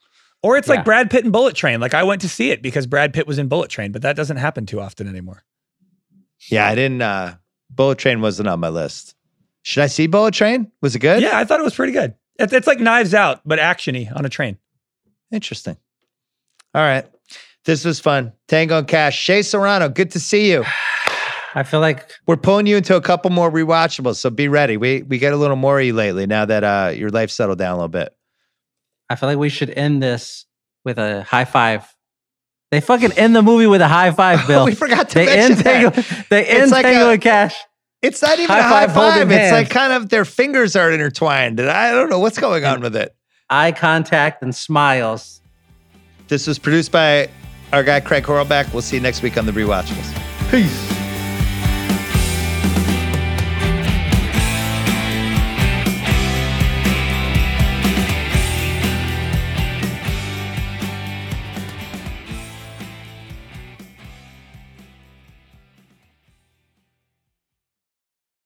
[0.44, 0.76] or it's Yeah.
[0.76, 1.80] like Brad Pitt and Bullet Train.
[1.80, 4.16] Like I went to see it because Brad Pitt was in Bullet Train, but that
[4.16, 5.44] doesn't happen too often anymore.
[6.52, 7.36] Yeah, I didn't, uh,
[7.72, 9.16] Bullet Train wasn't on my list.
[9.64, 10.72] Should I see Bullet Train?
[10.82, 11.22] Was it good?
[11.22, 12.16] Yeah, I thought it was pretty good.
[12.40, 14.58] It's, it's like Knives Out, but actiony on a train.
[15.32, 15.78] Interesting.
[16.74, 17.06] All right.
[17.66, 18.32] This was fun.
[18.48, 19.18] Tango and Cash.
[19.20, 20.64] Shea Serrano, good to see you.
[21.56, 24.78] i feel like We're pulling you into a couple more rewatchables, so be ready.
[24.78, 27.58] We we get a little more of you lately now that uh, your life settled
[27.58, 28.16] down a little bit.
[29.10, 30.46] i feel like we should end this
[30.86, 31.86] with a high five
[32.72, 35.52] they fucking end the movie with a high five bill we forgot to they mention
[35.54, 36.26] end Tango, that.
[36.30, 37.56] they It's end like Tango a- and cash
[38.02, 39.32] It's not even High a high five, five.
[39.32, 39.52] It's hands.
[39.52, 42.96] like kind of their fingers are intertwined, and I don't know what's going on with
[42.96, 43.16] it.
[43.50, 45.42] eye contact and smiles
[46.28, 47.30] This was produced by
[47.74, 48.72] our guy Craig Horlbeck.
[48.72, 50.52] We'll see you next week on the rewatchables.
[50.52, 50.97] Peace.